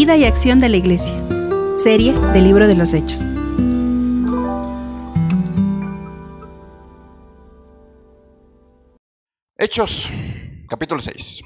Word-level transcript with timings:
Vida 0.00 0.16
y 0.16 0.24
acción 0.24 0.60
de 0.60 0.70
la 0.70 0.78
Iglesia. 0.78 1.12
Serie 1.76 2.14
del 2.32 2.44
Libro 2.44 2.66
de 2.66 2.74
los 2.74 2.94
Hechos. 2.94 3.28
Hechos, 9.58 10.10
capítulo 10.70 11.02
6. 11.02 11.42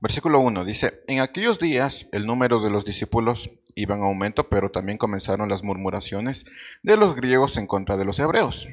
Versículo 0.00 0.40
1 0.40 0.66
dice, 0.66 1.02
en 1.08 1.20
aquellos 1.20 1.58
días 1.58 2.10
el 2.12 2.26
número 2.26 2.60
de 2.60 2.68
los 2.68 2.84
discípulos 2.84 3.48
iba 3.74 3.96
en 3.96 4.02
aumento, 4.02 4.50
pero 4.50 4.70
también 4.70 4.98
comenzaron 4.98 5.48
las 5.48 5.64
murmuraciones 5.64 6.44
de 6.82 6.98
los 6.98 7.16
griegos 7.16 7.56
en 7.56 7.66
contra 7.66 7.96
de 7.96 8.04
los 8.04 8.18
hebreos, 8.18 8.68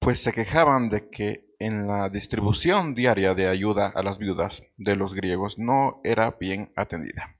pues 0.00 0.22
se 0.22 0.32
quejaban 0.32 0.88
de 0.88 1.08
que 1.10 1.54
en 1.58 1.86
la 1.86 2.08
distribución 2.08 2.94
diaria 2.94 3.34
de 3.34 3.46
ayuda 3.46 3.92
a 3.94 4.02
las 4.02 4.18
viudas 4.18 4.66
de 4.78 4.96
los 4.96 5.14
griegos 5.14 5.58
no 5.58 6.00
era 6.04 6.36
bien 6.40 6.72
atendida. 6.74 7.36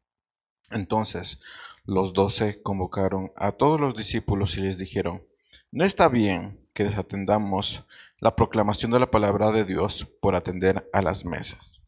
Entonces 0.71 1.41
los 1.85 2.13
doce 2.13 2.63
convocaron 2.63 3.33
a 3.35 3.53
todos 3.53 3.81
los 3.81 3.97
discípulos 3.97 4.57
y 4.57 4.61
les 4.61 4.77
dijeron, 4.77 5.27
no 5.73 5.85
está 5.85 6.09
bien 6.09 6.69
que 6.75 6.85
desatendamos 6.85 7.87
la 8.19 8.37
proclamación 8.37 8.91
de 8.93 9.01
la 9.01 9.11
palabra 9.11 9.51
de 9.51 9.65
Dios 9.65 10.07
por 10.21 10.35
atender 10.35 10.89
a 10.93 11.01
las 11.01 11.25
mesas. 11.25 11.81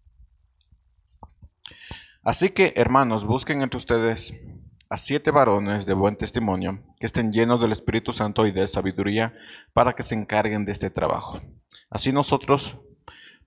Así 2.23 2.51
que, 2.51 2.73
hermanos, 2.77 3.27
busquen 3.27 3.63
entre 3.63 3.79
ustedes 3.79 4.41
a 4.93 4.99
siete 4.99 5.31
varones 5.31 5.87
de 5.87 5.95
buen 5.95 6.17
testimonio, 6.17 6.81
que 7.01 7.07
estén 7.07 7.33
llenos 7.33 7.63
del 7.63 7.73
Espíritu 7.73 8.13
Santo 8.13 8.47
y 8.47 8.51
de 8.51 8.67
sabiduría, 8.67 9.33
para 9.73 9.95
que 9.95 10.03
se 10.03 10.15
encarguen 10.15 10.67
de 10.67 10.73
este 10.73 10.91
trabajo. 10.91 11.41
Así 11.89 12.13
nosotros 12.13 12.79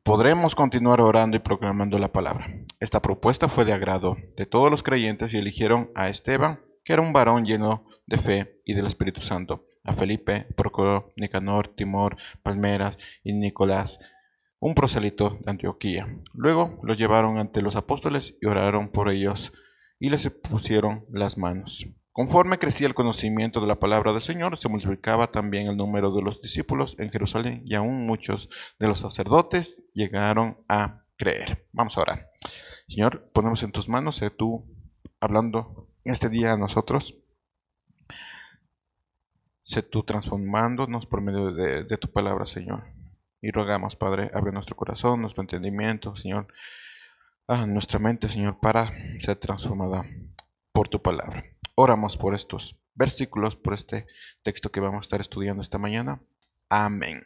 podremos 0.01 0.55
continuar 0.55 1.01
orando 1.01 1.37
y 1.37 1.39
proclamando 1.39 1.99
la 1.99 2.11
palabra. 2.11 2.51
Esta 2.79 2.99
propuesta 2.99 3.47
fue 3.47 3.63
de 3.63 3.73
agrado 3.73 4.17
de 4.35 4.47
todos 4.47 4.71
los 4.71 4.81
creyentes 4.81 5.35
y 5.35 5.37
eligieron 5.37 5.91
a 5.93 6.09
Esteban, 6.09 6.61
que 6.83 6.93
era 6.93 7.03
un 7.03 7.13
varón 7.13 7.45
lleno 7.45 7.85
de 8.07 8.17
fe 8.17 8.61
y 8.65 8.73
del 8.73 8.87
Espíritu 8.87 9.21
Santo, 9.21 9.67
a 9.83 9.93
Felipe, 9.93 10.47
Procoro, 10.55 11.13
Nicanor, 11.15 11.67
Timor, 11.67 12.17
Palmeras 12.41 12.97
y 13.23 13.33
Nicolás, 13.33 13.99
un 14.57 14.73
proselito 14.73 15.37
de 15.41 15.51
Antioquía. 15.51 16.07
Luego 16.33 16.79
los 16.81 16.97
llevaron 16.97 17.37
ante 17.37 17.61
los 17.61 17.75
apóstoles 17.75 18.35
y 18.41 18.47
oraron 18.47 18.89
por 18.89 19.09
ellos 19.09 19.53
y 20.05 20.09
les 20.09 20.29
pusieron 20.29 21.03
las 21.09 21.35
manos. 21.35 21.89
Conforme 22.11 22.59
crecía 22.59 22.85
el 22.85 22.93
conocimiento 22.93 23.59
de 23.59 23.65
la 23.65 23.79
palabra 23.79 24.13
del 24.13 24.21
Señor, 24.21 24.55
se 24.55 24.69
multiplicaba 24.69 25.31
también 25.31 25.65
el 25.65 25.77
número 25.77 26.13
de 26.13 26.21
los 26.21 26.43
discípulos 26.43 26.95
en 26.99 27.09
Jerusalén 27.09 27.63
y 27.65 27.73
aún 27.73 28.05
muchos 28.05 28.47
de 28.77 28.87
los 28.87 28.99
sacerdotes 28.99 29.83
llegaron 29.95 30.63
a 30.69 31.05
creer. 31.17 31.67
Vamos 31.71 31.97
a 31.97 32.01
orar. 32.01 32.29
Señor, 32.87 33.31
ponemos 33.33 33.63
en 33.63 33.71
tus 33.71 33.89
manos, 33.89 34.17
sé 34.17 34.29
tú 34.29 34.63
hablando 35.19 35.89
este 36.03 36.29
día 36.29 36.53
a 36.53 36.57
nosotros. 36.57 37.17
Sé 39.63 39.81
tú 39.81 40.03
transformándonos 40.03 41.07
por 41.07 41.21
medio 41.21 41.51
de, 41.51 41.83
de 41.83 41.97
tu 41.97 42.11
palabra, 42.11 42.45
Señor. 42.45 42.83
Y 43.41 43.49
rogamos, 43.49 43.95
Padre, 43.95 44.29
abre 44.35 44.51
nuestro 44.51 44.75
corazón, 44.75 45.21
nuestro 45.21 45.41
entendimiento, 45.41 46.15
Señor, 46.15 46.47
a 47.47 47.65
nuestra 47.65 47.99
mente, 47.99 48.29
Señor, 48.29 48.59
para 48.59 48.91
ser 49.19 49.37
transformada 49.37 50.05
por 50.71 50.89
tu 50.89 51.01
palabra. 51.01 51.43
Oramos 51.75 52.17
por 52.17 52.33
estos 52.33 52.83
versículos, 52.95 53.55
por 53.55 53.73
este 53.73 54.07
texto 54.43 54.71
que 54.71 54.79
vamos 54.79 54.97
a 54.97 55.05
estar 55.05 55.21
estudiando 55.21 55.61
esta 55.61 55.77
mañana. 55.77 56.21
Amén. 56.69 57.23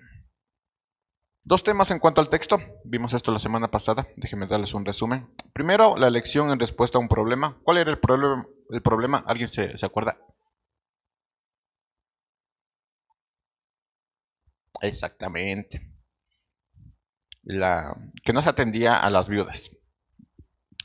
Dos 1.43 1.63
temas 1.63 1.89
en 1.91 1.99
cuanto 1.99 2.21
al 2.21 2.29
texto. 2.29 2.59
Vimos 2.83 3.13
esto 3.13 3.31
la 3.31 3.39
semana 3.39 3.71
pasada. 3.71 4.07
Déjenme 4.17 4.47
darles 4.47 4.73
un 4.73 4.85
resumen. 4.85 5.33
Primero, 5.53 5.95
la 5.97 6.09
lección 6.09 6.51
en 6.51 6.59
respuesta 6.59 6.97
a 6.97 7.01
un 7.01 7.07
problema. 7.07 7.57
¿Cuál 7.63 7.77
era 7.77 7.91
el 7.91 7.99
problema? 7.99 8.45
El 8.69 8.81
problema? 8.81 9.23
¿Alguien 9.25 9.49
se, 9.49 9.77
se 9.77 9.85
acuerda? 9.85 10.17
Exactamente. 14.81 15.91
La, 17.43 17.95
que 18.23 18.33
no 18.33 18.41
se 18.41 18.49
atendía 18.49 18.99
a 18.99 19.09
las 19.09 19.27
viudas. 19.27 19.78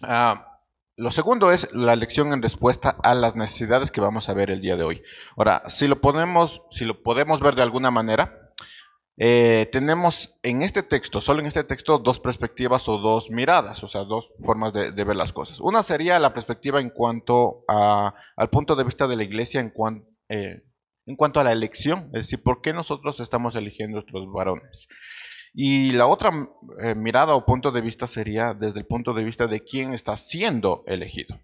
Ah, 0.09 0.61
lo 0.97 1.11
segundo 1.11 1.51
es 1.51 1.73
la 1.73 1.97
lección 1.97 2.33
en 2.33 2.43
respuesta 2.43 2.97
a 3.03 3.15
las 3.15 3.35
necesidades 3.35 3.91
que 3.91 4.01
vamos 4.01 4.29
a 4.29 4.35
ver 4.35 4.51
el 4.51 4.61
día 4.61 4.77
de 4.77 4.85
hoy. 4.85 5.03
Ahora, 5.37 5.63
si 5.67 5.89
lo 5.89 6.01
podemos, 6.01 6.63
si 6.71 6.85
lo 6.85 7.03
podemos 7.03 7.41
ver 7.41 7.57
de 7.57 7.63
alguna 7.63 7.91
manera, 7.91 8.53
eh, 9.17 9.69
tenemos 9.73 10.39
en 10.43 10.63
este 10.63 10.83
texto, 10.83 11.21
solo 11.21 11.41
en 11.41 11.47
este 11.47 11.65
texto, 11.65 11.99
dos 11.99 12.21
perspectivas 12.21 12.89
o 12.89 12.99
dos 12.99 13.31
miradas, 13.31 13.83
o 13.85 13.89
sea, 13.89 14.05
dos 14.05 14.35
formas 14.45 14.73
de, 14.73 14.93
ver 14.93 15.17
las 15.17 15.33
cosas. 15.33 15.61
Una 15.61 15.83
sería 15.83 16.19
la 16.19 16.33
perspectiva 16.33 16.81
en 16.81 16.91
cuanto 16.91 17.65
a, 17.69 18.15
al 18.37 18.51
punto 18.51 18.77
de 18.77 18.85
vista 18.85 19.07
de 19.07 19.17
la 19.17 19.25
iglesia 19.25 19.61
en, 19.61 19.73
eh, 20.29 20.65
en 21.07 21.17
cuanto 21.17 21.41
a 21.41 21.45
la 21.45 21.53
elección, 21.53 22.11
es 22.15 22.23
decir, 22.23 22.43
¿por 22.43 22.61
qué 22.61 22.73
nosotros 22.73 23.21
estamos 23.21 23.57
eligiendo 23.57 23.97
nuestros 23.97 24.27
varones? 24.33 24.89
Y 25.57 25.93
la 25.93 26.07
otra 26.07 26.33
eh, 26.81 26.97
mirada 26.97 27.37
o 27.37 27.47
punto 27.47 27.71
de 27.71 27.81
vista 27.81 28.09
sería 28.09 28.55
desde 28.55 28.81
el 28.81 28.87
punto 28.87 29.15
de 29.15 29.23
vista 29.23 29.47
de 29.47 29.61
quién 29.61 29.95
está 29.95 30.17
siendo 30.17 30.83
elegido. 30.87 31.41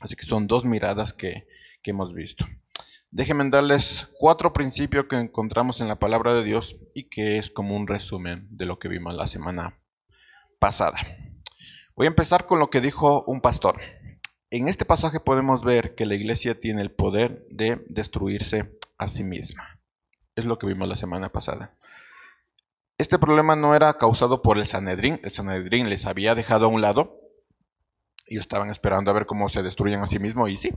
Así 0.00 0.16
que 0.16 0.26
son 0.26 0.46
dos 0.46 0.66
miradas 0.66 1.14
que, 1.14 1.46
que 1.82 1.92
hemos 1.92 2.12
visto. 2.12 2.46
Déjenme 3.10 3.48
darles 3.50 4.10
cuatro 4.18 4.52
principios 4.52 5.06
que 5.06 5.16
encontramos 5.16 5.80
en 5.80 5.88
la 5.88 5.98
palabra 5.98 6.34
de 6.34 6.44
Dios 6.44 6.78
y 6.94 7.08
que 7.08 7.38
es 7.38 7.50
como 7.50 7.74
un 7.74 7.86
resumen 7.86 8.46
de 8.50 8.66
lo 8.66 8.78
que 8.78 8.88
vimos 8.88 9.14
la 9.14 9.26
semana 9.26 9.80
pasada. 10.58 10.98
Voy 11.96 12.06
a 12.06 12.10
empezar 12.10 12.46
con 12.46 12.58
lo 12.58 12.70
que 12.70 12.80
dijo 12.80 13.24
un 13.24 13.40
pastor. 13.40 13.80
En 14.50 14.68
este 14.68 14.84
pasaje 14.84 15.20
podemos 15.20 15.64
ver 15.64 15.94
que 15.94 16.06
la 16.06 16.14
iglesia 16.14 16.60
tiene 16.60 16.82
el 16.82 16.92
poder 16.92 17.46
de 17.50 17.82
destruirse 17.88 18.78
a 18.98 19.08
sí 19.08 19.24
misma. 19.24 19.80
Es 20.36 20.44
lo 20.44 20.58
que 20.58 20.66
vimos 20.66 20.88
la 20.88 20.96
semana 20.96 21.32
pasada. 21.32 21.78
Este 23.00 23.18
problema 23.18 23.56
no 23.56 23.74
era 23.74 23.94
causado 23.94 24.42
por 24.42 24.58
el 24.58 24.66
Sanedrín, 24.66 25.22
el 25.24 25.32
Sanedrín 25.32 25.88
les 25.88 26.04
había 26.04 26.34
dejado 26.34 26.66
a 26.66 26.68
un 26.68 26.82
lado 26.82 27.18
y 28.26 28.36
estaban 28.36 28.68
esperando 28.68 29.10
a 29.10 29.14
ver 29.14 29.24
cómo 29.24 29.48
se 29.48 29.62
destruían 29.62 30.02
a 30.02 30.06
sí 30.06 30.18
mismos 30.18 30.50
y 30.50 30.58
sí, 30.58 30.70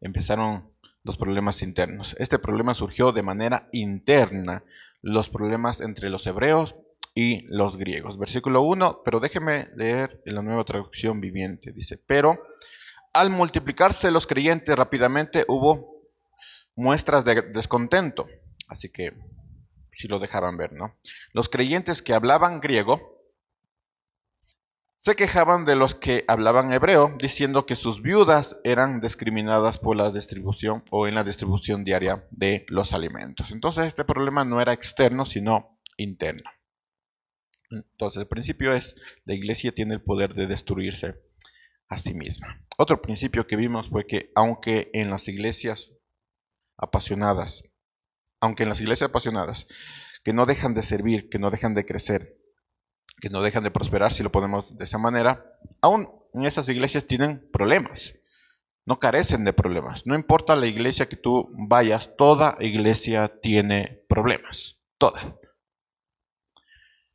empezaron 0.00 0.70
los 1.02 1.16
problemas 1.16 1.60
internos. 1.62 2.14
Este 2.20 2.38
problema 2.38 2.74
surgió 2.74 3.10
de 3.10 3.24
manera 3.24 3.68
interna, 3.72 4.62
los 5.00 5.28
problemas 5.28 5.80
entre 5.80 6.08
los 6.08 6.24
hebreos 6.28 6.76
y 7.16 7.48
los 7.48 7.78
griegos. 7.78 8.16
Versículo 8.16 8.62
1, 8.62 9.02
pero 9.04 9.18
déjeme 9.18 9.70
leer 9.74 10.22
en 10.24 10.36
la 10.36 10.42
nueva 10.42 10.62
traducción 10.62 11.20
viviente. 11.20 11.72
Dice, 11.72 11.98
pero 11.98 12.40
al 13.12 13.28
multiplicarse 13.30 14.12
los 14.12 14.28
creyentes 14.28 14.76
rápidamente 14.76 15.46
hubo 15.48 15.96
muestras 16.76 17.24
de 17.24 17.42
descontento. 17.42 18.28
Así 18.68 18.88
que 18.88 19.31
si 19.92 20.08
lo 20.08 20.18
dejaban 20.18 20.56
ver, 20.56 20.72
¿no? 20.72 20.98
Los 21.32 21.48
creyentes 21.48 22.02
que 22.02 22.14
hablaban 22.14 22.60
griego 22.60 23.12
se 25.02 25.16
quejaban 25.16 25.64
de 25.64 25.74
los 25.74 25.96
que 25.96 26.24
hablaban 26.28 26.72
hebreo, 26.72 27.16
diciendo 27.18 27.66
que 27.66 27.74
sus 27.74 28.02
viudas 28.02 28.60
eran 28.62 29.00
discriminadas 29.00 29.78
por 29.78 29.96
la 29.96 30.12
distribución 30.12 30.84
o 30.90 31.08
en 31.08 31.16
la 31.16 31.24
distribución 31.24 31.82
diaria 31.82 32.24
de 32.30 32.64
los 32.68 32.92
alimentos. 32.92 33.50
Entonces 33.50 33.86
este 33.86 34.04
problema 34.04 34.44
no 34.44 34.60
era 34.60 34.72
externo, 34.72 35.26
sino 35.26 35.80
interno. 35.96 36.48
Entonces 37.68 38.20
el 38.20 38.28
principio 38.28 38.72
es, 38.72 38.96
la 39.24 39.34
iglesia 39.34 39.72
tiene 39.72 39.94
el 39.94 40.02
poder 40.02 40.34
de 40.34 40.46
destruirse 40.46 41.20
a 41.88 41.98
sí 41.98 42.14
misma. 42.14 42.64
Otro 42.78 43.02
principio 43.02 43.46
que 43.48 43.56
vimos 43.56 43.88
fue 43.88 44.06
que 44.06 44.30
aunque 44.36 44.88
en 44.94 45.10
las 45.10 45.26
iglesias 45.26 45.94
apasionadas 46.76 47.64
aunque 48.42 48.64
en 48.64 48.68
las 48.68 48.80
iglesias 48.80 49.08
apasionadas, 49.08 49.68
que 50.24 50.32
no 50.32 50.46
dejan 50.46 50.74
de 50.74 50.82
servir, 50.82 51.30
que 51.30 51.38
no 51.38 51.50
dejan 51.50 51.74
de 51.74 51.86
crecer, 51.86 52.36
que 53.20 53.30
no 53.30 53.40
dejan 53.40 53.62
de 53.62 53.70
prosperar, 53.70 54.12
si 54.12 54.24
lo 54.24 54.32
ponemos 54.32 54.76
de 54.76 54.84
esa 54.84 54.98
manera, 54.98 55.46
aún 55.80 56.10
en 56.34 56.44
esas 56.44 56.68
iglesias 56.68 57.06
tienen 57.06 57.48
problemas, 57.52 58.18
no 58.84 58.98
carecen 58.98 59.44
de 59.44 59.52
problemas. 59.52 60.08
No 60.08 60.16
importa 60.16 60.56
la 60.56 60.66
iglesia 60.66 61.08
que 61.08 61.16
tú 61.16 61.50
vayas, 61.56 62.16
toda 62.16 62.56
iglesia 62.58 63.32
tiene 63.40 64.04
problemas, 64.08 64.82
toda. 64.98 65.38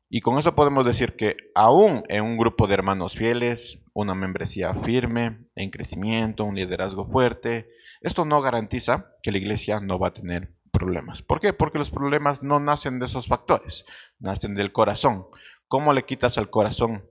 Y 0.10 0.22
con 0.22 0.38
eso 0.38 0.56
podemos 0.56 0.86
decir 0.86 1.18
que 1.18 1.36
aún 1.54 2.04
en 2.08 2.24
un 2.24 2.38
grupo 2.38 2.68
de 2.68 2.76
hermanos 2.76 3.18
fieles, 3.18 3.84
una 3.92 4.16
membresía 4.16 4.74
firme, 4.76 5.50
en 5.56 5.72
crecimiento, 5.72 6.46
un 6.46 6.56
liderazgo 6.56 7.06
fuerte, 7.06 7.70
esto 8.00 8.24
no 8.24 8.42
garantiza 8.42 9.12
que 9.22 9.34
la 9.34 9.40
iglesia 9.40 9.82
no 9.82 10.00
va 10.00 10.08
a 10.08 10.14
tener 10.14 10.57
problemas. 10.78 11.24
¿Por 11.24 11.42
qué? 11.42 11.54
Porque 11.54 11.80
los 11.80 11.90
problemas 11.90 12.44
no 12.44 12.60
nacen 12.60 13.00
de 13.00 13.08
esos 13.08 13.28
factores, 13.28 13.86
nacen 14.20 14.54
del 14.54 14.72
corazón. 14.72 15.26
¿Cómo 15.68 15.92
le 15.92 16.06
quitas 16.06 16.38
al 16.38 16.52
corazón 16.52 17.10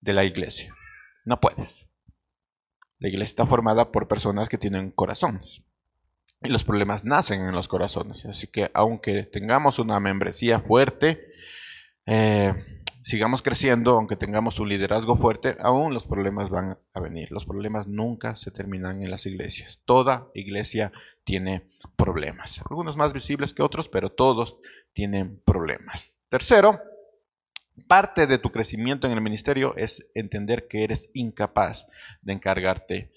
de 0.00 0.14
la 0.14 0.24
iglesia? 0.24 0.74
No 1.24 1.38
puedes. 1.38 1.86
La 2.98 3.08
iglesia 3.08 3.32
está 3.32 3.46
formada 3.46 3.92
por 3.92 4.08
personas 4.08 4.48
que 4.48 4.56
tienen 4.56 4.90
corazones. 4.90 5.66
Y 6.40 6.48
los 6.48 6.64
problemas 6.64 7.04
nacen 7.04 7.42
en 7.42 7.54
los 7.54 7.68
corazones. 7.68 8.24
Así 8.24 8.46
que 8.46 8.70
aunque 8.72 9.24
tengamos 9.24 9.78
una 9.78 10.00
membresía 10.00 10.60
fuerte, 10.60 11.30
eh, 12.06 12.54
sigamos 13.08 13.40
creciendo, 13.40 13.92
aunque 13.92 14.16
tengamos 14.16 14.60
un 14.60 14.68
liderazgo 14.68 15.16
fuerte, 15.16 15.56
aún 15.60 15.94
los 15.94 16.04
problemas 16.04 16.50
van 16.50 16.78
a 16.92 17.00
venir. 17.00 17.32
Los 17.32 17.46
problemas 17.46 17.86
nunca 17.86 18.36
se 18.36 18.50
terminan 18.50 19.02
en 19.02 19.10
las 19.10 19.24
iglesias. 19.24 19.80
Toda 19.86 20.28
iglesia 20.34 20.92
tiene 21.24 21.70
problemas. 21.96 22.60
Algunos 22.68 22.98
más 22.98 23.14
visibles 23.14 23.54
que 23.54 23.62
otros, 23.62 23.88
pero 23.88 24.12
todos 24.12 24.58
tienen 24.92 25.40
problemas. 25.46 26.20
Tercero, 26.28 26.82
parte 27.86 28.26
de 28.26 28.36
tu 28.36 28.52
crecimiento 28.52 29.06
en 29.06 29.14
el 29.14 29.22
ministerio 29.22 29.74
es 29.78 30.10
entender 30.14 30.68
que 30.68 30.84
eres 30.84 31.10
incapaz 31.14 31.88
de 32.20 32.34
encargarte 32.34 33.10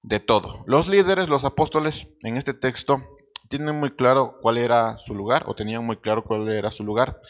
de 0.00 0.18
todo. 0.18 0.64
Los 0.66 0.88
líderes, 0.88 1.28
los 1.28 1.44
apóstoles, 1.44 2.16
en 2.22 2.38
este 2.38 2.54
texto 2.54 3.04
tienen 3.50 3.78
muy 3.78 3.90
claro 3.90 4.38
cuál 4.40 4.56
era 4.56 4.96
su 4.96 5.14
lugar, 5.14 5.44
o 5.46 5.54
tenían 5.54 5.84
muy 5.84 5.98
claro 5.98 6.24
cuál 6.24 6.48
era 6.48 6.70
su 6.70 6.84
lugar, 6.84 7.20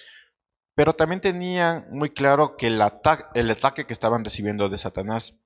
pero 0.77 0.95
también 0.95 1.23
tenían 1.23 1.87
muy 1.91 2.11
claro 2.11 2.57
que 2.57 2.67
el, 2.67 2.81
el 3.35 3.51
ataque 3.51 3.87
que 3.87 3.93
estaban 3.95 4.25
recibiendo 4.25 4.69
de 4.69 4.77
Satanás 4.77 5.41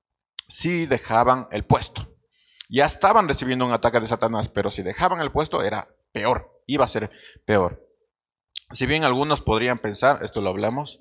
sí 0.49 0.85
dejaban 0.85 1.47
el 1.51 1.65
puesto. 1.65 2.13
Ya 2.69 2.85
estaban 2.85 3.29
recibiendo 3.29 3.65
un 3.65 3.71
ataque 3.71 4.01
de 4.01 4.07
Satanás, 4.07 4.49
pero 4.49 4.71
si 4.71 4.83
dejaban 4.83 5.21
el 5.21 5.31
puesto 5.31 5.63
era 5.63 5.87
peor, 6.11 6.61
iba 6.67 6.83
a 6.83 6.89
ser 6.89 7.11
peor. 7.45 7.81
Si 8.73 8.85
bien 8.85 9.05
algunos 9.05 9.41
podrían 9.41 9.79
pensar, 9.79 10.19
esto 10.21 10.41
lo 10.41 10.49
hablamos, 10.49 10.99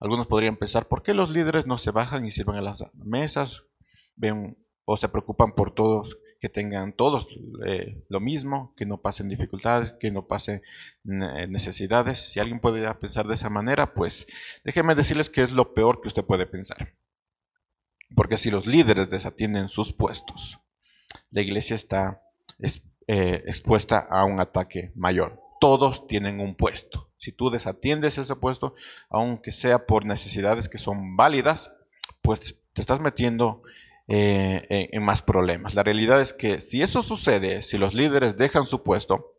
algunos 0.00 0.26
podrían 0.26 0.56
pensar, 0.56 0.88
¿por 0.88 1.02
qué 1.02 1.12
los 1.12 1.28
líderes 1.28 1.66
no 1.66 1.76
se 1.76 1.90
bajan 1.90 2.24
y 2.24 2.30
sirven 2.30 2.56
a 2.56 2.62
las 2.62 2.82
mesas? 2.94 3.64
Ven 4.14 4.56
o 4.86 4.96
se 4.96 5.10
preocupan 5.10 5.52
por 5.52 5.74
todos, 5.74 6.16
que 6.46 6.50
tengan 6.50 6.92
todos 6.92 7.26
eh, 7.66 8.04
lo 8.08 8.20
mismo, 8.20 8.72
que 8.76 8.86
no 8.86 9.00
pasen 9.00 9.28
dificultades, 9.28 9.94
que 9.98 10.12
no 10.12 10.28
pasen 10.28 10.62
necesidades. 11.02 12.20
Si 12.20 12.38
alguien 12.38 12.60
puede 12.60 12.94
pensar 12.94 13.26
de 13.26 13.34
esa 13.34 13.50
manera, 13.50 13.94
pues 13.94 14.28
déjenme 14.64 14.94
decirles 14.94 15.28
que 15.28 15.42
es 15.42 15.50
lo 15.50 15.74
peor 15.74 16.00
que 16.00 16.06
usted 16.06 16.24
puede 16.24 16.46
pensar. 16.46 16.94
Porque 18.14 18.36
si 18.36 18.52
los 18.52 18.68
líderes 18.68 19.10
desatienden 19.10 19.68
sus 19.68 19.92
puestos, 19.92 20.60
la 21.30 21.40
iglesia 21.40 21.74
está 21.74 22.22
eh, 23.08 23.42
expuesta 23.46 23.98
a 23.98 24.24
un 24.24 24.38
ataque 24.38 24.92
mayor. 24.94 25.42
Todos 25.60 26.06
tienen 26.06 26.38
un 26.38 26.54
puesto. 26.54 27.10
Si 27.16 27.32
tú 27.32 27.50
desatiendes 27.50 28.18
ese 28.18 28.36
puesto, 28.36 28.76
aunque 29.10 29.50
sea 29.50 29.84
por 29.84 30.04
necesidades 30.04 30.68
que 30.68 30.78
son 30.78 31.16
válidas, 31.16 31.74
pues 32.22 32.62
te 32.72 32.80
estás 32.80 33.00
metiendo 33.00 33.62
eh, 34.08 34.88
en, 34.92 35.02
más 35.02 35.22
problemas. 35.22 35.74
La 35.74 35.82
realidad 35.82 36.20
es 36.20 36.32
que 36.32 36.60
si 36.60 36.82
eso 36.82 37.02
sucede, 37.02 37.62
si 37.62 37.76
los 37.78 37.94
líderes 37.94 38.38
dejan 38.38 38.66
su 38.66 38.82
puesto, 38.82 39.34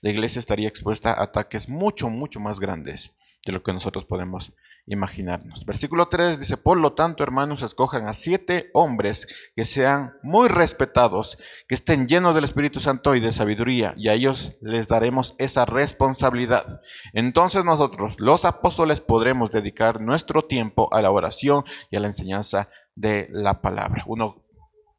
la 0.00 0.10
iglesia 0.10 0.38
estaría 0.38 0.68
expuesta 0.68 1.12
a 1.12 1.24
ataques 1.24 1.68
mucho, 1.68 2.08
mucho 2.08 2.40
más 2.40 2.60
grandes 2.60 3.16
de 3.44 3.52
lo 3.52 3.62
que 3.62 3.72
nosotros 3.72 4.04
podemos 4.04 4.54
imaginarnos. 4.86 5.64
Versículo 5.66 6.08
3 6.08 6.38
dice, 6.38 6.56
por 6.56 6.78
lo 6.78 6.94
tanto, 6.94 7.22
hermanos, 7.22 7.62
escojan 7.62 8.08
a 8.08 8.14
siete 8.14 8.70
hombres 8.72 9.26
que 9.54 9.64
sean 9.64 10.14
muy 10.22 10.48
respetados, 10.48 11.38
que 11.68 11.74
estén 11.74 12.06
llenos 12.06 12.34
del 12.34 12.44
Espíritu 12.44 12.80
Santo 12.80 13.14
y 13.14 13.20
de 13.20 13.32
sabiduría, 13.32 13.94
y 13.96 14.08
a 14.08 14.14
ellos 14.14 14.56
les 14.60 14.88
daremos 14.88 15.34
esa 15.38 15.64
responsabilidad. 15.64 16.80
Entonces 17.12 17.64
nosotros, 17.64 18.20
los 18.20 18.44
apóstoles, 18.44 19.00
podremos 19.00 19.50
dedicar 19.50 20.00
nuestro 20.00 20.44
tiempo 20.44 20.88
a 20.92 21.02
la 21.02 21.10
oración 21.10 21.64
y 21.90 21.96
a 21.96 22.00
la 22.00 22.06
enseñanza 22.06 22.68
de 22.96 23.28
la 23.30 23.60
palabra. 23.60 24.02
Uno 24.06 24.44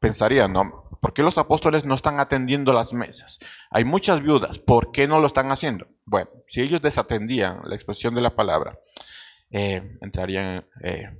pensaría, 0.00 0.48
¿no? 0.48 0.88
¿Por 1.00 1.12
qué 1.12 1.22
los 1.22 1.36
apóstoles 1.36 1.84
no 1.84 1.94
están 1.94 2.18
atendiendo 2.18 2.72
las 2.72 2.94
mesas? 2.94 3.38
Hay 3.70 3.84
muchas 3.84 4.22
viudas, 4.22 4.58
¿por 4.58 4.90
qué 4.90 5.06
no 5.06 5.20
lo 5.20 5.26
están 5.26 5.50
haciendo? 5.50 5.86
Bueno, 6.06 6.30
si 6.46 6.62
ellos 6.62 6.80
desatendían 6.80 7.60
la 7.64 7.74
expresión 7.74 8.14
de 8.14 8.22
la 8.22 8.34
palabra, 8.34 8.78
eh, 9.50 9.96
entrarían 10.00 10.64
eh, 10.82 11.10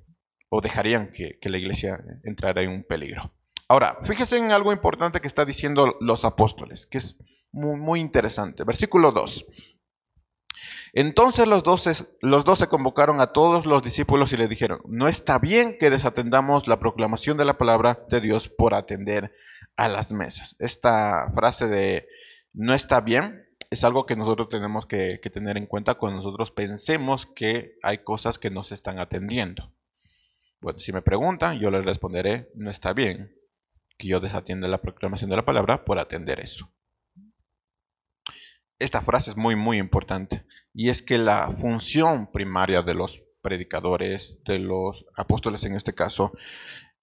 o 0.48 0.60
dejarían 0.60 1.12
que, 1.12 1.38
que 1.38 1.50
la 1.50 1.58
iglesia 1.58 2.02
entrara 2.24 2.62
en 2.62 2.70
un 2.70 2.84
peligro. 2.84 3.34
Ahora, 3.68 3.98
fíjese 4.02 4.38
en 4.38 4.50
algo 4.50 4.72
importante 4.72 5.20
que 5.20 5.28
está 5.28 5.44
diciendo 5.44 5.96
los 6.00 6.24
apóstoles, 6.24 6.86
que 6.86 6.98
es 6.98 7.18
muy, 7.52 7.76
muy 7.76 8.00
interesante. 8.00 8.64
Versículo 8.64 9.12
2. 9.12 9.77
Entonces 10.92 11.46
los 11.46 11.62
doce, 11.62 11.92
los 12.20 12.44
convocaron 12.66 13.20
a 13.20 13.28
todos 13.28 13.66
los 13.66 13.82
discípulos 13.82 14.32
y 14.32 14.36
le 14.36 14.48
dijeron, 14.48 14.80
no 14.86 15.08
está 15.08 15.38
bien 15.38 15.76
que 15.78 15.90
desatendamos 15.90 16.66
la 16.66 16.80
proclamación 16.80 17.36
de 17.36 17.44
la 17.44 17.58
palabra 17.58 18.04
de 18.08 18.20
Dios 18.20 18.48
por 18.48 18.74
atender 18.74 19.32
a 19.76 19.88
las 19.88 20.12
mesas. 20.12 20.56
Esta 20.58 21.30
frase 21.34 21.66
de 21.68 22.08
no 22.52 22.74
está 22.74 23.00
bien 23.00 23.46
es 23.70 23.84
algo 23.84 24.06
que 24.06 24.16
nosotros 24.16 24.48
tenemos 24.48 24.86
que, 24.86 25.20
que 25.22 25.30
tener 25.30 25.56
en 25.56 25.66
cuenta 25.66 25.94
cuando 25.94 26.16
nosotros 26.16 26.50
pensemos 26.50 27.26
que 27.26 27.78
hay 27.82 27.98
cosas 27.98 28.38
que 28.38 28.50
no 28.50 28.64
se 28.64 28.74
están 28.74 28.98
atendiendo. 28.98 29.72
Bueno, 30.60 30.80
si 30.80 30.92
me 30.92 31.02
preguntan, 31.02 31.58
yo 31.60 31.70
les 31.70 31.84
responderé, 31.84 32.50
no 32.54 32.70
está 32.70 32.92
bien 32.92 33.34
que 33.98 34.08
yo 34.08 34.20
desatienda 34.20 34.68
la 34.68 34.80
proclamación 34.80 35.28
de 35.28 35.36
la 35.36 35.44
palabra 35.44 35.84
por 35.84 35.98
atender 35.98 36.40
eso. 36.40 36.72
Esta 38.78 39.02
frase 39.02 39.30
es 39.30 39.36
muy, 39.36 39.56
muy 39.56 39.78
importante 39.78 40.46
y 40.78 40.90
es 40.90 41.02
que 41.02 41.18
la 41.18 41.50
función 41.60 42.30
primaria 42.30 42.82
de 42.82 42.94
los 42.94 43.20
predicadores, 43.42 44.38
de 44.44 44.60
los 44.60 45.06
apóstoles 45.16 45.64
en 45.64 45.74
este 45.74 45.92
caso, 45.92 46.30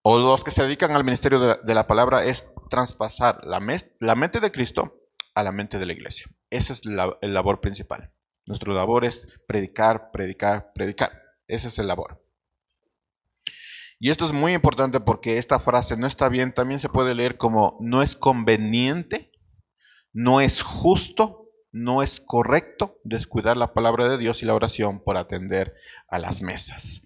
o 0.02 0.18
los 0.18 0.46
que 0.46 0.52
se 0.52 0.64
dedican 0.64 0.92
al 0.92 1.04
ministerio 1.04 1.42
de 1.42 1.74
la, 1.74 1.86
palabra, 1.86 2.24
es 2.24 2.54
traspasar 2.70 3.42
la, 3.44 3.60
mente 3.60 4.40
de 4.40 4.52
Cristo 4.54 5.10
a 5.34 5.44
la 5.44 5.52
mente 5.52 5.78
de 5.78 5.86
la 5.86 5.92
iglesia. 5.92 6.28
Esa 6.50 6.72
es 6.72 6.86
la 6.86 7.18
el 7.22 7.34
labor 7.34 7.60
principal. 7.60 8.14
Nuestro 8.46 8.74
labor 8.74 9.04
es 9.04 9.28
predicar, 9.46 10.10
predicar, 10.10 10.72
predicar. 10.74 11.12
Ese 11.46 11.68
es 11.68 11.78
el 11.78 11.88
labor. 11.88 12.26
Y 14.00 14.10
esto 14.10 14.24
es 14.24 14.32
muy 14.32 14.54
importante 14.54 15.02
porque 15.02 15.38
esta 15.38 15.60
frase 15.60 15.98
no 15.98 16.08
está 16.08 16.30
bien, 16.30 16.54
también 16.54 16.80
se 16.80 16.88
puede 16.88 17.14
leer 17.14 17.36
como 17.36 17.78
no 17.82 18.02
es 18.02 18.16
conveniente, 18.16 19.34
no 20.14 20.40
es 20.40 20.62
justo 20.62 21.45
no 21.76 22.02
es 22.02 22.22
correcto 22.22 23.02
descuidar 23.04 23.58
la 23.58 23.74
palabra 23.74 24.08
de 24.08 24.18
Dios 24.18 24.42
y 24.42 24.46
la 24.46 24.56
oración 24.56 25.02
por 25.02 25.18
atender 25.18 25.76
a 26.08 26.20
las 26.20 26.42
mesas. 26.42 27.06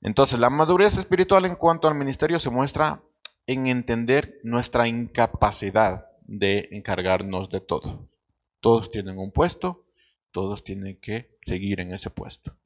Entonces, 0.00 0.40
la 0.40 0.48
madurez 0.48 0.96
espiritual 0.96 1.44
en 1.44 1.54
cuanto 1.54 1.86
al 1.86 1.96
ministerio 1.96 2.38
se 2.38 2.48
muestra 2.48 3.02
en 3.46 3.66
entender 3.66 4.40
nuestra 4.42 4.88
incapacidad 4.88 6.06
de 6.22 6.66
encargarnos 6.72 7.50
de 7.50 7.60
todo. 7.60 8.06
Todos 8.60 8.90
tienen 8.90 9.18
un 9.18 9.32
puesto, 9.32 9.84
todos 10.30 10.64
tienen 10.64 10.98
que 10.98 11.36
seguir 11.44 11.80
en 11.80 11.92
ese 11.92 12.08
puesto. 12.08 12.56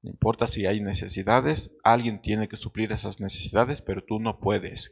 No 0.00 0.08
importa 0.08 0.46
si 0.46 0.64
hay 0.64 0.80
necesidades, 0.80 1.76
alguien 1.84 2.22
tiene 2.22 2.48
que 2.48 2.56
suplir 2.56 2.92
esas 2.92 3.20
necesidades, 3.20 3.82
pero 3.82 4.02
tú 4.02 4.20
no 4.20 4.40
puedes 4.40 4.90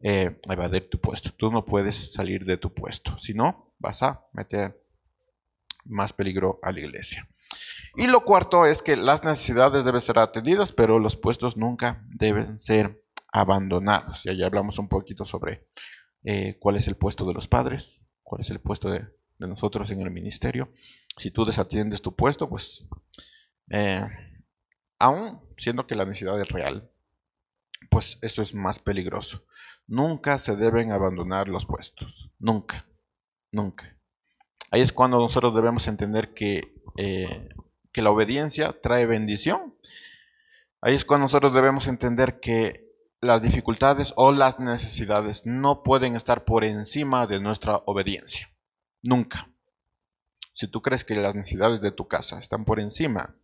eh, 0.00 0.40
evadir 0.48 0.88
tu 0.88 0.98
puesto, 0.98 1.32
tú 1.36 1.50
no 1.50 1.66
puedes 1.66 2.14
salir 2.14 2.46
de 2.46 2.56
tu 2.56 2.72
puesto. 2.72 3.18
Si 3.18 3.34
no, 3.34 3.74
vas 3.78 4.02
a 4.02 4.24
meter 4.32 4.80
más 5.90 6.12
peligro 6.12 6.58
a 6.62 6.72
la 6.72 6.80
iglesia. 6.80 7.24
Y 7.96 8.06
lo 8.06 8.20
cuarto 8.20 8.66
es 8.66 8.82
que 8.82 8.96
las 8.96 9.24
necesidades 9.24 9.84
deben 9.84 10.00
ser 10.00 10.18
atendidas, 10.18 10.72
pero 10.72 10.98
los 10.98 11.16
puestos 11.16 11.56
nunca 11.56 12.04
deben 12.08 12.60
ser 12.60 13.04
abandonados. 13.32 14.24
Y 14.26 14.30
allá 14.30 14.46
hablamos 14.46 14.78
un 14.78 14.88
poquito 14.88 15.24
sobre 15.24 15.68
eh, 16.22 16.56
cuál 16.60 16.76
es 16.76 16.86
el 16.88 16.96
puesto 16.96 17.26
de 17.26 17.34
los 17.34 17.48
padres, 17.48 18.00
cuál 18.22 18.42
es 18.42 18.50
el 18.50 18.60
puesto 18.60 18.90
de, 18.90 19.06
nosotros 19.38 19.90
en 19.90 20.02
el 20.02 20.10
ministerio. 20.10 20.70
Si 21.16 21.30
tú 21.30 21.46
desatiendes 21.46 22.02
tu 22.02 22.14
puesto, 22.14 22.48
pues 22.48 22.86
eh, 23.70 24.06
aún 24.98 25.40
siendo 25.56 25.86
que 25.86 25.94
la 25.94 26.04
necesidad 26.04 26.38
es 26.38 26.48
real, 26.48 26.90
pues 27.90 28.18
eso 28.20 28.42
es 28.42 28.54
más 28.54 28.78
peligroso. 28.78 29.46
Nunca 29.86 30.38
se 30.38 30.56
deben 30.56 30.92
abandonar 30.92 31.48
los 31.48 31.64
puestos. 31.64 32.30
Nunca. 32.38 32.86
Nunca. 33.50 33.99
Ahí 34.70 34.80
es 34.80 34.92
cuando 34.92 35.18
nosotros 35.18 35.54
debemos 35.54 35.88
entender 35.88 36.32
que, 36.32 36.74
eh, 36.96 37.48
que 37.92 38.02
la 38.02 38.10
obediencia 38.10 38.74
trae 38.80 39.06
bendición. 39.06 39.74
Ahí 40.80 40.94
es 40.94 41.04
cuando 41.04 41.24
nosotros 41.24 41.52
debemos 41.52 41.88
entender 41.88 42.40
que 42.40 42.88
las 43.20 43.42
dificultades 43.42 44.14
o 44.16 44.32
las 44.32 44.60
necesidades 44.60 45.44
no 45.44 45.82
pueden 45.82 46.16
estar 46.16 46.44
por 46.44 46.64
encima 46.64 47.26
de 47.26 47.40
nuestra 47.40 47.82
obediencia. 47.86 48.48
Nunca. 49.02 49.50
Si 50.52 50.68
tú 50.68 50.82
crees 50.82 51.04
que 51.04 51.14
las 51.14 51.34
necesidades 51.34 51.80
de 51.80 51.90
tu 51.90 52.06
casa 52.06 52.38
están 52.38 52.64
por 52.64 52.80
encima 52.80 53.34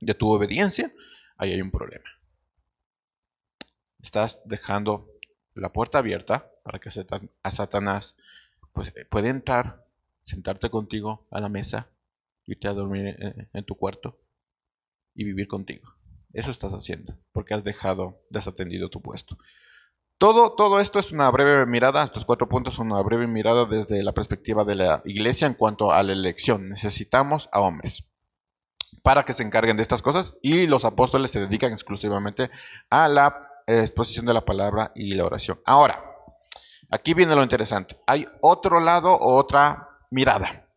de 0.00 0.14
tu 0.14 0.30
obediencia, 0.30 0.92
ahí 1.36 1.52
hay 1.52 1.60
un 1.60 1.70
problema. 1.70 2.08
Estás 4.00 4.42
dejando 4.44 5.08
la 5.54 5.72
puerta 5.72 5.98
abierta 5.98 6.50
para 6.62 6.78
que 6.78 6.90
a 7.42 7.50
Satanás 7.50 8.16
pues, 8.72 8.92
puede 9.10 9.30
entrar 9.30 9.87
sentarte 10.28 10.68
contigo 10.68 11.26
a 11.30 11.40
la 11.40 11.48
mesa, 11.48 11.88
irte 12.46 12.68
a 12.68 12.74
dormir 12.74 13.16
en, 13.52 13.64
tu 13.64 13.76
cuarto 13.76 14.20
y 15.14 15.24
vivir 15.24 15.48
contigo. 15.48 15.94
Eso 16.32 16.50
estás 16.50 16.72
haciendo, 16.72 17.18
porque 17.32 17.54
has 17.54 17.64
dejado 17.64 18.20
desatendido 18.30 18.90
tu 18.90 19.00
puesto. 19.00 19.38
Todo, 20.18 20.54
todo 20.54 20.80
esto 20.80 20.98
es 20.98 21.12
una 21.12 21.30
breve 21.30 21.64
mirada, 21.64 22.04
estos 22.04 22.26
cuatro 22.26 22.48
puntos 22.48 22.74
son 22.74 22.92
una 22.92 23.02
breve 23.02 23.26
mirada 23.26 23.64
desde 23.64 24.02
la 24.02 24.12
perspectiva 24.12 24.64
de 24.64 24.74
la 24.74 25.02
iglesia 25.06 25.46
en 25.46 25.54
cuanto 25.54 25.92
a 25.92 26.02
la 26.02 26.12
elección. 26.12 26.68
Necesitamos 26.68 27.48
a 27.52 27.60
hombres. 27.60 28.04
para 29.02 29.24
que 29.24 29.32
se 29.32 29.42
encarguen 29.42 29.76
de 29.76 29.82
estas 29.82 30.02
cosas 30.02 30.36
y 30.42 30.66
los 30.66 30.84
apóstoles 30.84 31.30
se 31.30 31.40
dedican 31.40 31.72
exclusivamente 31.72 32.50
a 32.90 33.08
la 33.08 33.48
exposición 33.66 34.26
de 34.26 34.34
la 34.34 34.44
palabra 34.44 34.92
y 34.94 35.14
la 35.14 35.24
oración. 35.24 35.60
Ahora, 35.64 35.98
aquí 36.90 37.14
viene 37.14 37.34
lo 37.34 37.42
interesante. 37.42 37.98
Hay 38.06 38.26
otro 38.42 38.80
lado 38.80 39.14
o 39.14 39.36
otra 39.36 39.87
mirada. 40.10 40.68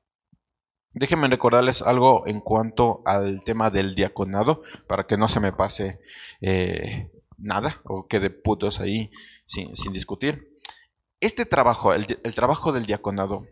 Déjenme 0.94 1.28
recordarles 1.28 1.82
algo 1.82 2.28
en 2.28 2.42
cuanto 2.42 3.02
al 3.06 3.44
tema 3.44 3.70
del 3.70 3.96
diaconado, 3.96 4.64
para 4.88 5.08
que 5.08 5.18
no 5.18 5.28
se 5.28 5.40
me 5.40 5.54
pase 5.54 6.02
eh, 6.42 7.10
nada 7.38 7.82
o 7.86 8.08
quede 8.08 8.30
putos 8.30 8.80
ahí 8.82 9.10
sin, 9.46 9.94
discutir. 9.94 10.50
Este 11.22 11.46
trabajo, 11.46 11.94
el, 11.94 12.20
el 12.24 12.36
trabajo 12.36 12.74
del 12.74 12.86
diaconado, 12.86 13.46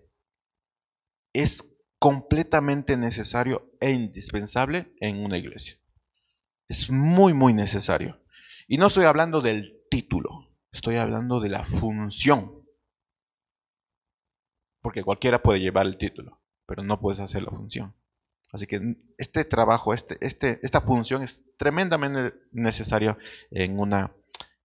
es 1.34 1.78
completamente 2.00 2.98
necesario 2.98 3.72
e 3.80 3.92
indispensable 3.92 4.94
en 5.00 5.24
una 5.24 5.38
iglesia. 5.38 5.78
Es 6.68 6.90
muy, 6.90 7.34
muy 7.34 7.54
necesario. 7.54 8.22
Y 8.68 8.78
no 8.78 8.88
estoy 8.88 9.06
hablando 9.06 9.42
del 9.42 9.82
título, 9.90 10.50
estoy 10.72 10.98
hablando 10.98 11.40
de 11.40 11.50
la 11.50 11.66
función. 11.66 12.59
Porque 14.82 15.04
cualquiera 15.04 15.42
puede 15.42 15.60
llevar 15.60 15.86
el 15.86 15.98
título, 15.98 16.40
pero 16.66 16.84
no 16.84 17.00
puedes 17.00 17.20
hacer 17.20 17.44
la 17.44 17.52
función. 17.52 17.94
Así 18.52 18.66
que 18.66 18.96
este 19.18 19.46
trabajo, 19.46 19.94
este, 19.94 20.18
este, 20.22 20.60
esta 20.64 20.82
función 20.82 21.22
es 21.22 21.44
tremendamente 21.58 22.36
necesaria 22.52 23.18
en 23.52 23.80
una 23.80 24.12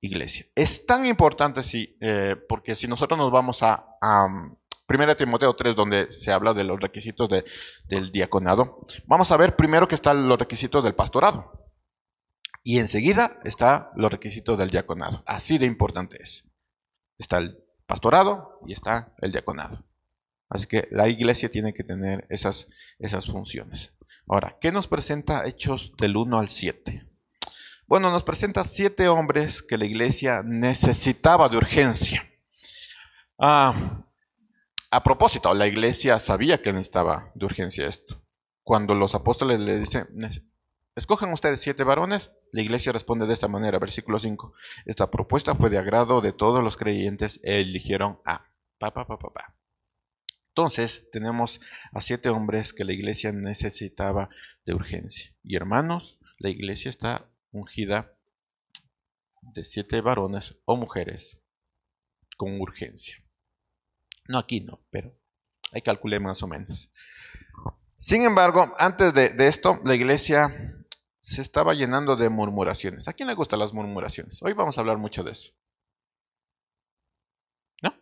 iglesia. 0.00 0.46
Es 0.54 0.86
tan 0.86 1.04
importante, 1.04 1.62
sí, 1.62 1.96
eh, 2.00 2.36
porque 2.48 2.74
si 2.74 2.86
nosotros 2.86 3.18
nos 3.18 3.30
vamos 3.30 3.62
a, 3.62 3.86
Primera 4.86 5.14
Timoteo 5.14 5.56
3, 5.56 5.74
donde 5.74 6.12
se 6.12 6.30
habla 6.30 6.52
de 6.52 6.62
los 6.62 6.78
requisitos 6.78 7.30
del 7.86 8.12
diaconado. 8.12 8.84
Vamos 9.06 9.32
a 9.32 9.38
ver 9.38 9.56
primero 9.56 9.88
que 9.88 9.94
están 9.94 10.28
los 10.28 10.38
requisitos 10.38 10.84
del 10.84 10.94
pastorado. 10.94 11.72
Y 12.62 12.78
enseguida 12.78 13.40
está 13.44 13.92
los 13.96 14.12
requisitos 14.12 14.58
del 14.58 14.68
diaconado. 14.68 15.22
Así 15.26 15.56
de 15.56 15.64
importante 15.64 16.22
es. 16.22 16.44
Está 17.16 17.38
el 17.38 17.64
pastorado 17.86 18.60
y 18.66 18.74
está 18.74 19.14
el 19.22 19.32
diaconado. 19.32 19.82
Así 20.54 20.68
que 20.68 20.86
la 20.92 21.08
iglesia 21.08 21.50
tiene 21.50 21.74
que 21.74 21.82
tener 21.82 22.28
esas, 22.30 22.68
esas 23.00 23.26
funciones. 23.26 23.92
Ahora, 24.28 24.56
¿qué 24.60 24.70
nos 24.70 24.86
presenta 24.86 25.44
Hechos 25.46 25.96
del 25.98 26.16
1 26.16 26.38
al 26.38 26.48
7? 26.48 27.04
Bueno, 27.88 28.08
nos 28.12 28.22
presenta 28.22 28.62
siete 28.62 29.08
hombres 29.08 29.62
que 29.62 29.76
la 29.76 29.84
iglesia 29.84 30.44
necesitaba 30.44 31.48
de 31.48 31.56
urgencia. 31.56 32.30
Ah, 33.36 34.04
a 34.92 35.02
propósito, 35.02 35.52
la 35.54 35.66
iglesia 35.66 36.20
sabía 36.20 36.62
que 36.62 36.72
necesitaba 36.72 37.32
de 37.34 37.46
urgencia 37.46 37.88
esto. 37.88 38.22
Cuando 38.62 38.94
los 38.94 39.16
apóstoles 39.16 39.58
le 39.58 39.80
dicen, 39.80 40.06
escojan 40.94 41.32
ustedes 41.32 41.62
siete 41.62 41.82
varones, 41.82 42.30
la 42.52 42.62
iglesia 42.62 42.92
responde 42.92 43.26
de 43.26 43.34
esta 43.34 43.48
manera, 43.48 43.80
versículo 43.80 44.20
5. 44.20 44.52
Esta 44.86 45.10
propuesta 45.10 45.56
fue 45.56 45.68
de 45.68 45.78
agrado 45.78 46.20
de 46.20 46.32
todos 46.32 46.62
los 46.62 46.76
creyentes 46.76 47.40
e 47.42 47.60
eligieron 47.60 48.20
a 48.24 48.46
pa, 48.78 48.94
pa, 48.94 49.04
pa, 49.04 49.18
pa, 49.18 49.53
Entonces, 50.56 51.08
tenemos 51.10 51.60
a 51.92 52.00
siete 52.00 52.28
hombres 52.28 52.72
que 52.72 52.84
la 52.84 52.92
iglesia 52.92 53.32
necesitaba 53.32 54.28
de 54.64 54.72
urgencia. 54.72 55.34
Y 55.42 55.56
hermanos, 55.56 56.20
la 56.38 56.48
iglesia 56.48 56.90
está 56.90 57.28
ungida 57.50 58.16
de 59.42 59.64
siete 59.64 60.00
varones 60.00 60.54
o 60.64 60.76
mujeres 60.76 61.38
con 62.36 62.60
urgencia. 62.60 63.16
No 64.28 64.38
aquí 64.38 64.60
no, 64.60 64.80
pero 64.90 65.18
ahí 65.72 65.82
calculé 65.82 66.20
más 66.20 66.40
o 66.44 66.46
menos. 66.46 66.88
Sin 67.98 68.22
embargo, 68.22 68.76
antes 68.78 69.12
de, 69.12 69.34
esto, 69.48 69.80
la 69.84 69.96
iglesia 69.96 70.86
se 71.20 71.42
estaba 71.42 71.74
llenando 71.74 72.14
de 72.14 72.28
murmuraciones. 72.28 73.08
¿A 73.08 73.12
quién 73.12 73.26
le 73.26 73.34
gustan 73.34 73.58
las 73.58 73.74
murmuraciones? 73.74 74.40
Hoy 74.40 74.52
vamos 74.52 74.78
a 74.78 74.82
hablar 74.82 74.98
mucho 74.98 75.24
de 75.24 75.32
eso. 75.32 75.52
¿No? 77.82 77.92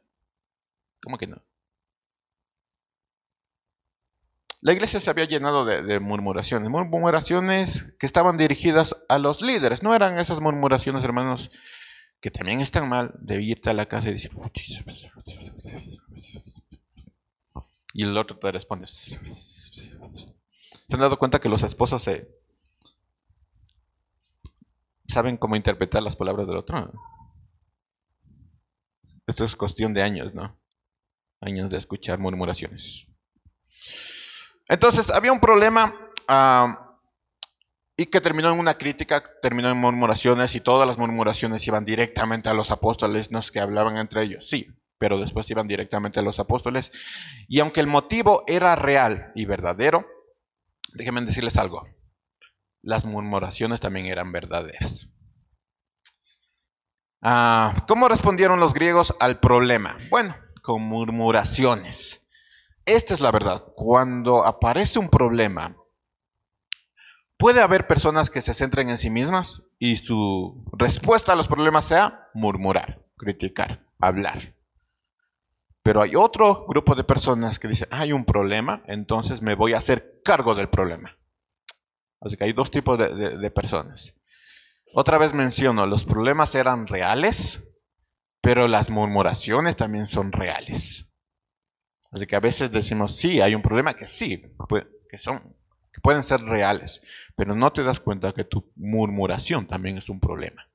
¿Cómo 1.01 1.17
que 1.17 1.29
no? 1.29 1.43
La 4.62 4.73
iglesia 4.73 5.00
se 5.00 5.11
había 5.11 5.25
llenado 5.25 5.64
de, 5.64 5.99
murmuraciones, 5.99 6.71
murmuraciones 6.71 7.92
que 7.99 8.07
estaban 8.07 8.38
dirigidas 8.38 8.97
a 9.09 9.19
los 9.19 9.42
líderes. 9.42 9.83
No 9.83 9.92
eran 9.92 10.21
esas 10.21 10.40
murmuraciones, 10.40 11.02
hermanos, 11.02 11.50
que 12.21 12.31
también 12.31 12.61
están 12.61 12.88
mal, 12.88 13.12
de 13.19 13.42
irte 13.42 13.71
a 13.71 13.75
la 13.75 13.87
casa 13.87 14.09
y 14.09 14.12
decir, 14.12 14.31
y 17.92 18.04
el 18.04 18.16
otro 18.16 18.38
te 18.38 18.52
responde. 18.52 18.87
¿Se 18.87 19.99
han 20.92 21.00
dado 21.00 21.19
cuenta 21.19 21.40
que 21.40 21.49
los 21.49 21.64
esposos 21.64 22.04
se 22.04 22.28
saben 25.09 25.37
cómo 25.37 25.57
interpretar 25.57 26.04
las 26.04 26.14
palabras 26.14 26.47
del 26.47 26.59
otro? 26.59 26.92
Esto 29.26 29.45
es 29.45 29.57
cuestión 29.57 29.92
de 29.92 30.04
años, 30.04 30.33
¿no? 30.35 30.57
Años 31.40 31.69
de 31.69 31.78
escuchar 31.78 32.21
murmuraciones. 32.21 33.12
Entonces, 34.73 35.11
había 35.11 35.33
un 35.33 35.38
problema 35.38 35.95
ah, 36.29 36.97
y 37.95 38.07
que 38.07 38.23
terminó 38.23 38.50
en 38.50 38.59
una 38.59 38.73
crítica, 38.73 39.23
terminó 39.43 39.71
en 39.71 39.76
murmuraciones 39.76 40.55
y 40.55 40.61
todas 40.61 40.88
las 40.88 40.97
murmuraciones 40.97 41.67
iban 41.67 41.85
directamente 41.85 42.49
a 42.49 42.55
los 42.55 42.71
apóstoles, 42.71 43.31
no 43.31 43.38
es 43.38 43.50
que 43.50 43.61
hablaban 43.61 43.99
entre 43.99 44.23
ellos, 44.23 44.49
sí, 44.49 44.75
pero 44.97 45.19
después 45.19 45.50
iban 45.50 45.69
directamente 45.69 46.21
a 46.21 46.23
los 46.23 46.38
apóstoles. 46.38 46.91
Y 47.49 47.61
aunque 47.61 47.81
el 47.81 47.87
motivo 47.87 48.45
era 48.47 48.75
real 48.75 49.31
y 49.35 49.45
verdadero, 49.45 50.07
déjenme 50.95 51.21
decirles 51.21 51.59
algo, 51.59 51.87
las 52.81 53.05
murmuraciones 53.05 53.79
también 53.79 54.07
eran 54.07 54.33
verdaderas. 54.33 55.07
Ah, 57.21 57.85
¿Cómo 57.87 58.09
respondieron 58.09 58.59
los 58.59 58.73
griegos 58.73 59.14
al 59.21 59.38
problema? 59.38 59.99
Bueno, 60.09 60.35
con 60.62 60.81
murmuraciones. 60.81 62.22
Esta 62.85 63.15
es 63.15 63.21
la 63.21 63.31
verdad. 63.31 63.65
Cuando 63.75 64.45
aparece 64.45 64.99
un 64.99 65.09
problema, 65.09 65.77
puede 67.37 67.61
haber 67.61 67.87
personas 67.87 68.31
que 68.31 68.41
se 68.41 68.55
centren 68.55 68.89
en 68.89 68.99
sí 68.99 69.11
mismas 69.11 69.62
y 69.79 69.97
su 69.97 70.65
respuesta 70.73 71.33
a 71.33 71.37
los 71.37 71.49
problemas 71.49 71.85
sea 71.85 72.29
murmurar, 72.35 73.05
criticar, 73.17 73.87
hablar. 73.99 74.39
Pero 75.83 76.03
hay 76.03 76.15
otro 76.15 76.67
grupo 76.69 76.95
de 76.95 77.05
personas 77.05 77.59
que 77.59 77.69
dicen, 77.69 77.89
hay 77.91 78.12
un 78.12 78.25
problema, 78.25 78.83
entonces 78.87 79.43
me 79.43 79.55
voy 79.55 79.75
a 79.75 79.79
hacer 79.79 80.21
cargo 80.25 80.55
del 80.55 80.69
problema. 80.69 81.19
Así 82.21 82.37
que 82.37 82.45
hay 82.45 82.53
dos 82.53 82.71
tipos 82.71 82.99
de, 82.99 83.51
personas. 83.51 84.15
Otra 84.95 85.19
vez 85.19 85.35
menciono, 85.35 85.87
los 85.87 86.05
problemas 86.05 86.55
eran 86.55 86.87
reales, 86.87 87.65
pero 88.41 88.69
las 88.69 88.91
murmuraciones 88.91 89.77
también 89.77 90.07
son 90.07 90.31
reales. 90.31 91.12
Así 92.12 92.26
que 92.26 92.37
a 92.37 92.40
veces 92.40 92.71
decimos, 92.71 93.16
sí, 93.16 93.40
hay 93.40 93.54
un 93.54 93.62
problema 93.62 93.95
que 93.95 94.07
sí, 94.07 94.54
que, 95.09 95.19
son, 95.19 95.57
que 95.90 96.00
pueden 96.02 96.23
ser 96.23 96.42
reales, 96.42 97.02
pero 97.35 97.54
no 97.54 97.73
te 97.73 97.83
das 97.83 98.00
cuenta 98.00 98.33
que 98.33 98.45
tu 98.45 98.71
murmuración 98.76 99.66
también 99.66 99.97
es 99.97 100.11
un 100.11 100.21
problema, 100.21 100.69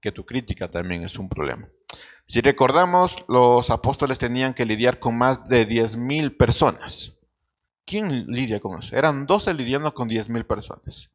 que 0.00 0.12
tu 0.12 0.24
crítica 0.24 0.70
también 0.70 1.02
es 1.02 1.18
un 1.18 1.28
problema. 1.28 1.68
Si 2.24 2.40
recordamos, 2.40 3.24
los 3.28 3.70
apóstoles 3.70 4.18
tenían 4.18 4.54
que 4.54 4.64
lidiar 4.64 5.00
con 5.00 5.18
más 5.18 5.48
de 5.48 5.68
10.000 5.68 6.36
personas. 6.36 7.18
¿Quién 7.84 8.26
lidia 8.28 8.60
con 8.60 8.78
eso? 8.78 8.96
Eran 8.96 9.26
12 9.26 9.54
lidiando 9.54 9.92
con 9.92 10.08
10.000 10.08 10.46
personas. 10.46 11.10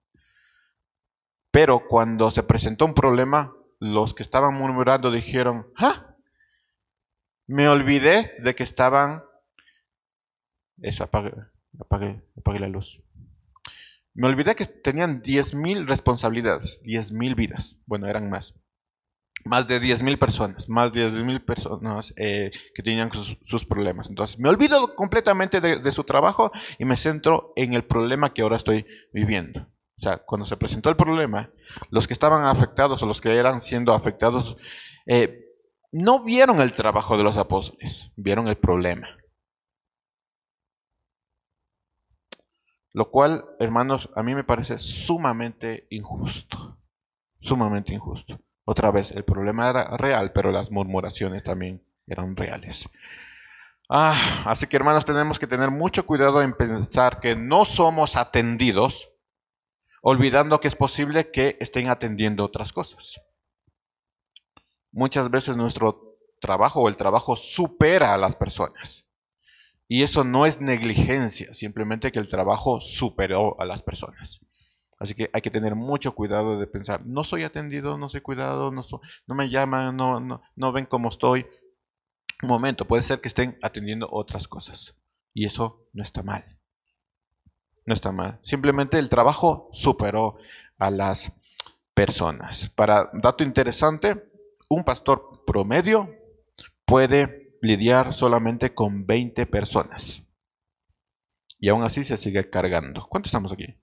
Pero 1.49 1.87
cuando 1.87 2.29
se 2.29 2.43
presentó 2.43 2.85
un 2.85 2.93
problema, 2.93 3.55
los 3.79 4.13
que 4.13 4.21
estaban 4.21 4.53
murmurando 4.55 5.11
dijeron, 5.11 5.71
¡ah! 5.77 6.06
Me 7.47 7.67
olvidé 7.67 8.35
de 8.39 8.55
que 8.55 8.63
estaban... 8.63 9.23
Eso, 10.81 11.03
apague, 11.03 11.33
apague, 11.79 12.21
apague 12.37 12.59
la 12.59 12.67
luz. 12.67 13.01
Me 14.13 14.27
olvidé 14.27 14.55
que 14.55 14.65
tenían 14.65 15.21
10.000 15.21 15.87
responsabilidades, 15.87 16.81
10.000 16.83 17.35
vidas. 17.35 17.79
Bueno, 17.85 18.07
eran 18.07 18.29
más 18.29 18.55
más 19.47 19.67
de 19.67 19.81
10.000 19.81 20.17
personas, 20.17 20.69
más 20.69 20.93
de 20.93 21.09
10.000 21.09 21.45
personas 21.45 22.13
eh, 22.17 22.51
que 22.73 22.83
tenían 22.83 23.11
sus, 23.13 23.65
problemas. 23.65 24.09
Entonces, 24.09 24.39
me 24.39 24.49
olvido 24.49 24.95
completamente 24.95 25.61
de, 25.61 25.91
su 25.91 26.03
trabajo 26.03 26.51
y 26.77 26.85
me 26.85 26.97
centro 26.97 27.53
en 27.55 27.73
el 27.73 27.83
problema 27.83 28.33
que 28.33 28.41
ahora 28.41 28.57
estoy 28.57 28.85
viviendo. 29.13 29.61
O 29.61 30.01
sea, 30.01 30.17
cuando 30.19 30.45
se 30.45 30.57
presentó 30.57 30.89
el 30.89 30.95
problema, 30.95 31.51
los 31.89 32.07
que 32.07 32.13
estaban 32.13 32.43
afectados 32.45 33.01
o 33.01 33.07
los 33.07 33.19
que 33.19 33.35
eran 33.35 33.61
siendo 33.61 33.93
afectados, 33.93 34.57
eh, 35.07 35.46
no 35.97 36.23
vieron 36.23 36.61
el 36.61 36.73
trabajo 36.73 37.17
de 37.17 37.23
los 37.23 37.37
apóstoles, 37.37 38.11
vieron 38.15 38.47
el 38.47 38.57
problema. 38.57 39.07
Lo 42.93 43.09
cual, 43.09 43.45
hermanos, 43.59 44.09
a 44.15 44.23
mí 44.23 44.35
me 44.35 44.43
parece 44.43 44.77
sumamente 44.77 45.87
injusto. 45.89 46.79
Sumamente 47.39 47.93
injusto. 47.93 48.39
Otra 48.65 48.91
vez, 48.91 49.11
el 49.11 49.23
problema 49.23 49.69
era 49.69 49.97
real, 49.97 50.31
pero 50.33 50.51
las 50.51 50.71
murmuraciones 50.71 51.43
también 51.43 51.83
eran 52.05 52.35
reales. 52.35 52.89
Ah, 53.89 54.19
así 54.45 54.67
que 54.67 54.75
hermanos, 54.75 55.05
tenemos 55.05 55.39
que 55.39 55.47
tener 55.47 55.71
mucho 55.71 56.05
cuidado 56.05 56.41
en 56.41 56.53
pensar 56.53 57.19
que 57.19 57.35
no 57.35 57.65
somos 57.65 58.17
atendidos, 58.17 59.13
olvidando 60.01 60.59
que 60.59 60.67
es 60.67 60.75
posible 60.75 61.31
que 61.31 61.57
estén 61.59 61.89
atendiendo 61.89 62.43
otras 62.43 62.73
cosas. 62.73 63.21
Muchas 64.91 65.29
veces 65.29 65.55
nuestro 65.55 66.17
trabajo 66.39 66.81
o 66.81 66.89
el 66.89 66.97
trabajo 66.97 67.35
supera 67.35 68.13
a 68.13 68.17
las 68.17 68.35
personas. 68.35 69.07
Y 69.87 70.03
eso 70.03 70.23
no 70.23 70.45
es 70.45 70.59
negligencia, 70.59 71.53
simplemente 71.53 72.11
que 72.11 72.19
el 72.19 72.27
trabajo 72.27 72.81
superó 72.81 73.59
a 73.59 73.65
las 73.65 73.83
personas. 73.83 74.45
Así 74.99 75.13
que 75.13 75.29
hay 75.31 75.41
que 75.41 75.51
tener 75.51 75.75
mucho 75.75 76.13
cuidado 76.13 76.59
de 76.59 76.67
pensar, 76.67 77.05
no 77.05 77.23
soy 77.23 77.43
atendido, 77.43 77.97
no 77.97 78.09
soy 78.09 78.21
cuidado, 78.21 78.71
no, 78.71 78.83
no 79.27 79.35
me 79.35 79.49
llaman, 79.49 79.95
no, 79.95 80.19
no, 80.19 80.41
no 80.55 80.71
ven 80.71 80.85
cómo 80.85 81.09
estoy. 81.09 81.45
Un 82.41 82.49
momento, 82.49 82.85
puede 82.85 83.03
ser 83.03 83.21
que 83.21 83.27
estén 83.27 83.57
atendiendo 83.61 84.07
otras 84.11 84.47
cosas. 84.47 84.97
Y 85.33 85.45
eso 85.45 85.87
no 85.93 86.03
está 86.03 86.23
mal. 86.23 86.59
No 87.85 87.93
está 87.93 88.11
mal. 88.11 88.39
Simplemente 88.41 88.99
el 88.99 89.09
trabajo 89.09 89.69
superó 89.71 90.37
a 90.77 90.89
las 90.89 91.39
personas. 91.93 92.69
Para 92.69 93.09
dato 93.13 93.43
interesante, 93.43 94.29
un 94.69 94.83
pastor 94.83 95.43
promedio 95.45 96.13
puede 96.85 97.57
lidiar 97.61 98.13
solamente 98.13 98.73
con 98.73 99.05
20 99.05 99.45
personas. 99.45 100.23
Y 101.59 101.69
aún 101.69 101.83
así 101.83 102.03
se 102.03 102.17
sigue 102.17 102.49
cargando. 102.49 103.07
¿Cuántos 103.09 103.29
estamos 103.29 103.51
aquí? 103.51 103.75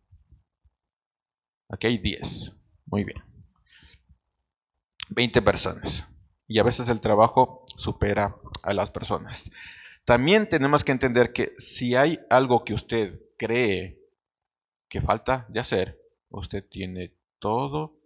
Aquí 1.68 1.88
hay 1.88 1.98
10. 1.98 2.54
Muy 2.86 3.04
bien. 3.04 3.18
20 5.10 5.42
personas. 5.42 6.06
Y 6.46 6.58
a 6.58 6.62
veces 6.62 6.88
el 6.88 7.00
trabajo 7.00 7.64
supera 7.76 8.36
a 8.62 8.74
las 8.74 8.90
personas. 8.90 9.50
También 10.04 10.48
tenemos 10.48 10.84
que 10.84 10.92
entender 10.92 11.32
que 11.32 11.54
si 11.58 11.96
hay 11.96 12.20
algo 12.30 12.64
que 12.64 12.74
usted 12.74 13.20
cree 13.38 13.98
que 14.88 15.00
falta 15.00 15.46
de 15.48 15.60
hacer, 15.60 16.00
usted 16.28 16.64
tiene 16.68 17.16
todo, 17.38 17.98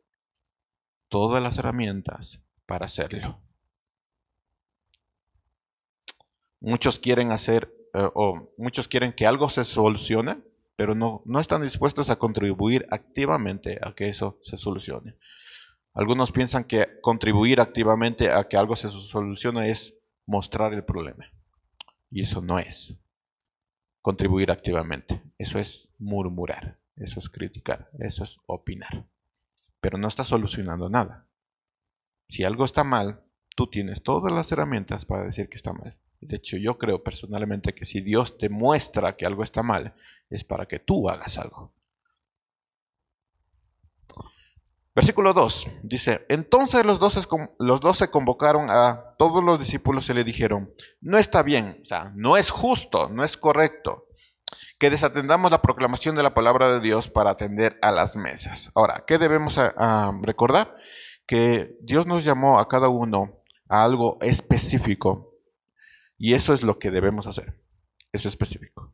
todas 1.08 1.42
las 1.42 1.58
herramientas 1.58 2.40
para 2.68 2.84
hacerlo. 2.84 3.40
Muchos 6.60 6.98
quieren 6.98 7.32
hacer, 7.32 7.72
eh, 7.94 8.10
o 8.14 8.52
muchos 8.58 8.86
quieren 8.86 9.14
que 9.14 9.26
algo 9.26 9.48
se 9.48 9.64
solucione, 9.64 10.36
pero 10.76 10.94
no, 10.94 11.22
no 11.24 11.40
están 11.40 11.62
dispuestos 11.62 12.10
a 12.10 12.16
contribuir 12.16 12.86
activamente 12.90 13.78
a 13.82 13.94
que 13.94 14.10
eso 14.10 14.38
se 14.42 14.58
solucione. 14.58 15.16
Algunos 15.94 16.30
piensan 16.30 16.64
que 16.64 17.00
contribuir 17.00 17.62
activamente 17.62 18.30
a 18.30 18.44
que 18.44 18.58
algo 18.58 18.76
se 18.76 18.90
solucione 18.90 19.70
es 19.70 19.98
mostrar 20.26 20.74
el 20.74 20.84
problema. 20.84 21.24
Y 22.10 22.20
eso 22.20 22.42
no 22.42 22.58
es 22.58 22.98
contribuir 24.02 24.50
activamente. 24.50 25.22
Eso 25.38 25.58
es 25.58 25.90
murmurar, 25.98 26.78
eso 26.96 27.18
es 27.18 27.30
criticar, 27.30 27.88
eso 27.98 28.24
es 28.24 28.38
opinar. 28.46 29.06
Pero 29.80 29.96
no 29.96 30.06
está 30.06 30.22
solucionando 30.22 30.90
nada. 30.90 31.27
Si 32.28 32.44
algo 32.44 32.64
está 32.64 32.84
mal, 32.84 33.22
tú 33.56 33.68
tienes 33.68 34.02
todas 34.02 34.32
las 34.32 34.52
herramientas 34.52 35.04
para 35.04 35.24
decir 35.24 35.48
que 35.48 35.56
está 35.56 35.72
mal. 35.72 35.96
De 36.20 36.36
hecho, 36.36 36.56
yo 36.56 36.78
creo 36.78 37.02
personalmente 37.02 37.74
que 37.74 37.84
si 37.84 38.00
Dios 38.00 38.38
te 38.38 38.48
muestra 38.48 39.16
que 39.16 39.26
algo 39.26 39.42
está 39.42 39.62
mal, 39.62 39.94
es 40.30 40.44
para 40.44 40.66
que 40.66 40.78
tú 40.78 41.08
hagas 41.08 41.38
algo. 41.38 41.72
Versículo 44.94 45.32
2 45.32 45.70
dice, 45.84 46.26
entonces 46.28 46.84
los 46.84 46.98
doce, 46.98 47.20
los 47.60 48.08
convocaron 48.08 48.68
a 48.68 49.14
todos 49.16 49.44
los 49.44 49.60
discípulos 49.60 50.10
y 50.10 50.14
le 50.14 50.24
dijeron, 50.24 50.74
no 51.00 51.18
está 51.18 51.44
bien, 51.44 51.78
o 51.82 51.84
sea, 51.84 52.12
no 52.16 52.36
es 52.36 52.50
justo, 52.50 53.08
no 53.08 53.22
es 53.22 53.36
correcto 53.36 54.08
que 54.78 54.90
desatendamos 54.90 55.50
la 55.50 55.62
proclamación 55.62 56.16
de 56.16 56.22
la 56.22 56.34
palabra 56.34 56.70
de 56.72 56.80
Dios 56.80 57.08
para 57.08 57.30
atender 57.30 57.78
a 57.82 57.92
las 57.92 58.16
mesas. 58.16 58.72
Ahora, 58.74 59.04
¿qué 59.06 59.18
debemos 59.18 59.60
recordar? 60.22 60.76
Que 61.28 61.76
Dios 61.80 62.08
nos 62.08 62.24
llamó 62.24 62.58
a 62.58 62.66
cada 62.66 62.88
uno 62.88 63.44
a 63.68 63.84
algo 63.84 64.18
específico 64.20 65.36
y 66.16 66.34
eso 66.34 66.52
es 66.52 66.62
lo 66.64 66.78
que 66.78 66.90
debemos 66.90 67.28
hacer. 67.28 67.62
Eso 68.12 68.28
específico. 68.28 68.92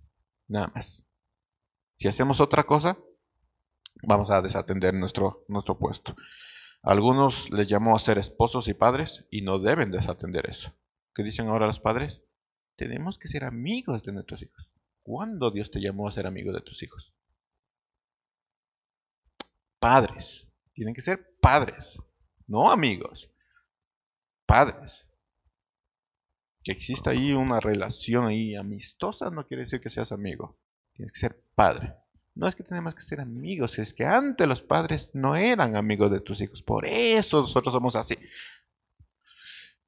Nada 0.49 0.71
más. 0.75 1.03
Si 1.97 2.09
hacemos 2.09 2.41
otra 2.41 2.65
cosa, 2.65 2.99
vamos 4.03 4.31
a 4.31 4.43
desatender 4.43 4.93
nuestro, 4.93 5.45
nuestro 5.49 5.79
puesto. 5.79 6.17
Algunos 6.83 7.51
les 7.51 7.69
llamó 7.69 7.97
a 7.97 7.99
ser 7.99 8.19
esposos 8.19 8.69
y 8.69 8.75
padres 8.75 9.27
y 9.31 9.41
no 9.41 9.59
deben 9.59 9.91
desatender 9.91 10.51
eso. 10.51 10.75
¿Qué 11.15 11.23
dicen 11.23 11.49
ahora 11.49 11.67
los 11.67 11.81
padres? 11.81 12.21
Tenemos 12.77 13.19
que 13.19 13.29
ser 13.29 13.45
amigos 13.45 14.03
de 14.03 14.13
nuestros 14.13 14.43
hijos. 14.43 14.69
¿Cuándo 15.03 15.51
Dios 15.51 15.71
te 15.71 15.81
llamó 15.81 16.09
a 16.09 16.13
ser 16.13 16.27
amigo 16.27 16.53
de 16.53 16.61
tus 16.61 16.83
hijos? 16.83 17.15
Padres. 19.79 20.51
Tienen 20.75 20.93
que 20.93 21.01
ser 21.01 21.37
padres, 21.41 21.99
no 22.47 22.71
amigos. 22.71 23.31
Padres 24.47 25.05
que 26.65 26.73
exista 26.73 27.11
ahí 27.11 27.33
una 27.35 27.61
relación 27.61 28.27
ahí 28.27 28.57
amistosa 28.57 29.31
no 29.31 29.47
quiere 29.47 29.65
decir 29.65 29.81
que 29.81 29.91
seas 29.91 30.13
amigo. 30.13 30.59
Tienes 30.95 31.13
que 31.13 31.21
ser 31.21 31.45
padre. 31.55 31.95
No 32.35 32.49
es 32.49 32.57
que 32.57 32.65
tenemos 32.65 32.95
que 32.95 33.03
ser 33.03 33.21
amigos, 33.21 33.79
es 33.79 33.93
que 33.93 34.05
antes 34.05 34.49
los 34.49 34.63
padres 34.63 35.11
no 35.13 35.37
eran 35.37 35.77
amigos 35.77 36.11
de 36.11 36.21
tus 36.21 36.41
hijos. 36.41 36.63
Por 36.63 36.87
eso 36.87 37.43
nosotros 37.43 37.73
somos 37.73 37.95
así. 37.95 38.19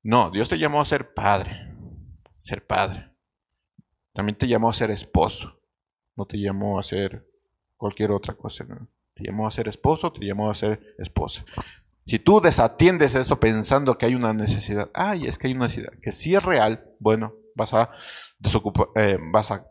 No, 0.03 0.31
Dios 0.31 0.49
te 0.49 0.59
llamó 0.59 0.81
a 0.81 0.85
ser 0.85 1.14
padre. 1.14 1.75
Ser 2.42 2.64
padre. 2.64 3.11
También 4.12 4.37
te 4.37 4.47
llamó 4.47 4.69
a 4.69 4.75
ser 4.75 4.90
esposo. 4.90 5.59
No 6.14 6.27
te 6.27 6.38
llamó 6.38 6.79
a 6.79 6.83
ser 6.83 7.27
cualquier 7.77 8.12
otra 8.12 8.35
cosa. 8.35 8.64
Te 9.14 9.25
llamó 9.25 9.49
a 9.49 9.51
ser 9.51 9.66
esposo, 9.66 10.12
te 10.12 10.25
llamó 10.25 10.51
a 10.51 10.55
ser 10.55 10.95
esposa. 10.99 11.45
Si 12.07 12.21
tú 12.21 12.40
desatiendes 12.40 13.16
eso 13.16 13.40
pensando 13.40 13.99
que 13.99 14.07
hay 14.07 14.14
una 14.14 14.33
necesidad, 14.33 14.90
ay, 14.95 15.27
es 15.27 15.38
que 15.38 15.49
hay 15.49 15.55
una 15.55 15.64
necesidad, 15.64 15.92
que 16.01 16.12
si 16.12 16.37
es 16.37 16.42
real, 16.42 16.88
bueno, 17.01 17.35
vas 17.57 17.75
a, 17.75 17.90
eh, 18.95 19.19
vas 19.33 19.51
a 19.51 19.66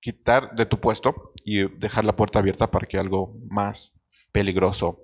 quitar 0.00 0.54
de 0.54 0.66
tu 0.66 0.78
puesto 0.78 1.32
y 1.44 1.68
dejar 1.78 2.04
la 2.04 2.14
puerta 2.14 2.38
abierta 2.38 2.70
para 2.70 2.86
que 2.86 2.96
algo 2.96 3.36
más 3.50 3.92
peligroso 4.30 5.00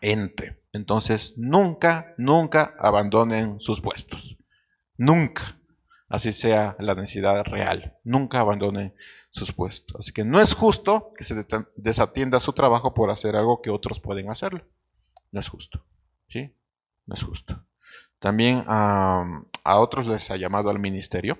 entre. 0.00 0.60
Entonces, 0.72 1.34
nunca, 1.36 2.14
nunca 2.18 2.74
abandonen 2.80 3.60
sus 3.60 3.80
puestos. 3.80 4.38
Nunca. 4.96 5.56
Así 6.08 6.32
sea 6.32 6.74
la 6.80 6.96
necesidad 6.96 7.44
real. 7.44 7.96
Nunca 8.02 8.40
abandonen 8.40 8.94
sus 9.30 9.52
puestos. 9.52 9.96
Así 10.00 10.12
que 10.12 10.24
no 10.24 10.40
es 10.40 10.52
justo 10.52 11.10
que 11.16 11.22
se 11.22 11.46
desatienda 11.76 12.40
su 12.40 12.52
trabajo 12.52 12.92
por 12.92 13.10
hacer 13.10 13.36
algo 13.36 13.62
que 13.62 13.70
otros 13.70 14.00
pueden 14.00 14.30
hacerlo. 14.30 14.64
No 15.32 15.40
es 15.40 15.48
justo. 15.48 15.84
¿Sí? 16.28 16.54
No 17.06 17.14
es 17.14 17.22
justo. 17.22 17.66
También 18.18 18.64
a 18.66 19.42
otros 19.64 20.06
les 20.06 20.30
ha 20.30 20.36
llamado 20.36 20.70
al 20.70 20.78
ministerio. 20.78 21.38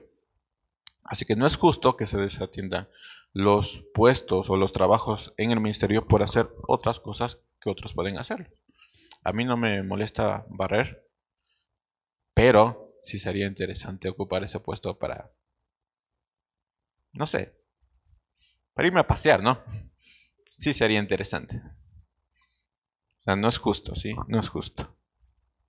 Así 1.05 1.25
que 1.25 1.37
no 1.37 1.47
es 1.47 1.57
justo 1.57 1.97
que 1.97 2.07
se 2.07 2.19
desatiendan 2.19 2.89
los 3.33 3.85
puestos 3.95 4.51
o 4.51 4.57
los 4.57 4.73
trabajos 4.73 5.35
en 5.37 5.51
el 5.51 5.61
ministerio 5.61 6.07
por 6.07 6.23
hacer 6.23 6.49
otras 6.67 7.01
cosas 7.01 7.43
que 7.61 7.71
otros 7.71 7.95
pueden 7.95 8.19
hacer. 8.19 8.57
A 9.23 9.33
mí 9.33 9.45
no 9.45 9.57
me 9.57 9.83
molesta 9.83 10.47
barrer, 10.49 11.07
pero 12.35 12.97
sí 13.03 13.19
sería 13.19 13.47
interesante 13.47 14.09
ocupar 14.09 14.43
ese 14.45 14.61
puesto 14.61 14.99
para, 14.99 15.31
no 17.13 17.27
sé, 17.27 17.55
para 18.73 18.89
irme 18.89 19.01
a 19.01 19.07
pasear, 19.07 19.43
¿no? 19.43 19.63
Sí 20.57 20.73
sería 20.73 20.99
interesante 20.99 21.61
no 23.37 23.49
es 23.49 23.59
justo, 23.59 23.95
¿sí? 23.95 24.15
No 24.29 24.41
es 24.41 24.49
justo. 24.49 24.95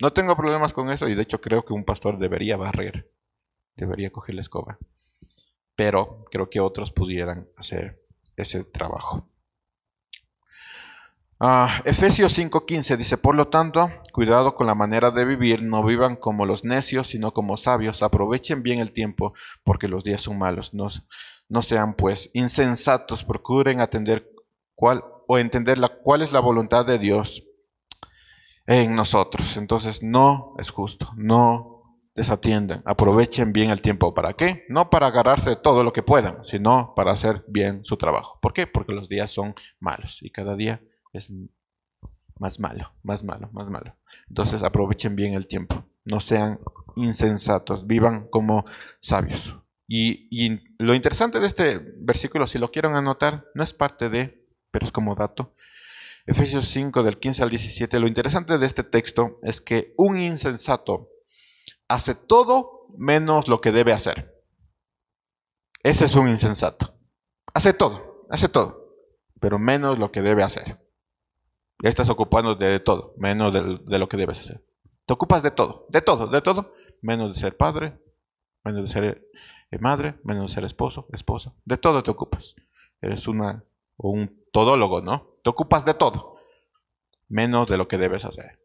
No 0.01 0.11
tengo 0.11 0.35
problemas 0.35 0.73
con 0.73 0.89
eso 0.89 1.07
y 1.07 1.15
de 1.15 1.21
hecho 1.21 1.41
creo 1.41 1.63
que 1.63 1.73
un 1.73 1.83
pastor 1.83 2.17
debería 2.17 2.57
barrer, 2.57 3.11
debería 3.75 4.11
coger 4.11 4.35
la 4.35 4.41
escoba. 4.41 4.79
Pero 5.75 6.25
creo 6.31 6.49
que 6.49 6.59
otros 6.59 6.91
pudieran 6.91 7.47
hacer 7.55 8.03
ese 8.35 8.63
trabajo. 8.63 9.27
Ah, 11.39 11.81
Efesios 11.85 12.37
5:15 12.37 12.97
dice, 12.97 13.17
por 13.17 13.33
lo 13.33 13.47
tanto, 13.47 13.89
cuidado 14.11 14.53
con 14.53 14.67
la 14.67 14.75
manera 14.75 15.09
de 15.09 15.25
vivir, 15.25 15.63
no 15.63 15.83
vivan 15.83 16.15
como 16.15 16.45
los 16.45 16.63
necios, 16.63 17.07
sino 17.07 17.33
como 17.33 17.57
sabios, 17.57 18.03
aprovechen 18.03 18.61
bien 18.61 18.79
el 18.79 18.91
tiempo, 18.91 19.33
porque 19.63 19.87
los 19.87 20.03
días 20.03 20.21
son 20.21 20.37
malos. 20.37 20.75
No, 20.75 20.87
no 21.49 21.61
sean 21.63 21.95
pues 21.95 22.29
insensatos, 22.33 23.23
procuren 23.23 23.81
atender 23.81 24.31
cuál 24.75 25.03
o 25.27 25.39
entender 25.39 25.79
la, 25.79 25.89
cuál 25.89 26.21
es 26.21 26.31
la 26.31 26.41
voluntad 26.41 26.85
de 26.85 26.99
Dios 26.99 27.47
en 28.71 28.95
nosotros. 28.95 29.57
Entonces 29.57 30.01
no 30.01 30.55
es 30.57 30.69
justo, 30.69 31.11
no 31.15 31.99
desatienden, 32.15 32.81
aprovechen 32.85 33.53
bien 33.53 33.69
el 33.69 33.81
tiempo. 33.81 34.13
¿Para 34.13 34.33
qué? 34.33 34.65
No 34.69 34.89
para 34.89 35.07
agarrarse 35.07 35.51
de 35.51 35.55
todo 35.57 35.83
lo 35.83 35.93
que 35.93 36.03
puedan, 36.03 36.43
sino 36.43 36.93
para 36.95 37.11
hacer 37.11 37.43
bien 37.47 37.83
su 37.85 37.97
trabajo. 37.97 38.39
¿Por 38.41 38.53
qué? 38.53 38.67
Porque 38.67 38.93
los 38.93 39.09
días 39.09 39.31
son 39.31 39.55
malos 39.79 40.21
y 40.21 40.29
cada 40.29 40.55
día 40.55 40.81
es 41.13 41.31
más 42.39 42.59
malo, 42.59 42.93
más 43.03 43.23
malo, 43.23 43.49
más 43.51 43.69
malo. 43.69 43.95
Entonces 44.29 44.63
aprovechen 44.63 45.15
bien 45.15 45.33
el 45.33 45.47
tiempo, 45.47 45.85
no 46.05 46.19
sean 46.19 46.59
insensatos, 46.95 47.85
vivan 47.85 48.27
como 48.29 48.65
sabios. 48.99 49.55
Y, 49.87 50.61
lo 50.79 50.95
interesante 50.95 51.41
de 51.41 51.47
este 51.47 51.77
versículo, 51.97 52.47
si 52.47 52.57
lo 52.57 52.71
quieren 52.71 52.95
anotar, 52.95 53.45
no 53.53 53.61
es 53.61 53.73
parte 53.73 54.09
de, 54.09 54.47
pero 54.71 54.85
es 54.85 54.91
como 54.93 55.15
dato. 55.15 55.53
Efesios 56.25 56.67
5 56.67 57.03
del 57.03 57.17
15 57.17 57.43
al 57.43 57.49
17, 57.49 57.99
lo 57.99 58.07
interesante 58.07 58.57
de 58.57 58.65
este 58.65 58.83
texto 58.83 59.39
es 59.41 59.59
que 59.61 59.93
un 59.97 60.19
insensato 60.19 61.09
hace 61.87 62.15
todo 62.15 62.87
menos 62.97 63.47
lo 63.47 63.61
que 63.61 63.71
debe 63.71 63.93
hacer. 63.93 64.43
Ese 65.83 66.05
es 66.05 66.15
un 66.15 66.27
insensato. 66.27 66.93
Hace 67.53 67.73
todo, 67.73 68.27
hace 68.29 68.49
todo, 68.49 68.95
pero 69.39 69.57
menos 69.57 69.97
lo 69.97 70.11
que 70.11 70.21
debe 70.21 70.43
hacer. 70.43 70.79
Ya 71.83 71.89
estás 71.89 72.09
ocupando 72.09 72.55
de 72.55 72.79
todo, 72.79 73.15
menos 73.17 73.51
de, 73.51 73.99
lo 73.99 74.07
que 74.07 74.17
debes 74.17 74.39
hacer. 74.39 74.63
Te 75.07 75.13
ocupas 75.13 75.41
de 75.41 75.49
todo, 75.49 75.87
de 75.89 76.01
todo, 76.01 76.27
de 76.27 76.41
todo, 76.41 76.73
menos 77.01 77.33
de 77.33 77.39
ser 77.39 77.57
padre, 77.57 77.99
menos 78.63 78.83
de 78.83 78.87
ser 78.87 79.27
eh, 79.71 79.79
madre, 79.79 80.19
menos 80.23 80.51
de 80.51 80.53
ser 80.53 80.63
esposo, 80.63 81.07
esposa, 81.11 81.55
de 81.65 81.77
todo 81.77 82.03
te 82.03 82.11
ocupas. 82.11 82.55
Eres 83.01 83.27
una, 83.27 83.65
un 83.97 84.45
todólogo, 84.51 85.01
¿no? 85.01 85.30
Te 85.43 85.49
ocupas 85.49 85.85
de 85.85 85.93
todo, 85.93 86.37
menos 87.27 87.67
de 87.67 87.77
lo 87.77 87.87
que 87.87 87.97
debes 87.97 88.25
hacer. 88.25 88.59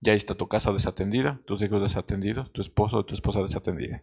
Ya 0.00 0.14
está 0.14 0.34
tu 0.34 0.48
casa 0.48 0.72
desatendida, 0.72 1.40
tus 1.44 1.60
hijos 1.62 1.82
desatendidos, 1.82 2.52
tu 2.52 2.60
esposo, 2.60 3.04
tu 3.04 3.14
esposa 3.14 3.42
desatendida. 3.42 4.02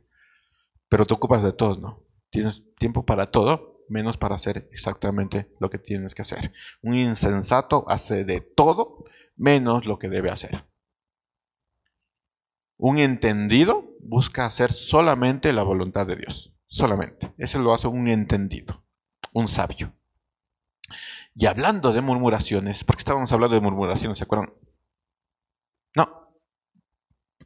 Pero 0.89 1.05
te 1.05 1.13
ocupas 1.13 1.41
de 1.41 1.53
todo, 1.53 1.77
¿no? 1.77 2.03
Tienes 2.29 2.63
tiempo 2.75 3.05
para 3.05 3.31
todo, 3.31 3.83
menos 3.87 4.17
para 4.17 4.35
hacer 4.35 4.67
exactamente 4.71 5.49
lo 5.59 5.69
que 5.69 5.79
tienes 5.79 6.13
que 6.13 6.21
hacer. 6.21 6.51
Un 6.81 6.95
insensato 6.95 7.85
hace 7.87 8.25
de 8.25 8.41
todo, 8.41 9.05
menos 9.35 9.85
lo 9.85 9.97
que 9.97 10.09
debe 10.09 10.29
hacer. 10.29 10.65
Un 12.77 12.99
entendido 12.99 13.95
busca 14.01 14.45
hacer 14.45 14.73
solamente 14.73 15.53
la 15.53 15.63
voluntad 15.63 16.05
de 16.05 16.17
Dios. 16.17 16.53
Solamente. 16.67 17.33
Ese 17.37 17.57
lo 17.59 17.73
hace 17.73 17.87
un 17.87 18.09
entendido, 18.09 18.83
un 19.33 19.47
sabio. 19.47 19.93
Y 21.35 21.45
hablando 21.47 21.91
de 21.91 22.01
murmuraciones, 22.01 22.83
porque 22.85 23.01
estábamos 23.01 23.31
hablando 23.33 23.55
de 23.55 23.61
murmuraciones, 23.61 24.17
¿se 24.17 24.23
acuerdan? 24.23 24.53
No. 25.93 26.31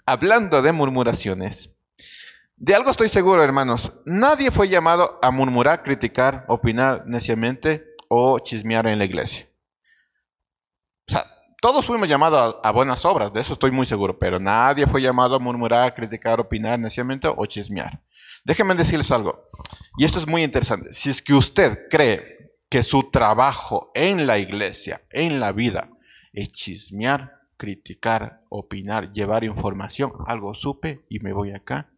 Hablando 0.06 0.62
de 0.62 0.72
murmuraciones, 0.72 1.76
de 2.56 2.76
algo 2.76 2.92
estoy 2.92 3.10
seguro, 3.10 3.42
hermanos. 3.44 3.94
Nadie 4.06 4.52
fue 4.52 4.68
llamado 4.68 5.18
a 5.24 5.32
murmurar, 5.32 5.82
criticar, 5.82 6.46
opinar 6.50 7.04
neciamente 7.08 7.96
o 8.10 8.38
chismear 8.40 8.86
en 8.88 9.00
la 9.00 9.06
iglesia. 9.06 9.48
O 11.08 11.12
sea, 11.12 11.26
todos 11.62 11.86
fuimos 11.86 12.10
llamados 12.10 12.58
a, 12.62 12.72
buenas 12.72 13.06
obras, 13.06 13.34
de 13.34 13.42
eso 13.42 13.54
estoy 13.54 13.72
muy 13.72 13.86
seguro, 13.86 14.20
pero 14.20 14.40
nadie 14.40 14.86
fue 14.86 15.02
llamado 15.02 15.36
a 15.36 15.40
murmurar, 15.40 15.96
criticar, 15.96 16.40
opinar 16.40 16.78
neciamente 16.78 17.28
o 17.28 17.46
chismear. 17.46 18.02
Déjenme 18.44 18.76
decirles 18.76 19.10
algo, 19.12 19.50
y 19.98 20.06
esto 20.06 20.20
es 20.20 20.28
muy 20.28 20.44
interesante. 20.44 20.94
Si 20.94 21.10
es 21.10 21.22
que 21.22 21.34
usted 21.34 21.88
cree 21.90 22.39
que 22.70 22.84
su 22.84 23.10
trabajo 23.10 23.92
en 23.96 24.28
la 24.28 24.38
iglesia, 24.38 25.02
en 25.10 25.40
la 25.40 25.52
vida, 25.52 25.90
es 26.34 26.52
chismear, 26.52 27.42
criticar, 27.58 28.44
opinar, 28.50 29.12
llevar 29.12 29.44
información, 29.44 30.14
algo 30.28 30.54
supe 30.54 31.06
y 31.10 31.20
me 31.20 31.34
voy 31.34 31.52
acá 31.52 31.92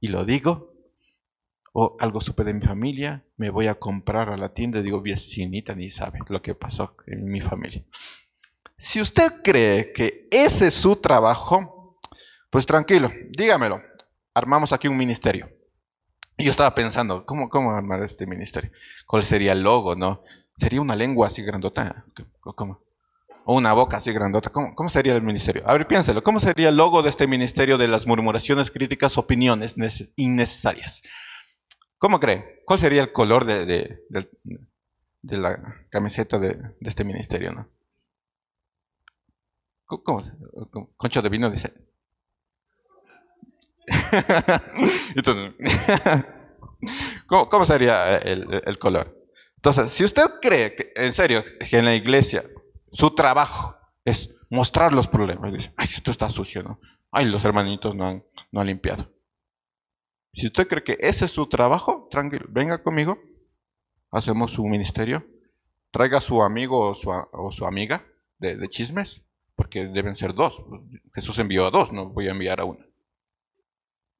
y 0.00 0.08
lo 0.08 0.24
digo, 0.24 0.74
o 1.72 1.96
algo 1.98 2.20
supe 2.20 2.44
de 2.44 2.54
mi 2.54 2.60
familia, 2.60 3.24
me 3.36 3.50
voy 3.50 3.66
a 3.66 3.74
comprar 3.74 4.28
a 4.28 4.36
la 4.36 4.54
tienda 4.54 4.78
y 4.78 4.82
digo, 4.82 5.02
vecinita 5.02 5.74
ni 5.74 5.90
sabe 5.90 6.20
lo 6.28 6.40
que 6.40 6.54
pasó 6.54 6.96
en 7.06 7.24
mi 7.24 7.40
familia. 7.40 7.82
Si 8.76 9.00
usted 9.00 9.42
cree 9.42 9.92
que 9.92 10.28
ese 10.30 10.68
es 10.68 10.74
su 10.74 10.96
trabajo, 10.96 11.98
pues 12.50 12.66
tranquilo, 12.66 13.10
dígamelo. 13.30 13.80
Armamos 14.34 14.72
aquí 14.72 14.88
un 14.88 14.96
ministerio. 14.96 15.48
Yo 16.36 16.50
estaba 16.50 16.74
pensando, 16.74 17.24
¿cómo, 17.24 17.48
cómo 17.48 17.70
armar 17.70 18.02
este 18.02 18.26
ministerio? 18.26 18.70
¿Cuál 19.06 19.22
sería 19.22 19.52
el 19.52 19.62
logo, 19.62 19.94
no? 19.94 20.22
¿Sería 20.56 20.80
una 20.80 20.96
lengua 20.96 21.28
así 21.28 21.42
grandota? 21.42 22.04
¿Cómo? 22.40 22.82
¿O 23.44 23.54
una 23.54 23.72
boca 23.72 23.98
así 23.98 24.12
grandota? 24.12 24.50
¿Cómo, 24.50 24.74
¿Cómo, 24.74 24.88
sería 24.88 25.14
el 25.14 25.22
ministerio? 25.22 25.62
A 25.66 25.74
ver, 25.74 25.86
piénselo. 25.86 26.24
¿Cómo 26.24 26.40
sería 26.40 26.70
el 26.70 26.76
logo 26.76 27.02
de 27.02 27.10
este 27.10 27.26
ministerio 27.28 27.78
de 27.78 27.88
las 27.88 28.06
murmuraciones, 28.06 28.70
críticas, 28.70 29.16
opiniones 29.16 29.76
innecesarias? 30.16 31.02
¿Cómo 31.98 32.18
cree? 32.18 32.62
¿Cuál 32.66 32.78
sería 32.78 33.02
el 33.02 33.12
color 33.12 33.44
de, 33.44 33.66
de, 33.66 35.36
la 35.36 35.86
camiseta 35.90 36.38
de, 36.38 36.58
este 36.80 37.04
ministerio, 37.04 37.52
no? 37.52 37.68
¿Cómo, 39.86 40.22
Concho 40.96 41.22
de 41.22 41.28
vino 41.28 41.50
dice. 41.50 41.72
¿Cómo, 47.26 47.64
sería 47.64 48.16
el, 48.18 48.78
color? 48.78 49.16
Entonces, 49.56 49.92
si 49.92 50.04
usted 50.04 50.22
cree 50.40 50.74
que, 50.74 50.92
en 50.96 51.12
serio, 51.12 51.44
que 51.68 51.78
en 51.78 51.84
la 51.84 51.94
iglesia 51.94 52.44
su 52.92 53.14
trabajo 53.14 53.76
es 54.04 54.36
mostrar 54.50 54.92
los 54.92 55.08
problemas, 55.08 55.52
dice, 55.52 55.72
ay, 55.76 55.88
esto 55.90 56.10
está 56.10 56.28
sucio, 56.28 56.62
¿no? 56.62 56.80
Ay, 57.10 57.26
los 57.26 57.44
hermanitos 57.44 57.94
no 57.94 58.06
han, 58.06 58.24
no 58.50 58.60
han 58.60 58.66
limpiado. 58.66 59.10
Si 60.32 60.46
usted 60.46 60.66
cree 60.66 60.82
que 60.82 60.96
ese 61.00 61.26
es 61.26 61.30
su 61.30 61.48
trabajo, 61.48 62.08
tranquilo, 62.10 62.46
venga 62.48 62.82
conmigo, 62.82 63.18
hacemos 64.10 64.58
un 64.58 64.70
ministerio, 64.70 65.26
traiga 65.90 66.18
a 66.18 66.20
su 66.20 66.42
amigo 66.42 66.90
o 66.90 66.94
su, 66.94 67.10
o 67.10 67.52
su 67.52 67.66
amiga 67.66 68.04
de, 68.38 68.56
de 68.56 68.68
chismes, 68.68 69.24
porque 69.54 69.86
deben 69.86 70.16
ser 70.16 70.34
dos. 70.34 70.62
Jesús 71.14 71.38
envió 71.38 71.66
a 71.66 71.70
dos, 71.70 71.92
no 71.92 72.10
voy 72.10 72.28
a 72.28 72.32
enviar 72.32 72.60
a 72.60 72.64
uno. 72.64 72.84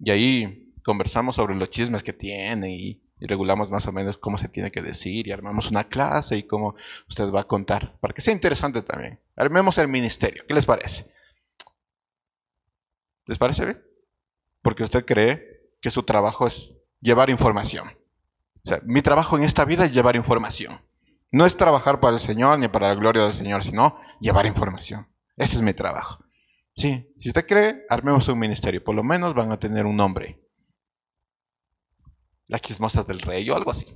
Y 0.05 0.11
ahí 0.11 0.75
conversamos 0.83 1.37
sobre 1.37 1.55
los 1.55 1.71
chismes 1.71 2.03
que 2.03 2.13
tiene 2.13 2.77
y, 2.77 3.01
regulamos 3.27 3.71
más 3.71 3.87
o 3.87 3.93
menos 3.93 4.19
cómo 4.19 4.37
se 4.37 4.49
tiene 4.49 4.71
que 4.71 4.83
decir 4.83 5.27
y 5.27 5.33
armamos 5.33 5.71
una 5.71 5.85
clase 5.85 6.37
y 6.37 6.43
cómo 6.43 6.75
usted 7.09 7.31
va 7.31 7.41
a 7.41 7.47
contar, 7.47 7.99
para 8.01 8.13
que 8.13 8.21
sea 8.21 8.35
interesante 8.35 8.83
también. 8.83 9.19
Armemos 9.35 9.79
el 9.79 9.89
ministerio, 9.89 10.45
¿qué 10.47 10.53
les 10.53 10.67
parece? 10.67 11.07
¿Les 13.25 13.39
parece 13.39 13.65
bien? 13.65 13.83
Porque 14.61 14.83
usted 14.83 15.07
cree 15.07 15.71
que 15.81 15.91
su 15.91 16.03
trabajo 16.03 16.47
es 16.47 16.77
llevar 17.01 17.31
información. 17.31 17.89
O 18.63 18.69
sea, 18.69 18.81
mi 18.85 19.01
trabajo 19.01 19.39
en 19.39 19.45
esta 19.45 19.65
vida 19.65 19.87
es 19.87 19.93
llevar 19.93 20.17
información. 20.17 20.79
No 21.31 21.47
es 21.47 21.57
trabajar 21.57 22.01
para 22.01 22.17
el 22.17 22.21
Señor 22.21 22.59
ni 22.59 22.69
para 22.69 22.89
la 22.89 22.95
gloria 22.95 23.25
del 23.25 23.35
Señor, 23.35 23.65
sino 23.65 23.99
llevar 24.21 24.45
información. 24.45 25.09
Ese 25.37 25.57
es 25.57 25.63
mi 25.63 25.73
trabajo. 25.73 26.24
Sí, 26.77 27.15
si 27.19 27.29
usted 27.29 27.47
cree, 27.47 27.87
armemos 27.89 28.27
un 28.29 28.39
ministerio. 28.39 28.83
Por 28.83 28.95
lo 28.95 29.05
menos 29.05 29.35
van 29.35 29.53
a 29.53 29.59
tener 29.59 29.87
un 29.87 29.97
nombre. 29.97 30.41
Las 32.47 32.61
chismosas 32.61 33.07
del 33.07 33.21
rey 33.21 33.49
o 33.49 33.57
algo 33.57 33.71
así. 33.71 33.87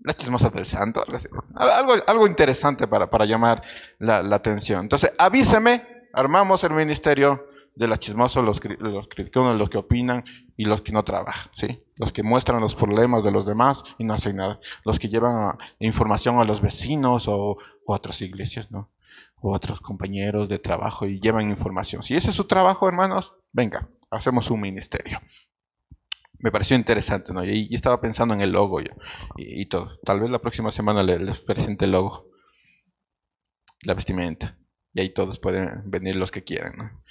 Las 0.00 0.16
chismosas 0.16 0.52
del 0.52 0.66
santo, 0.66 1.02
algo 1.02 1.16
así. 1.16 1.28
Algo, 1.54 1.94
algo 2.06 2.26
interesante 2.26 2.86
para, 2.86 3.10
para 3.10 3.24
llamar 3.24 3.62
la, 3.98 4.18
atención. 4.34 4.82
Entonces, 4.82 5.12
avíseme, 5.18 5.86
armamos 6.12 6.62
el 6.64 6.72
ministerio 6.72 7.46
de 7.74 7.88
las 7.88 7.98
chismosas, 7.98 8.44
los, 8.44 8.60
los 8.80 9.08
los 9.18 9.70
que 9.70 9.78
opinan 9.78 10.24
y 10.56 10.64
los 10.64 10.82
que 10.82 10.92
no 10.92 11.04
trabajan, 11.04 11.50
¿sí? 11.54 11.84
Los 11.96 12.12
que 12.12 12.22
muestran 12.22 12.60
los 12.60 12.74
problemas 12.74 13.24
de 13.24 13.30
los 13.30 13.46
demás 13.46 13.84
y 13.98 14.04
no 14.04 14.14
hacen 14.14 14.36
nada. 14.36 14.60
Los 14.84 14.98
que 14.98 15.08
llevan 15.08 15.56
información 15.78 16.38
a 16.38 16.44
los 16.44 16.60
vecinos 16.60 17.26
o, 17.26 17.56
o 17.86 17.92
a 17.92 17.96
otras 17.96 18.20
iglesias, 18.20 18.70
¿no? 18.70 18.90
O 19.40 19.54
otros 19.54 19.80
compañeros 19.80 20.48
de 20.48 20.58
trabajo 20.58 21.06
y 21.06 21.20
llevan 21.20 21.50
información. 21.50 22.02
Si 22.02 22.14
ese 22.14 22.30
es 22.30 22.36
su 22.36 22.46
trabajo, 22.46 22.88
hermanos, 22.88 23.36
venga, 23.52 23.90
hacemos 24.10 24.50
un 24.50 24.60
ministerio. 24.60 25.20
Me 26.40 26.52
pareció 26.52 26.76
interesante, 26.76 27.32
¿no? 27.32 27.44
Y, 27.44 27.74
estaba 27.74 28.00
pensando 28.00 28.34
en 28.34 28.40
el 28.40 28.52
logo 28.52 28.80
yo, 28.80 28.92
y, 29.36 29.66
todo. 29.66 29.98
Tal 30.04 30.20
vez 30.20 30.30
la 30.30 30.38
próxima 30.38 30.70
semana 30.70 31.02
les, 31.02 31.40
presente 31.40 31.86
el 31.86 31.92
logo, 31.92 32.30
la 33.82 33.94
vestimenta. 33.94 34.56
Y 34.94 35.00
ahí 35.00 35.10
todos 35.10 35.38
pueden 35.38 35.82
venir 35.90 36.16
los 36.16 36.30
que 36.30 36.44
quieran, 36.44 36.74
¿no? 36.76 37.04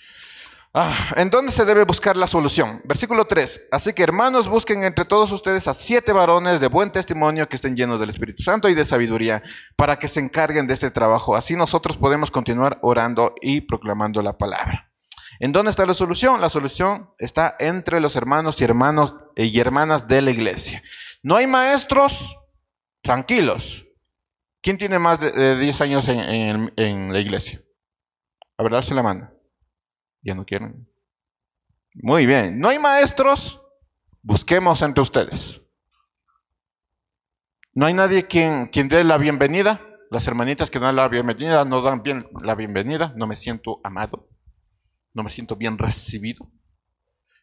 Ah, 0.74 1.14
¿En 1.16 1.30
dónde 1.30 1.52
se 1.52 1.66
debe 1.66 1.86
buscar 1.86 2.18
la 2.18 2.28
solución? 2.28 2.82
Versículo 2.84 3.26
3. 3.26 3.70
Así 3.72 3.94
que 3.94 4.04
hermanos, 4.04 4.48
busquen 4.48 4.84
entre 4.84 5.06
todos 5.06 5.32
ustedes 5.32 5.68
a 5.68 5.74
siete 5.74 6.12
varones 6.12 6.60
de 6.60 6.68
buen 6.68 6.92
testimonio 6.92 7.50
que 7.50 7.56
estén 7.56 7.76
llenos 7.76 8.00
del 8.00 8.10
Espíritu 8.10 8.44
Santo 8.44 8.70
y 8.70 8.76
de 8.76 8.86
sabiduría 8.86 9.42
para 9.76 9.98
que 9.98 10.08
se 10.08 10.20
encarguen 10.20 10.68
de 10.68 10.74
este 10.74 10.92
trabajo. 10.92 11.36
Así 11.36 11.56
nosotros 11.56 11.98
podemos 11.98 12.32
continuar 12.32 12.80
orando 12.82 13.34
y 13.42 13.62
proclamando 13.62 14.22
la 14.22 14.38
palabra. 14.38 14.92
¿En 15.40 15.52
dónde 15.52 15.72
está 15.72 15.86
la 15.86 15.94
solución? 15.94 16.42
La 16.42 16.50
solución 16.50 17.12
está 17.18 17.56
entre 17.60 18.00
los 18.00 18.16
hermanos 18.16 18.60
y 18.60 18.64
hermanos 18.64 19.16
y 19.36 19.60
hermanas 19.60 20.08
de 20.08 20.22
la 20.22 20.32
iglesia. 20.32 20.84
No 21.24 21.36
hay 21.36 21.48
maestros, 21.48 22.36
tranquilos. 23.02 23.86
¿Quién 24.62 24.78
tiene 24.78 25.00
más 25.00 25.20
de 25.20 25.58
10 25.58 25.82
años 25.82 26.08
en, 26.08 26.74
en 26.76 27.14
la 27.14 27.20
iglesia? 27.20 27.62
A 28.58 28.64
ver, 28.64 28.74
darse 28.74 28.94
la 28.94 29.04
mano. 29.04 29.37
Ya 30.22 30.36
no 30.36 30.46
quieren. 30.46 30.88
Muy 31.94 32.26
bien. 32.26 32.60
¿No 32.60 32.70
hay 32.70 32.80
maestros? 32.80 33.62
Busquemos 34.22 34.82
entre 34.82 35.02
ustedes. 35.02 35.62
¿No 37.74 37.86
hay 37.86 37.94
nadie 37.94 38.26
quien, 38.26 38.68
quien 38.68 38.90
dé 38.90 39.04
la 39.04 39.18
bienvenida? 39.18 39.82
Las 40.10 40.28
hermanitas 40.28 40.72
que 40.72 40.80
dan 40.80 40.96
la 40.96 41.08
bienvenida 41.08 41.66
no 41.66 41.82
dan 41.82 42.02
bien 42.02 42.28
la 42.42 42.56
bienvenida. 42.56 43.14
No 43.16 43.28
me 43.28 43.36
siento 43.36 43.82
amado. 43.84 44.30
No 45.14 45.24
me 45.24 45.30
siento 45.30 45.56
bien 45.56 45.78
recibido. 45.78 46.50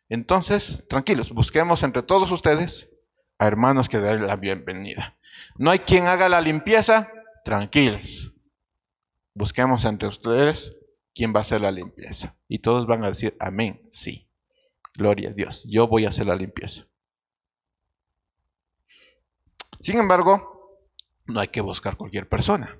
Entonces, 0.09 0.85
tranquilos, 0.89 1.31
busquemos 1.33 1.83
entre 1.83 2.03
todos 2.03 2.31
ustedes 2.31 2.91
a 3.39 3.47
hermanos 3.47 3.89
que 3.89 3.99
den 3.99 4.27
la 4.27 4.37
bienvenida. 4.37 5.17
No 5.57 5.71
hay 5.71 5.81
quien 5.81 6.07
haga 6.07 6.29
la 6.29 6.41
limpieza, 6.41 7.11
tranquilos. 7.45 8.33
Busquemos 9.35 9.85
entre 9.85 10.09
ustedes 10.09 10.77
quién 11.15 11.33
va 11.35 11.39
a 11.39 11.43
hacer 11.43 11.61
la 11.61 11.71
limpieza. 11.71 12.37
Y 12.49 12.61
todos 12.61 12.87
van 12.87 13.05
a 13.05 13.11
decir, 13.11 13.37
amén, 13.41 13.87
sí. 13.91 14.31
Gloria 14.95 15.31
a 15.31 15.33
Dios, 15.33 15.65
yo 15.69 15.89
voy 15.89 16.05
a 16.05 16.11
hacer 16.11 16.27
la 16.27 16.37
limpieza. 16.37 16.87
Sin 19.81 19.99
embargo, 19.99 20.89
no 21.27 21.41
hay 21.41 21.49
que 21.49 21.61
buscar 21.61 21.97
cualquier 21.97 22.29
persona. 22.29 22.79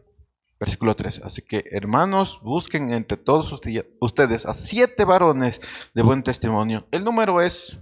Versículo 0.61 0.95
3. 0.95 1.23
Así 1.25 1.43
que, 1.43 1.65
hermanos, 1.73 2.41
busquen 2.43 2.93
entre 2.93 3.17
todos 3.17 3.53
ustedes 4.01 4.47
a 4.47 4.55
siete 4.55 5.05
varones 5.05 5.61
de 5.93 6.03
buen 6.03 6.23
testimonio. 6.23 6.87
El 6.93 7.05
número 7.05 7.41
es 7.41 7.81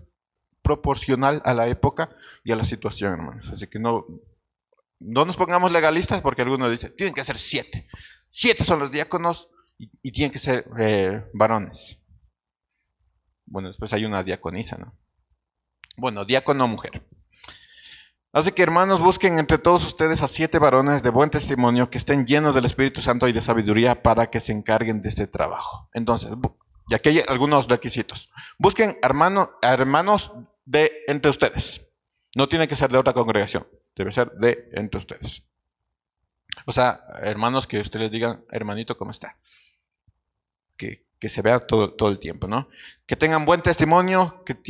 proporcional 0.63 1.43
a 1.45 1.55
la 1.55 1.69
época 1.69 2.17
y 2.43 2.53
a 2.53 2.57
la 2.57 2.65
situación, 2.65 3.13
hermanos. 3.13 3.47
Así 3.53 3.67
que 3.67 3.79
no, 3.79 4.07
no 4.99 5.25
nos 5.25 5.37
pongamos 5.37 5.71
legalistas 5.73 6.23
porque 6.23 6.43
algunos 6.43 6.71
dicen, 6.71 6.95
tienen 6.97 7.15
que 7.15 7.25
ser 7.25 7.39
siete. 7.39 7.89
Siete 8.29 8.65
son 8.65 8.79
los 8.79 8.91
diáconos 8.91 9.51
y, 9.79 10.13
tienen 10.13 10.31
que 10.31 10.39
ser 10.39 10.69
eh, 10.79 11.25
varones. 11.35 12.01
Bueno, 13.47 13.69
después 13.69 13.93
hay 13.93 14.05
una 14.05 14.23
diaconisa, 14.23 14.77
¿no? 14.77 14.97
Bueno, 15.97 16.25
diácono 16.25 16.69
mujer. 16.69 17.07
Así 18.33 18.53
que 18.53 18.63
hermanos, 18.63 19.01
busquen 19.01 19.39
entre 19.39 19.59
todos 19.59 19.85
ustedes 19.85 20.23
a 20.23 20.29
siete 20.29 20.59
varones 20.59 21.03
de 21.03 21.11
buen 21.11 21.29
testimonio 21.29 21.91
que 21.91 21.99
estén 21.99 22.27
llenos 22.27 22.55
del 22.55 22.65
Espíritu 22.65 23.03
Santo 23.03 23.29
y 23.29 23.33
de 23.33 23.43
sabiduría 23.43 24.03
para 24.03 24.29
que 24.29 24.41
se 24.41 24.53
encarguen 24.53 25.03
de 25.03 25.11
este 25.11 25.27
trabajo. 25.27 25.91
Entonces, 25.93 26.33
y 26.89 26.95
aquí 26.95 27.11
hay 27.11 27.21
algunos 27.29 27.69
requisitos. 27.69 28.31
Busquen 28.59 28.97
hermano, 29.03 29.51
hermanos 29.61 30.33
de 30.65 30.91
entre 31.09 31.31
ustedes. 31.31 31.91
No 32.35 32.49
tiene 32.49 32.67
que 32.67 32.77
ser 32.77 32.91
de 32.91 32.99
otra 32.99 33.13
congregación, 33.13 33.67
debe 33.95 34.13
ser 34.13 34.33
de 34.33 34.71
entre 34.73 34.99
ustedes. 34.99 35.49
O 36.65 36.73
sea, 36.73 37.05
hermanos 37.23 37.67
que 37.67 37.81
ustedes 37.81 38.11
digan, 38.11 38.45
hermanito, 38.51 38.97
¿cómo 38.97 39.11
está? 39.11 39.37
Que, 41.19 41.29
se 41.29 41.43
vea 41.43 41.61
todo, 41.61 41.93
todo, 41.95 42.09
el 42.09 42.19
tiempo, 42.19 42.49
¿no? 42.49 42.69
Que 43.07 43.15
tengan 43.15 43.47
buen 43.47 43.63
testimonio, 43.63 44.43
que, 44.45 44.61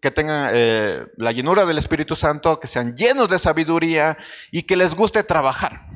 que 0.00 0.10
tengan 0.10 0.50
eh, 0.54 1.06
la 1.16 1.32
llenura 1.32 1.66
del 1.66 1.76
Espíritu 1.76 2.16
Santo, 2.16 2.58
que 2.60 2.66
sean 2.66 2.96
llenos 2.96 3.28
de 3.28 3.38
sabiduría 3.38 4.16
y 4.50 4.62
que 4.62 4.76
les 4.76 4.94
guste 4.94 5.22
trabajar. 5.22 5.90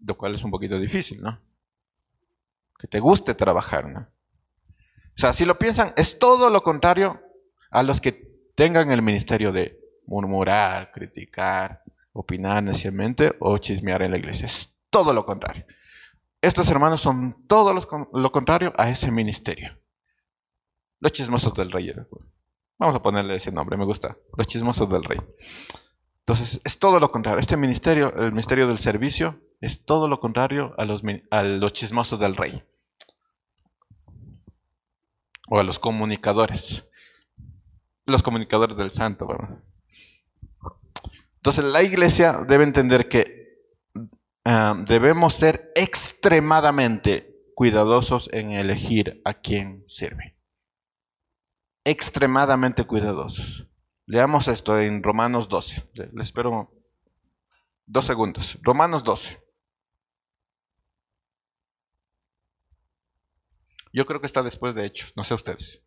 Lo 0.00 0.16
cual 0.16 0.34
es 0.34 0.42
un 0.42 0.50
poquito 0.50 0.78
difícil, 0.78 1.22
¿no? 1.22 1.40
Que 2.78 2.88
te 2.88 2.98
guste 2.98 3.34
trabajar, 3.34 3.88
¿no? 3.88 4.00
O 4.00 5.20
sea, 5.20 5.32
si 5.32 5.44
lo 5.44 5.58
piensan, 5.58 5.92
es 5.96 6.18
todo 6.18 6.50
lo 6.50 6.62
contrario 6.62 7.20
a 7.70 7.82
los 7.82 8.00
que 8.00 8.12
tengan 8.54 8.90
el 8.90 9.02
ministerio 9.02 9.52
de 9.52 9.78
murmurar, 10.06 10.90
criticar, 10.92 11.82
opinar 12.12 12.62
neciamente 12.62 13.36
o 13.38 13.58
chismear 13.58 14.02
en 14.02 14.12
la 14.12 14.18
iglesia. 14.18 14.46
Es 14.46 14.76
todo 14.90 15.12
lo 15.12 15.24
contrario. 15.24 15.64
Estos 16.40 16.68
hermanos 16.70 17.00
son 17.00 17.46
todo 17.46 17.74
lo 18.12 18.32
contrario 18.32 18.72
a 18.76 18.90
ese 18.90 19.10
ministerio. 19.10 19.76
Los 21.00 21.12
chismosos 21.12 21.54
del 21.54 21.70
rey. 21.70 21.92
Vamos 22.78 22.96
a 22.96 23.02
ponerle 23.02 23.36
ese 23.36 23.52
nombre, 23.52 23.76
me 23.76 23.84
gusta. 23.84 24.16
Los 24.36 24.46
chismosos 24.46 24.88
del 24.88 25.04
rey. 25.04 25.18
Entonces, 26.20 26.60
es 26.64 26.78
todo 26.78 27.00
lo 27.00 27.10
contrario. 27.10 27.40
Este 27.40 27.56
ministerio, 27.56 28.14
el 28.16 28.32
ministerio 28.32 28.68
del 28.68 28.78
servicio, 28.78 29.40
es 29.60 29.84
todo 29.84 30.08
lo 30.08 30.20
contrario 30.20 30.74
a 30.78 30.84
los, 30.84 31.02
a 31.30 31.42
los 31.42 31.72
chismosos 31.72 32.20
del 32.20 32.36
rey. 32.36 32.62
O 35.48 35.58
a 35.58 35.64
los 35.64 35.78
comunicadores 35.78 36.88
los 38.08 38.22
comunicadores 38.22 38.76
del 38.76 38.90
santo. 38.90 39.26
¿verdad? 39.26 39.62
Entonces 41.36 41.64
la 41.64 41.82
iglesia 41.82 42.44
debe 42.48 42.64
entender 42.64 43.08
que 43.08 43.37
ah, 44.48 44.74
debemos 44.86 45.34
ser 45.34 45.70
extremadamente 45.74 47.34
cuidadosos 47.54 48.30
en 48.32 48.52
elegir 48.52 49.20
a 49.24 49.34
quién 49.34 49.84
sirve. 49.86 50.36
Extremadamente 51.84 52.84
cuidadosos. 52.84 53.68
Leamos 54.06 54.48
esto 54.48 54.78
en 54.78 55.02
Romanos 55.02 55.48
12. 55.48 55.90
Le 55.92 56.22
espero 56.22 56.72
dos 57.84 58.04
segundos. 58.04 58.58
Romanos 58.62 59.04
12. 59.04 59.42
Yo 63.92 64.06
creo 64.06 64.20
que 64.20 64.26
está 64.26 64.42
después 64.42 64.74
de 64.74 64.84
Hechos, 64.84 65.12
no 65.16 65.24
sé 65.24 65.34
ustedes. 65.34 65.82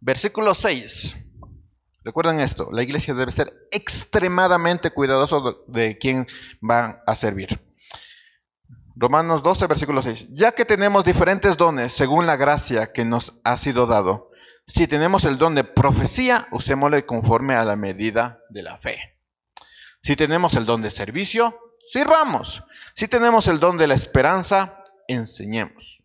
Versículo 0.00 0.54
6. 0.54 1.16
Recuerden 2.10 2.40
esto, 2.40 2.70
la 2.72 2.82
iglesia 2.82 3.14
debe 3.14 3.30
ser 3.30 3.68
extremadamente 3.70 4.90
cuidadoso 4.90 5.62
de 5.68 5.96
quién 5.96 6.26
van 6.60 7.00
a 7.06 7.14
servir. 7.14 7.60
Romanos 8.96 9.44
12, 9.44 9.68
versículo 9.68 10.02
6. 10.02 10.30
Ya 10.30 10.50
que 10.50 10.64
tenemos 10.64 11.04
diferentes 11.04 11.56
dones 11.56 11.92
según 11.92 12.26
la 12.26 12.34
gracia 12.34 12.92
que 12.92 13.04
nos 13.04 13.34
ha 13.44 13.56
sido 13.56 13.86
dado, 13.86 14.32
si 14.66 14.88
tenemos 14.88 15.24
el 15.24 15.38
don 15.38 15.54
de 15.54 15.62
profecía, 15.62 16.48
usémosle 16.50 17.06
conforme 17.06 17.54
a 17.54 17.64
la 17.64 17.76
medida 17.76 18.40
de 18.48 18.64
la 18.64 18.76
fe. 18.78 19.16
Si 20.02 20.16
tenemos 20.16 20.54
el 20.54 20.66
don 20.66 20.82
de 20.82 20.90
servicio, 20.90 21.56
sirvamos. 21.84 22.64
Si 22.92 23.06
tenemos 23.06 23.46
el 23.46 23.60
don 23.60 23.78
de 23.78 23.86
la 23.86 23.94
esperanza, 23.94 24.82
enseñemos. 25.06 25.99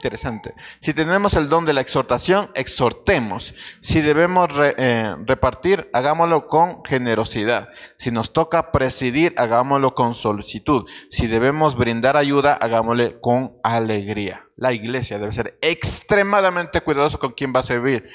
Interesante. 0.00 0.54
Si 0.80 0.94
tenemos 0.94 1.34
el 1.34 1.50
don 1.50 1.66
de 1.66 1.74
la 1.74 1.82
exhortación, 1.82 2.50
exhortemos. 2.54 3.54
Si 3.82 4.00
debemos 4.00 4.48
eh, 4.78 5.14
repartir, 5.26 5.90
hagámoslo 5.92 6.48
con 6.48 6.82
generosidad. 6.84 7.68
Si 7.98 8.10
nos 8.10 8.32
toca 8.32 8.72
presidir, 8.72 9.34
hagámoslo 9.36 9.94
con 9.94 10.14
solicitud. 10.14 10.86
Si 11.10 11.26
debemos 11.26 11.76
brindar 11.76 12.16
ayuda, 12.16 12.54
hagámosle 12.54 13.20
con 13.20 13.58
alegría. 13.62 14.46
La 14.56 14.72
iglesia 14.72 15.18
debe 15.18 15.34
ser 15.34 15.58
extremadamente 15.60 16.80
cuidadosa 16.80 17.18
con 17.18 17.32
quién 17.32 17.52
va 17.54 17.60
a 17.60 17.64
servir, 17.64 18.08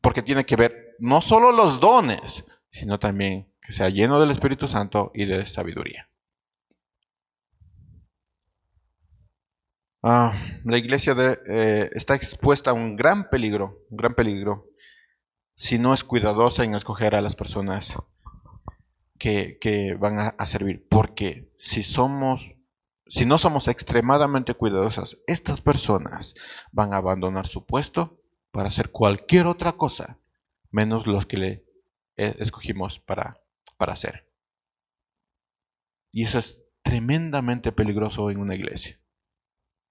porque 0.00 0.22
tiene 0.22 0.44
que 0.44 0.56
ver 0.56 0.96
no 0.98 1.20
solo 1.20 1.52
los 1.52 1.78
dones, 1.78 2.46
sino 2.72 2.98
también 2.98 3.48
que 3.60 3.72
sea 3.72 3.90
lleno 3.90 4.18
del 4.18 4.32
Espíritu 4.32 4.66
Santo 4.66 5.12
y 5.14 5.26
de 5.26 5.46
sabiduría. 5.46 6.08
Ah, 10.04 10.34
la 10.64 10.78
iglesia 10.78 11.14
eh, 11.46 11.88
está 11.92 12.16
expuesta 12.16 12.70
a 12.70 12.74
un 12.74 12.96
gran 12.96 13.30
peligro, 13.30 13.86
un 13.88 13.96
gran 13.96 14.14
peligro, 14.14 14.68
si 15.54 15.78
no 15.78 15.94
es 15.94 16.02
cuidadosa 16.02 16.64
en 16.64 16.74
escoger 16.74 17.14
a 17.14 17.20
las 17.20 17.36
personas 17.36 17.96
que, 19.16 19.96
van 20.00 20.18
a, 20.18 20.28
a, 20.30 20.46
servir. 20.46 20.88
Porque 20.88 21.52
si 21.56 21.84
somos, 21.84 22.56
si 23.06 23.26
no 23.26 23.38
somos 23.38 23.68
extremadamente 23.68 24.54
cuidadosas, 24.54 25.22
estas 25.28 25.60
personas 25.60 26.34
van 26.72 26.94
a 26.94 26.96
abandonar 26.96 27.46
su 27.46 27.64
puesto 27.64 28.20
para 28.50 28.68
hacer 28.68 28.90
cualquier 28.90 29.46
otra 29.46 29.72
cosa, 29.72 30.18
menos 30.72 31.06
los 31.06 31.26
que 31.26 31.36
le 31.36 31.64
eh, 32.16 32.34
escogimos 32.40 32.98
para, 32.98 33.40
para 33.78 33.92
hacer. 33.92 34.28
Y 36.10 36.24
eso 36.24 36.40
es 36.40 36.66
tremendamente 36.82 37.70
peligroso 37.70 38.28
en 38.32 38.40
una 38.40 38.56
iglesia 38.56 39.01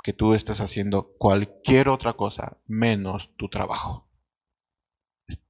que 0.03 0.13
tú 0.13 0.33
estés 0.33 0.61
haciendo 0.61 1.13
cualquier 1.17 1.89
otra 1.89 2.13
cosa 2.13 2.57
menos 2.65 3.35
tu 3.35 3.49
trabajo. 3.49 4.09
Es 5.27 5.43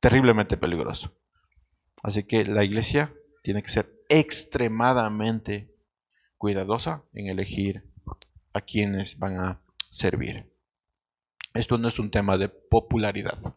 terriblemente 0.00 0.56
peligroso. 0.56 1.16
Así 2.02 2.26
que 2.26 2.44
la 2.44 2.64
iglesia 2.64 3.12
tiene 3.42 3.62
que 3.62 3.70
ser 3.70 3.90
extremadamente 4.08 5.74
cuidadosa 6.38 7.04
en 7.12 7.28
elegir 7.28 7.90
a 8.52 8.60
quienes 8.60 9.18
van 9.18 9.40
a 9.40 9.60
servir. 9.90 10.52
Esto 11.54 11.78
no 11.78 11.88
es 11.88 11.98
un 11.98 12.10
tema 12.10 12.36
de 12.36 12.48
popularidad. 12.48 13.56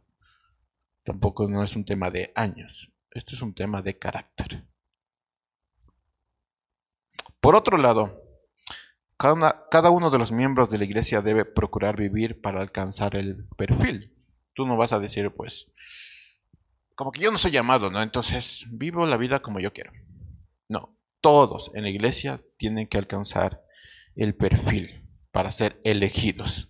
Tampoco 1.04 1.48
no 1.48 1.64
es 1.64 1.76
un 1.76 1.86
tema 1.86 2.10
de 2.12 2.32
años. 2.36 2.92
Esto 3.12 3.36
es 3.36 3.42
un 3.42 3.54
tema 3.54 3.82
de 3.82 3.98
carácter. 3.98 4.66
Por 7.42 7.56
otro 7.56 7.78
lado, 7.78 8.27
cada, 9.18 9.90
uno 9.90 10.12
de 10.12 10.20
los 10.20 10.32
miembros 10.32 10.70
de 10.70 10.78
la 10.78 10.86
iglesia 10.86 11.22
debe 11.22 11.44
procurar 11.44 11.98
vivir 11.98 12.40
para 12.40 12.62
alcanzar 12.62 13.16
el 13.16 13.46
perfil. 13.58 14.14
Tú 14.54 14.66
no 14.66 14.78
vas 14.78 14.94
a 14.94 15.00
decir, 15.00 15.32
pues, 15.32 15.72
como 16.96 17.12
que 17.12 17.22
yo 17.22 17.32
no 17.32 17.38
soy 17.38 17.52
llamado, 17.52 17.90
¿no? 17.90 18.02
Entonces 18.02 18.68
vivo 18.72 19.06
la 19.06 19.18
vida 19.18 19.42
como 19.42 19.60
yo 19.60 19.74
quiero. 19.74 19.92
No, 20.70 20.96
todos 21.20 21.72
en 21.74 21.84
la 21.84 21.90
iglesia 21.90 22.42
tienen 22.58 22.88
que 22.88 22.98
alcanzar 22.98 23.64
el 24.16 24.36
perfil 24.36 25.04
para 25.32 25.52
ser 25.52 25.80
elegidos. 25.84 26.70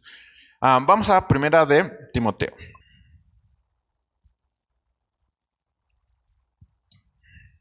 Ah, 0.62 0.84
vamos 0.86 1.10
a 1.10 1.28
primera 1.28 1.66
de 1.66 1.90
Timoteo. 2.14 2.54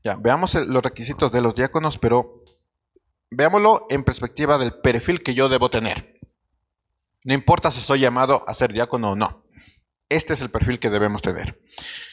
Ya, 0.03 0.15
veamos 0.15 0.55
los 0.55 0.83
requisitos 0.83 1.33
de 1.33 1.41
los 1.43 1.57
diáconos, 1.57 1.99
pero 1.99 2.45
veámoslo 3.31 3.87
en 3.91 4.05
perspectiva 4.05 4.59
del 4.59 4.75
perfil 4.75 5.23
que 5.23 5.35
yo 5.35 5.49
debo 5.49 5.71
tener. 5.71 6.19
No 7.25 7.35
importa 7.35 7.71
si 7.71 7.81
soy 7.81 8.01
llamado 8.01 8.45
a 8.47 8.55
ser 8.55 8.73
diácono 8.73 9.13
o 9.13 9.17
no. 9.17 9.45
Este 10.09 10.35
es 10.35 10.41
el 10.41 10.51
perfil 10.51 10.79
que 10.79 10.91
debemos 10.91 11.23
tener. 11.23 11.61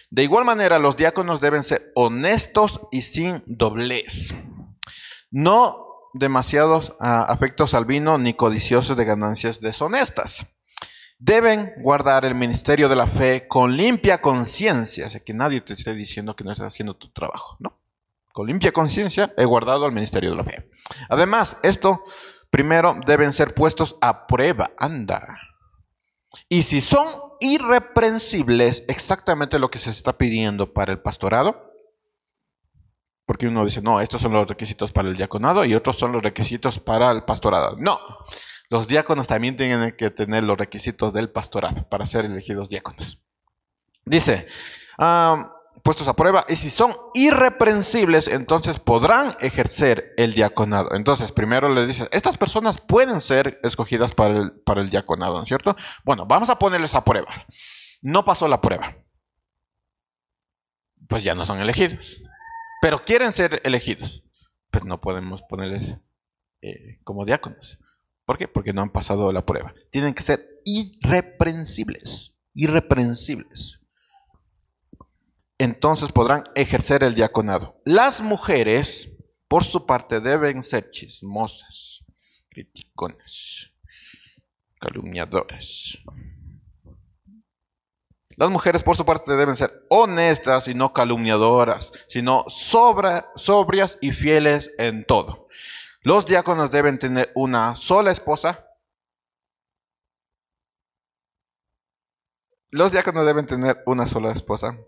De 0.09 0.23
igual 0.23 0.45
manera, 0.45 0.79
los 0.79 0.97
diáconos 0.97 1.41
deben 1.41 1.63
ser 1.63 1.91
honestos 1.95 2.81
y 2.91 3.03
sin 3.03 3.43
doblez. 3.45 4.33
No 5.29 5.87
demasiados 6.13 6.95
ah, 6.99 7.25
afectos 7.29 7.73
al 7.73 7.85
vino 7.85 8.17
ni 8.17 8.33
codiciosos 8.33 8.97
de 8.97 9.05
ganancias 9.05 9.61
deshonestas. 9.61 10.47
Deben 11.19 11.73
guardar 11.77 12.25
el 12.25 12.35
ministerio 12.35 12.89
de 12.89 12.95
la 12.95 13.07
fe 13.07 13.47
con 13.47 13.77
limpia 13.77 14.21
conciencia. 14.21 15.07
O 15.07 15.23
que 15.23 15.33
nadie 15.33 15.61
te 15.61 15.73
esté 15.73 15.93
diciendo 15.93 16.35
que 16.35 16.43
no 16.43 16.51
estás 16.51 16.67
haciendo 16.67 16.95
tu 16.95 17.11
trabajo, 17.11 17.57
¿no? 17.59 17.82
Con 18.33 18.47
limpia 18.47 18.71
conciencia 18.71 19.31
he 19.37 19.45
guardado 19.45 19.85
el 19.85 19.93
ministerio 19.93 20.31
de 20.31 20.35
la 20.35 20.43
fe. 20.43 20.69
Además, 21.07 21.59
esto 21.61 22.03
primero 22.49 22.97
deben 23.05 23.31
ser 23.31 23.53
puestos 23.53 23.95
a 24.01 24.25
prueba. 24.25 24.71
Anda. 24.77 25.39
Y 26.49 26.63
si 26.63 26.81
son 26.81 27.07
irreprensibles, 27.39 28.85
exactamente 28.87 29.59
lo 29.59 29.69
que 29.69 29.77
se 29.77 29.91
está 29.91 30.17
pidiendo 30.17 30.73
para 30.73 30.91
el 30.91 30.99
pastorado, 30.99 31.71
porque 33.25 33.47
uno 33.47 33.63
dice, 33.63 33.83
no, 33.83 34.01
estos 34.01 34.21
son 34.21 34.33
los 34.33 34.47
requisitos 34.47 34.91
para 34.91 35.09
el 35.09 35.15
diaconado 35.15 35.63
y 35.63 35.75
otros 35.75 35.97
son 35.97 36.11
los 36.11 36.23
requisitos 36.23 36.79
para 36.79 37.11
el 37.11 37.23
pastorado. 37.25 37.77
No, 37.79 37.99
los 38.69 38.87
diáconos 38.87 39.27
también 39.27 39.55
tienen 39.55 39.95
que 39.95 40.09
tener 40.09 40.43
los 40.43 40.57
requisitos 40.57 41.13
del 41.13 41.29
pastorado 41.29 41.87
para 41.87 42.07
ser 42.07 42.25
elegidos 42.25 42.67
diáconos. 42.67 43.21
Dice, 44.05 44.47
puestos 45.83 46.07
a 46.07 46.15
prueba, 46.15 46.45
y 46.47 46.55
si 46.55 46.69
son 46.69 46.95
irreprensibles, 47.13 48.29
entonces 48.29 48.79
podrán 48.79 49.35
ejercer 49.41 50.13
el 50.17 50.33
diaconado. 50.33 50.95
Entonces, 50.95 51.33
primero 51.33 51.67
le 51.67 51.85
dice, 51.85 52.07
estas 52.13 52.37
personas 52.37 52.79
pueden 52.79 53.19
ser 53.19 53.59
escogidas 53.63 54.13
para 54.13 54.37
el, 54.37 54.51
para 54.61 54.81
el 54.81 54.89
diaconado, 54.89 55.35
¿no 55.35 55.43
es 55.43 55.49
cierto? 55.49 55.75
Bueno, 56.05 56.25
vamos 56.25 56.49
a 56.49 56.57
ponerles 56.57 56.95
a 56.95 57.03
prueba. 57.03 57.31
No 58.01 58.23
pasó 58.23 58.47
la 58.47 58.61
prueba. 58.61 58.95
Pues 61.07 61.23
ya 61.23 61.35
no 61.35 61.43
son 61.43 61.59
elegidos. 61.59 62.23
Pero 62.81 63.03
quieren 63.03 63.33
ser 63.33 63.61
elegidos. 63.65 64.23
Pues 64.71 64.85
no 64.85 65.01
podemos 65.01 65.41
ponerles 65.43 65.97
eh, 66.61 66.99
como 67.03 67.25
diáconos. 67.25 67.77
¿Por 68.25 68.37
qué? 68.37 68.47
Porque 68.47 68.73
no 68.73 68.81
han 68.81 68.89
pasado 68.89 69.31
la 69.33 69.45
prueba. 69.45 69.73
Tienen 69.91 70.13
que 70.13 70.23
ser 70.23 70.61
irreprensibles. 70.63 72.35
Irreprensibles 72.53 73.82
entonces 75.57 76.11
podrán 76.11 76.43
ejercer 76.55 77.03
el 77.03 77.15
diaconado. 77.15 77.81
Las 77.85 78.21
mujeres, 78.21 79.13
por 79.47 79.63
su 79.63 79.85
parte, 79.85 80.19
deben 80.19 80.63
ser 80.63 80.89
chismosas, 80.89 82.03
criticonas, 82.49 83.75
calumniadoras. 84.79 85.99
Las 88.35 88.49
mujeres, 88.49 88.81
por 88.81 88.97
su 88.97 89.05
parte, 89.05 89.33
deben 89.33 89.55
ser 89.55 89.85
honestas 89.89 90.67
y 90.67 90.73
no 90.73 90.91
calumniadoras, 90.91 91.91
sino 92.07 92.45
sobrias 92.47 93.99
y 94.01 94.11
fieles 94.11 94.71
en 94.79 95.05
todo. 95.05 95.47
Los 96.01 96.25
diáconos 96.25 96.71
deben 96.71 96.97
tener 96.97 97.31
una 97.35 97.75
sola 97.75 98.11
esposa. 98.11 98.67
Los 102.71 102.91
diáconos 102.91 103.25
deben 103.27 103.45
tener 103.45 103.83
una 103.85 104.07
sola 104.07 104.31
esposa 104.31 104.79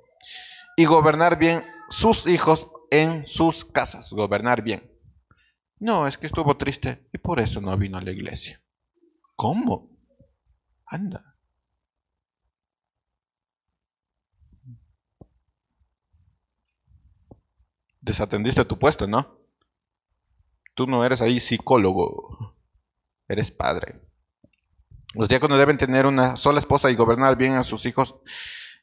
y 0.75 0.85
gobernar 0.85 1.38
bien 1.38 1.63
sus 1.89 2.27
hijos 2.27 2.71
en 2.91 3.25
sus 3.27 3.65
casas, 3.65 4.11
gobernar 4.11 4.61
bien. 4.61 4.91
No, 5.79 6.07
es 6.07 6.17
que 6.17 6.27
estuvo 6.27 6.57
triste 6.57 7.07
y 7.13 7.17
por 7.17 7.39
eso 7.39 7.61
no 7.61 7.77
vino 7.77 7.97
a 7.97 8.01
la 8.01 8.11
iglesia. 8.11 8.61
¿Cómo? 9.35 9.97
Anda. 10.85 11.35
Desatendiste 18.01 18.63
tu 18.65 18.77
puesto, 18.77 19.07
¿no? 19.07 19.41
Tú 20.75 20.85
no 20.85 21.03
eres 21.03 21.21
ahí 21.21 21.39
psicólogo, 21.39 22.55
eres 23.27 23.49
padre. 23.49 24.01
Los 25.13 25.27
diáconos 25.29 25.57
deben 25.57 25.77
tener 25.77 26.05
una 26.05 26.38
sola 26.38 26.59
esposa 26.59 26.91
y 26.91 26.95
gobernar 26.95 27.38
bien 27.38 27.53
a 27.53 27.63
sus 27.63 27.85
hijos 27.85 28.19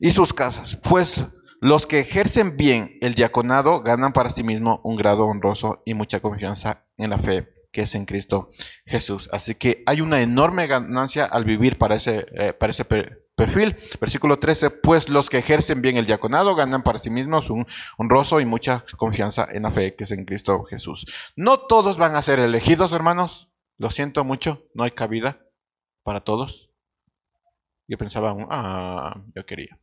y 0.00 0.10
sus 0.10 0.32
casas, 0.32 0.76
pues 0.76 1.24
los 1.62 1.86
que 1.86 2.00
ejercen 2.00 2.56
bien 2.56 2.98
el 3.02 3.14
diaconado 3.14 3.82
ganan 3.82 4.12
para 4.12 4.30
sí 4.30 4.42
mismo 4.42 4.80
un 4.82 4.96
grado 4.96 5.26
honroso 5.26 5.80
y 5.86 5.94
mucha 5.94 6.18
confianza 6.18 6.88
en 6.96 7.10
la 7.10 7.18
fe 7.18 7.54
que 7.70 7.82
es 7.82 7.94
en 7.94 8.04
Cristo 8.04 8.50
Jesús. 8.84 9.30
Así 9.32 9.54
que 9.54 9.84
hay 9.86 10.00
una 10.00 10.20
enorme 10.22 10.66
ganancia 10.66 11.24
al 11.24 11.44
vivir 11.44 11.78
para 11.78 11.94
ese, 11.94 12.26
eh, 12.32 12.52
para 12.52 12.72
ese 12.72 12.84
perfil. 12.84 13.76
Versículo 14.00 14.40
13, 14.40 14.70
pues 14.70 15.08
los 15.08 15.30
que 15.30 15.38
ejercen 15.38 15.82
bien 15.82 15.96
el 15.98 16.06
diaconado 16.06 16.56
ganan 16.56 16.82
para 16.82 16.98
sí 16.98 17.10
mismos 17.10 17.48
un 17.48 17.64
honroso 17.96 18.40
y 18.40 18.44
mucha 18.44 18.84
confianza 18.96 19.46
en 19.52 19.62
la 19.62 19.70
fe 19.70 19.94
que 19.94 20.02
es 20.02 20.10
en 20.10 20.24
Cristo 20.24 20.64
Jesús. 20.64 21.06
No 21.36 21.60
todos 21.60 21.96
van 21.96 22.16
a 22.16 22.22
ser 22.22 22.40
elegidos, 22.40 22.92
hermanos. 22.92 23.52
Lo 23.78 23.92
siento 23.92 24.24
mucho, 24.24 24.66
no 24.74 24.82
hay 24.82 24.90
cabida 24.90 25.46
para 26.02 26.22
todos. 26.22 26.70
Yo 27.86 27.96
pensaba, 27.98 28.34
ah, 28.50 29.22
yo 29.32 29.46
quería. 29.46 29.78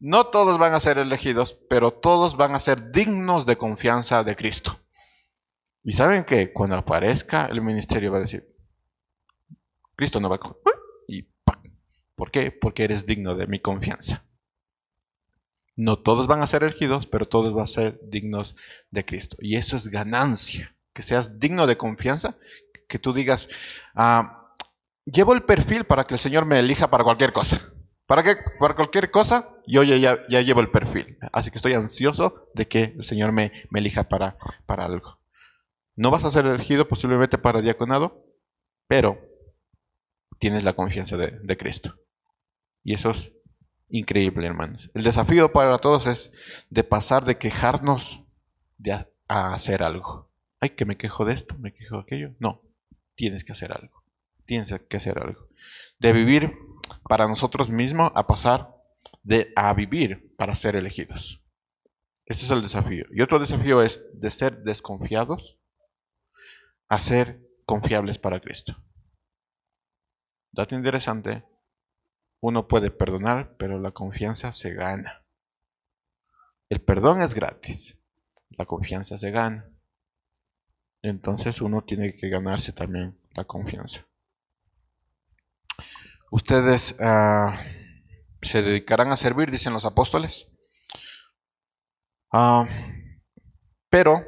No 0.00 0.24
todos 0.24 0.58
van 0.58 0.72
a 0.72 0.80
ser 0.80 0.96
elegidos, 0.96 1.58
pero 1.68 1.92
todos 1.92 2.36
van 2.36 2.54
a 2.54 2.60
ser 2.60 2.90
dignos 2.90 3.44
de 3.44 3.56
confianza 3.56 4.24
de 4.24 4.34
Cristo. 4.34 4.80
Y 5.84 5.92
saben 5.92 6.24
que 6.24 6.52
cuando 6.52 6.76
aparezca 6.76 7.46
el 7.46 7.60
ministerio 7.60 8.10
va 8.10 8.18
a 8.18 8.22
decir, 8.22 8.50
Cristo 9.94 10.18
no 10.18 10.30
va 10.30 10.36
a... 10.36 10.40
Y 11.06 11.28
¿Por 12.14 12.30
qué? 12.30 12.50
Porque 12.50 12.84
eres 12.84 13.04
digno 13.04 13.34
de 13.34 13.46
mi 13.46 13.60
confianza. 13.60 14.24
No 15.76 15.98
todos 15.98 16.26
van 16.26 16.42
a 16.42 16.46
ser 16.46 16.62
elegidos, 16.62 17.06
pero 17.06 17.26
todos 17.26 17.54
van 17.54 17.64
a 17.64 17.68
ser 17.68 18.00
dignos 18.02 18.56
de 18.90 19.04
Cristo. 19.04 19.36
Y 19.40 19.56
eso 19.56 19.76
es 19.76 19.88
ganancia. 19.88 20.74
Que 20.94 21.02
seas 21.02 21.38
digno 21.38 21.66
de 21.66 21.76
confianza, 21.76 22.36
que 22.88 22.98
tú 22.98 23.12
digas, 23.12 23.48
ah, 23.94 24.54
llevo 25.04 25.34
el 25.34 25.42
perfil 25.42 25.84
para 25.84 26.04
que 26.04 26.14
el 26.14 26.20
Señor 26.20 26.44
me 26.44 26.58
elija 26.58 26.90
para 26.90 27.04
cualquier 27.04 27.32
cosa. 27.32 27.72
¿Para 28.10 28.24
qué? 28.24 28.34
Para 28.58 28.74
cualquier 28.74 29.12
cosa, 29.12 29.54
yo 29.68 29.84
ya, 29.84 30.26
ya, 30.28 30.40
llevo 30.40 30.60
el 30.60 30.68
perfil. 30.68 31.16
Así 31.32 31.52
que 31.52 31.58
estoy 31.58 31.74
ansioso 31.74 32.50
de 32.54 32.66
que 32.66 32.96
el 32.98 33.04
Señor 33.04 33.30
me, 33.30 33.52
me 33.70 33.78
elija 33.78 34.08
para, 34.08 34.36
para 34.66 34.84
algo. 34.84 35.20
No 35.94 36.10
vas 36.10 36.24
a 36.24 36.32
ser 36.32 36.44
elegido 36.44 36.88
posiblemente 36.88 37.38
para 37.38 37.62
diaconado, 37.62 38.26
pero 38.88 39.20
tienes 40.40 40.64
la 40.64 40.72
confianza 40.72 41.16
de, 41.16 41.38
de 41.40 41.56
Cristo. 41.56 42.00
Y 42.82 42.94
eso 42.94 43.12
es 43.12 43.32
increíble, 43.88 44.44
hermanos. 44.44 44.90
El 44.94 45.04
desafío 45.04 45.52
para 45.52 45.78
todos 45.78 46.08
es 46.08 46.32
de 46.68 46.82
pasar 46.82 47.24
de 47.24 47.38
quejarnos 47.38 48.24
de 48.76 48.90
a, 48.90 49.08
a 49.28 49.54
hacer 49.54 49.84
algo. 49.84 50.32
Ay, 50.58 50.70
que 50.70 50.84
me 50.84 50.96
quejo 50.96 51.24
de 51.24 51.34
esto, 51.34 51.56
me 51.58 51.72
quejo 51.72 51.98
de 51.98 52.02
aquello. 52.02 52.34
No, 52.40 52.60
tienes 53.14 53.44
que 53.44 53.52
hacer 53.52 53.70
algo. 53.70 54.02
Tienes 54.46 54.74
que 54.88 54.96
hacer 54.96 55.20
algo. 55.20 55.46
De 56.00 56.12
vivir 56.12 56.69
para 57.08 57.28
nosotros 57.28 57.70
mismos 57.70 58.12
a 58.14 58.26
pasar 58.26 58.74
de 59.22 59.52
a 59.56 59.72
vivir 59.74 60.34
para 60.36 60.54
ser 60.54 60.76
elegidos. 60.76 61.44
Ese 62.24 62.44
es 62.44 62.50
el 62.50 62.62
desafío. 62.62 63.06
Y 63.12 63.22
otro 63.22 63.38
desafío 63.38 63.82
es 63.82 64.08
de 64.20 64.30
ser 64.30 64.62
desconfiados 64.62 65.58
a 66.88 66.98
ser 66.98 67.40
confiables 67.66 68.18
para 68.18 68.40
Cristo. 68.40 68.76
Dato 70.52 70.74
interesante, 70.74 71.44
uno 72.40 72.66
puede 72.66 72.90
perdonar, 72.90 73.56
pero 73.56 73.78
la 73.78 73.92
confianza 73.92 74.50
se 74.52 74.74
gana. 74.74 75.24
El 76.68 76.80
perdón 76.80 77.22
es 77.22 77.34
gratis, 77.34 77.98
la 78.50 78.66
confianza 78.66 79.18
se 79.18 79.30
gana. 79.30 79.70
Entonces 81.02 81.60
uno 81.60 81.82
tiene 81.82 82.14
que 82.14 82.28
ganarse 82.28 82.72
también 82.72 83.18
la 83.34 83.44
confianza. 83.44 84.09
Ustedes 86.30 86.96
ah, 87.00 87.58
se 88.40 88.62
dedicarán 88.62 89.10
a 89.10 89.16
servir, 89.16 89.50
dicen 89.50 89.72
los 89.72 89.84
apóstoles. 89.84 90.52
Ah, 92.32 92.68
pero, 93.88 94.24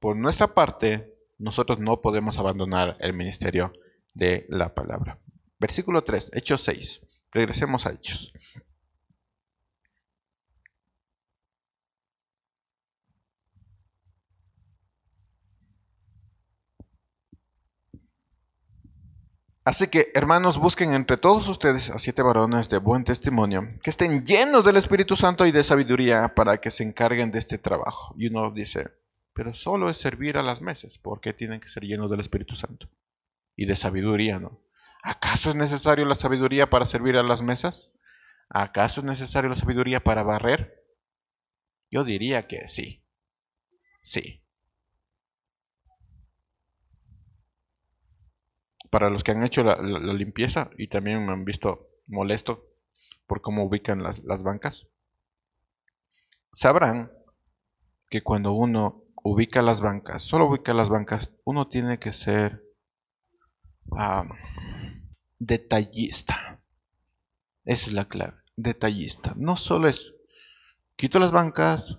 por 0.00 0.16
nuestra 0.16 0.54
parte, 0.54 1.14
nosotros 1.38 1.78
no 1.78 2.00
podemos 2.00 2.38
abandonar 2.38 2.96
el 3.00 3.12
ministerio 3.12 3.72
de 4.14 4.46
la 4.48 4.74
palabra. 4.74 5.20
Versículo 5.58 6.02
3, 6.02 6.32
Hechos 6.34 6.62
6. 6.62 7.06
Regresemos 7.30 7.86
a 7.86 7.92
Hechos. 7.92 8.32
Así 19.64 19.86
que, 19.86 20.10
hermanos, 20.14 20.58
busquen 20.58 20.92
entre 20.92 21.16
todos 21.16 21.46
ustedes 21.48 21.90
a 21.90 21.98
siete 22.00 22.22
varones 22.22 22.68
de 22.68 22.78
buen 22.78 23.04
testimonio, 23.04 23.68
que 23.82 23.90
estén 23.90 24.24
llenos 24.26 24.64
del 24.64 24.76
Espíritu 24.76 25.14
Santo 25.14 25.46
y 25.46 25.52
de 25.52 25.62
sabiduría 25.62 26.34
para 26.34 26.60
que 26.60 26.72
se 26.72 26.82
encarguen 26.82 27.30
de 27.30 27.38
este 27.38 27.58
trabajo. 27.58 28.12
Y 28.18 28.26
uno 28.26 28.50
dice, 28.50 28.90
pero 29.32 29.54
solo 29.54 29.88
es 29.88 29.98
servir 29.98 30.36
a 30.36 30.42
las 30.42 30.60
mesas. 30.62 30.98
porque 30.98 31.32
tienen 31.32 31.60
que 31.60 31.68
ser 31.68 31.84
llenos 31.84 32.10
del 32.10 32.20
Espíritu 32.20 32.56
Santo? 32.56 32.88
Y 33.54 33.66
de 33.66 33.76
sabiduría, 33.76 34.40
¿no? 34.40 34.60
¿Acaso 35.02 35.50
es 35.50 35.56
necesario 35.56 36.04
la 36.06 36.14
sabiduría 36.14 36.68
para 36.68 36.86
servir 36.86 37.16
a 37.16 37.22
las 37.22 37.42
mesas? 37.42 37.92
¿Acaso 38.48 39.00
es 39.00 39.06
necesario 39.06 39.48
la 39.48 39.56
sabiduría 39.56 40.00
para 40.00 40.22
barrer? 40.22 40.84
Yo 41.90 42.04
diría 42.04 42.46
que 42.48 42.66
sí. 42.66 43.04
Sí. 44.02 44.41
Para 48.92 49.08
los 49.08 49.24
que 49.24 49.30
han 49.30 49.42
hecho 49.42 49.64
la, 49.64 49.80
limpieza 50.12 50.68
y 50.76 50.88
también 50.88 51.24
me 51.24 51.32
han 51.32 51.46
visto 51.46 51.88
molesto 52.06 52.66
por 53.26 53.40
cómo 53.40 53.64
ubican 53.64 54.02
las, 54.02 54.42
bancas, 54.42 54.86
sabrán 56.52 57.10
que 58.10 58.20
cuando 58.20 58.52
uno 58.52 59.04
ubica 59.22 59.62
las 59.62 59.80
bancas, 59.80 60.22
solo 60.22 60.44
ubica 60.44 60.74
las 60.74 60.90
bancas, 60.90 61.32
uno 61.44 61.68
tiene 61.68 61.98
que 61.98 62.12
ser 62.12 62.62
detallista. 65.38 66.60
Esa 67.64 67.86
es 67.86 67.92
la 67.94 68.04
clave, 68.04 68.34
detallista. 68.56 69.32
No 69.38 69.56
solo 69.56 69.88
es 69.88 70.14
quito 70.96 71.18
las 71.18 71.30
bancas, 71.32 71.98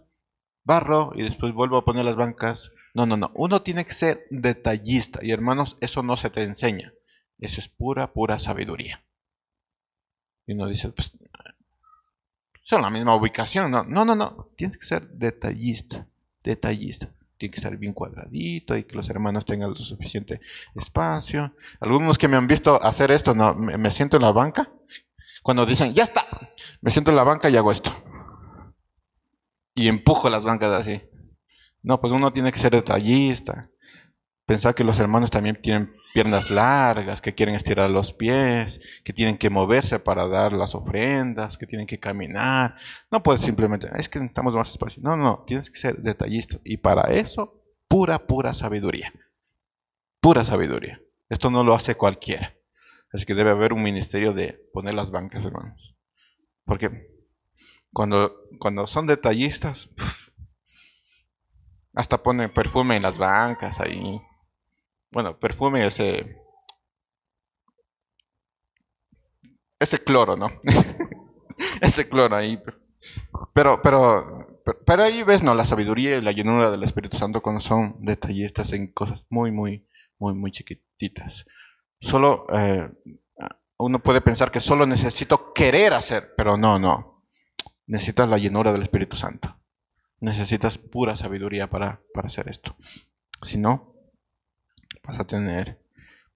barro 0.64 1.14
y 1.16 1.24
después 1.24 1.56
vuelvo 1.56 1.78
a 1.78 1.86
poner 1.86 2.06
las 2.06 2.18
bancas. 2.18 2.72
No, 2.94 3.06
no, 3.06 3.18
no. 3.18 3.32
Uno 3.36 3.62
tiene 3.62 3.86
que 3.86 3.94
ser 3.94 4.26
detallista. 4.30 5.20
Y 5.22 5.32
hermanos, 5.32 5.78
eso 5.82 6.04
no 6.04 6.16
se 6.18 6.30
te 6.30 6.44
enseña. 6.44 6.94
Eso 7.40 7.60
es 7.60 7.68
pura, 7.68 8.14
pura 8.14 8.40
sabiduría. 8.40 9.04
Y 10.46 10.54
uno 10.54 10.68
dice, 10.68 10.90
pues, 10.90 11.18
son 12.64 12.82
la 12.82 12.90
misma 12.90 13.16
ubicación. 13.16 13.72
No, 13.72 13.84
no, 13.84 14.06
no, 14.06 14.16
no. 14.16 14.50
Tienes 14.56 14.78
que 14.78 14.86
ser 14.86 15.08
detallista. 15.10 16.08
Detallista. 16.44 17.10
Tiene 17.38 17.52
que 17.52 17.60
estar 17.60 17.76
bien 17.78 17.94
cuadradito 17.94 18.78
y 18.78 18.84
que 18.84 18.96
los 18.96 19.10
hermanos 19.10 19.46
tengan 19.46 19.72
lo 19.72 19.76
suficiente 19.76 20.40
espacio. 20.76 21.56
Algunos 21.80 22.18
que 22.18 22.28
me 22.28 22.38
han 22.38 22.48
visto 22.48 22.82
hacer 22.82 23.12
esto, 23.12 23.34
no, 23.34 23.56
me 23.56 23.92
siento 23.92 24.18
en 24.18 24.24
la 24.24 24.32
banca. 24.32 24.72
Cuando 25.42 25.66
dicen, 25.66 25.94
ya 25.94 26.04
está, 26.04 26.24
me 26.80 26.92
siento 26.92 27.12
en 27.12 27.18
la 27.18 27.24
banca 27.24 27.50
y 27.50 27.58
hago 27.58 27.72
esto 27.72 27.92
y 29.76 29.88
empujo 29.88 30.30
las 30.30 30.44
bancas 30.44 30.72
así. 30.72 31.02
No, 31.84 32.00
pues 32.00 32.14
uno 32.14 32.32
tiene 32.32 32.52
que 32.52 32.60
ser 32.60 32.72
detallista. 32.72 33.70
Pensar 34.46 34.74
que 34.74 34.84
los 34.84 35.00
hermanos 35.00 35.32
también 35.32 35.62
tienen 35.62 35.94
piernas 36.14 36.50
largas, 36.50 37.22
que 37.22 37.34
quieren 37.34 37.56
estirar 37.56 37.90
los 37.90 38.14
pies, 38.14 38.82
que 39.04 39.14
tienen 39.14 39.38
que 39.38 39.50
moverse 39.50 40.00
para 40.00 40.28
dar 40.28 40.54
las 40.54 40.76
ofrendas, 40.76 41.58
que 41.58 41.66
tienen 41.66 41.88
que 41.88 42.00
caminar. 42.00 42.76
No 43.12 43.24
puedes 43.24 43.42
simplemente, 43.42 43.90
es 43.96 44.10
que 44.10 44.20
necesitamos 44.20 44.54
más 44.54 44.72
espacio. 44.72 45.02
No, 45.04 45.16
no, 45.16 45.44
tienes 45.46 45.70
que 45.70 45.78
ser 45.78 45.98
detallista. 45.98 46.58
Y 46.64 46.78
para 46.78 47.14
eso, 47.14 47.62
pura, 47.88 48.20
pura 48.20 48.54
sabiduría. 48.54 49.14
Pura 50.20 50.46
sabiduría. 50.46 51.02
Esto 51.30 51.50
no 51.50 51.64
lo 51.64 51.74
hace 51.74 51.96
cualquiera. 51.96 52.54
Así 53.12 53.26
que 53.26 53.36
debe 53.36 53.52
haber 53.52 53.74
un 53.74 53.84
ministerio 53.84 54.34
de 54.34 54.70
poner 54.74 54.94
las 54.94 55.12
bancas, 55.12 55.46
hermanos. 55.46 55.96
Porque 56.66 57.08
cuando, 57.92 58.34
cuando 58.60 58.88
son 58.88 59.08
detallistas, 59.08 59.92
hasta 61.94 62.22
ponen 62.22 62.52
perfume 62.52 62.96
en 62.96 63.04
las 63.04 63.18
bancas 63.18 63.80
ahí. 63.80 64.22
Bueno, 65.12 65.38
perfume 65.38 65.86
ese. 65.86 66.38
Ese 69.80 70.04
cloro, 70.04 70.36
¿no? 70.38 70.50
ese 71.82 72.08
cloro 72.08 72.36
ahí. 72.36 72.62
Pero, 73.54 73.82
pero, 73.82 74.62
pero, 74.86 75.04
ahí 75.04 75.24
ves, 75.24 75.44
¿no? 75.44 75.54
La 75.54 75.66
sabiduría 75.66 76.18
y 76.18 76.22
la 76.22 76.32
llenura 76.32 76.72
del 76.72 76.84
Espíritu 76.84 77.18
Santo 77.18 77.42
cuando 77.42 77.60
son 77.62 77.98
detallistas 78.00 78.72
en 78.72 78.94
cosas 78.94 79.28
muy, 79.30 79.52
muy, 79.52 79.88
muy, 80.18 80.34
muy 80.36 80.52
chiquititas. 80.52 81.46
Solo 82.00 82.46
eh, 82.54 82.90
uno 83.78 84.00
puede 84.00 84.22
pensar 84.22 84.52
que 84.52 84.62
solo 84.62 84.86
necesito 84.86 85.54
querer 85.54 85.94
hacer, 85.94 86.34
pero 86.38 86.56
no, 86.56 86.80
no 86.80 87.14
necesitas 87.88 88.30
la 88.30 88.38
llenura 88.38 88.72
del 88.72 88.82
Espíritu 88.82 89.16
Santo. 89.16 89.58
Necesitas 90.24 90.78
pura 90.78 91.18
sabiduría 91.18 91.70
para, 91.70 92.02
hacer 92.24 92.48
esto. 92.48 92.78
Si 93.42 93.58
no, 93.58 93.94
vas 95.04 95.20
a 95.20 95.28
tener 95.28 95.84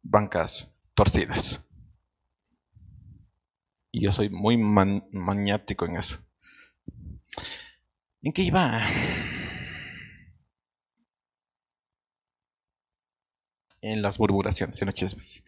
bancas 0.02 0.68
torcidas. 0.94 1.66
Y 3.94 4.02
yo 4.02 4.12
soy 4.12 4.30
muy 4.30 4.58
maniático 4.58 5.86
en 5.86 5.96
eso. 5.96 6.18
¿En 8.22 8.34
qué 8.34 8.42
iba? 8.42 8.82
En 13.80 14.02
las 14.02 14.20
murmuraciones, 14.20 14.82
en 14.82 14.88
los 14.88 14.96
chismes. 14.96 15.46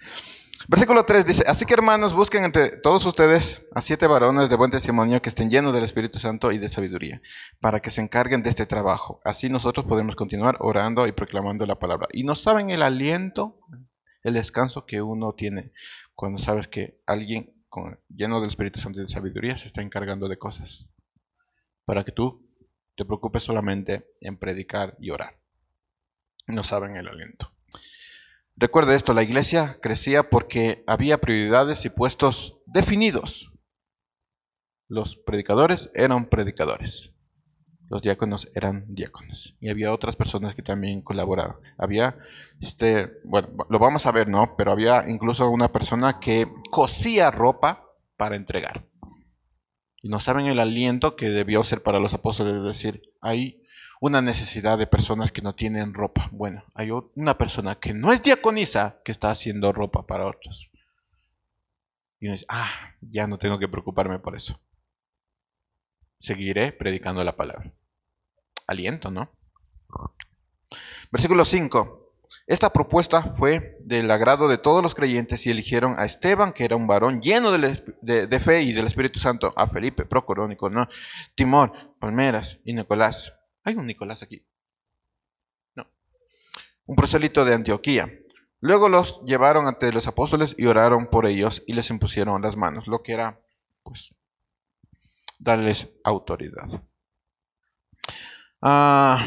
Versículo 0.71 1.03
3 1.03 1.25
dice, 1.25 1.43
así 1.47 1.65
que 1.65 1.73
hermanos, 1.73 2.13
busquen 2.13 2.43
entre 2.43 2.77
todos 2.77 3.03
ustedes 3.07 3.65
a 3.73 3.81
siete 3.81 4.05
varones 4.05 4.51
de 4.51 4.55
buen 4.55 4.69
testimonio 4.69 5.19
que 5.19 5.29
estén 5.29 5.49
llenos 5.49 5.73
del 5.73 5.83
Espíritu 5.83 6.19
Santo 6.19 6.51
y 6.51 6.59
de 6.59 6.69
sabiduría, 6.69 7.23
para 7.59 7.79
que 7.79 7.89
se 7.89 8.01
encarguen 8.01 8.43
de 8.43 8.51
este 8.51 8.67
trabajo. 8.67 9.19
Así 9.25 9.49
nosotros 9.49 9.87
podemos 9.87 10.15
continuar 10.15 10.57
orando 10.59 11.07
y 11.07 11.11
proclamando 11.11 11.65
la 11.65 11.79
palabra. 11.79 12.07
Y 12.13 12.23
no 12.23 12.35
saben 12.35 12.69
el 12.69 12.83
aliento, 12.83 13.57
el 14.21 14.35
descanso 14.35 14.85
que 14.85 15.01
uno 15.01 15.33
tiene 15.33 15.71
cuando 16.13 16.37
sabes 16.37 16.67
que 16.67 17.01
alguien 17.07 17.51
lleno 18.07 18.39
del 18.39 18.49
Espíritu 18.49 18.79
Santo 18.79 18.99
y 18.99 19.01
de 19.05 19.09
sabiduría 19.09 19.57
se 19.57 19.65
está 19.65 19.81
encargando 19.81 20.27
de 20.27 20.37
cosas. 20.37 20.91
Para 21.83 22.03
que 22.03 22.11
tú 22.11 22.47
te 22.95 23.05
preocupes 23.05 23.43
solamente 23.43 24.05
en 24.21 24.37
predicar 24.37 24.95
y 24.99 25.09
orar. 25.09 25.39
No 26.45 26.63
saben 26.63 26.95
el 26.95 27.07
aliento. 27.07 27.51
Recuerde 28.59 28.93
esto, 28.93 29.13
la 29.13 29.23
iglesia 29.23 29.77
crecía 29.81 30.29
porque 30.29 30.83
había 30.85 31.21
prioridades 31.21 31.85
y 31.85 31.89
puestos 31.89 32.59
definidos. 32.65 33.53
Los 34.89 35.15
predicadores 35.15 35.89
eran 35.95 36.25
predicadores. 36.25 37.13
Los 37.87 38.01
diáconos 38.01 38.51
eran 38.53 38.83
diáconos. 38.93 39.55
Y 39.61 39.69
había 39.69 39.93
otras 39.93 40.17
personas 40.17 40.55
que 40.55 40.61
también 40.61 41.01
colaboraban. 41.01 41.55
Había, 41.77 42.17
este, 42.59 43.21
bueno, 43.23 43.47
lo 43.69 43.79
vamos 43.79 44.05
a 44.05 44.11
ver, 44.11 44.27
¿no? 44.27 44.57
Pero 44.57 44.73
había 44.73 45.09
incluso 45.09 45.49
una 45.49 45.71
persona 45.71 46.19
que 46.19 46.51
cosía 46.69 47.31
ropa 47.31 47.85
para 48.17 48.35
entregar. 48.35 48.85
Y 50.01 50.09
no 50.09 50.19
saben 50.19 50.47
el 50.47 50.59
aliento 50.59 51.15
que 51.15 51.29
debió 51.29 51.63
ser 51.63 51.81
para 51.81 52.01
los 52.01 52.13
apóstoles 52.13 52.55
de 52.55 52.67
decir, 52.67 53.03
hay 53.21 53.63
una 53.99 54.21
necesidad 54.21 54.77
de 54.77 54.87
personas 54.87 55.31
que 55.31 55.41
no 55.41 55.55
tienen 55.55 55.93
ropa. 55.93 56.29
Bueno, 56.31 56.63
hay 56.73 56.89
una 57.15 57.37
persona 57.37 57.75
que 57.75 57.93
no 57.93 58.11
es 58.13 58.23
diaconisa 58.23 59.01
que 59.03 59.11
está 59.11 59.29
haciendo 59.29 59.73
ropa 59.73 60.07
para 60.07 60.25
otros. 60.25 60.69
Y 62.19 62.27
uno 62.27 62.33
dice, 62.33 62.45
ah, 62.49 62.69
ya 63.01 63.27
no 63.27 63.37
tengo 63.37 63.59
que 63.59 63.67
preocuparme 63.67 64.19
por 64.19 64.35
eso. 64.35 64.59
Seguiré 66.19 66.71
predicando 66.71 67.23
la 67.23 67.35
palabra. 67.35 67.73
Aliento, 68.67 69.11
¿no? 69.11 69.31
Versículo 71.11 71.43
5. 71.43 71.97
Esta 72.47 72.71
propuesta 72.71 73.35
fue 73.37 73.77
del 73.81 74.09
agrado 74.09 74.47
de 74.47 74.57
todos 74.57 74.81
los 74.81 74.95
creyentes 74.95 75.45
y 75.45 75.51
eligieron 75.51 75.99
a 75.99 76.05
Esteban, 76.05 76.51
que 76.51 76.65
era 76.65 76.75
un 76.75 76.87
varón 76.87 77.21
lleno 77.21 77.51
de, 77.51 78.39
fe 78.39 78.63
y 78.63 78.73
del 78.73 78.87
Espíritu 78.87 79.19
Santo, 79.19 79.53
a 79.55 79.67
Felipe, 79.67 80.05
Procorónico, 80.05 80.69
¿no? 80.69 80.89
Timor, 81.35 81.95
Palmeras 81.99 82.59
y 82.65 82.73
Nicolás 82.73 83.38
hay 83.63 83.75
un 83.75 83.87
Nicolás 83.87 84.23
aquí. 84.23 84.45
No. 85.75 85.87
Un 86.85 86.95
prosélito 86.95 87.45
de 87.45 87.53
Antioquía. 87.53 88.11
Luego 88.61 88.89
los 88.89 89.23
llevaron 89.25 89.67
ante 89.67 89.91
los 89.93 90.07
apóstoles 90.07 90.55
y 90.57 90.65
oraron 90.65 91.07
por 91.07 91.25
ellos 91.25 91.63
y 91.65 91.73
les 91.73 91.89
impusieron 91.89 92.41
las 92.41 92.57
manos, 92.57 92.87
lo 92.87 93.01
que 93.03 93.13
era, 93.13 93.39
pues, 93.83 94.13
darles 95.37 95.93
autoridad. 96.03 96.67
Ah, 98.61 99.25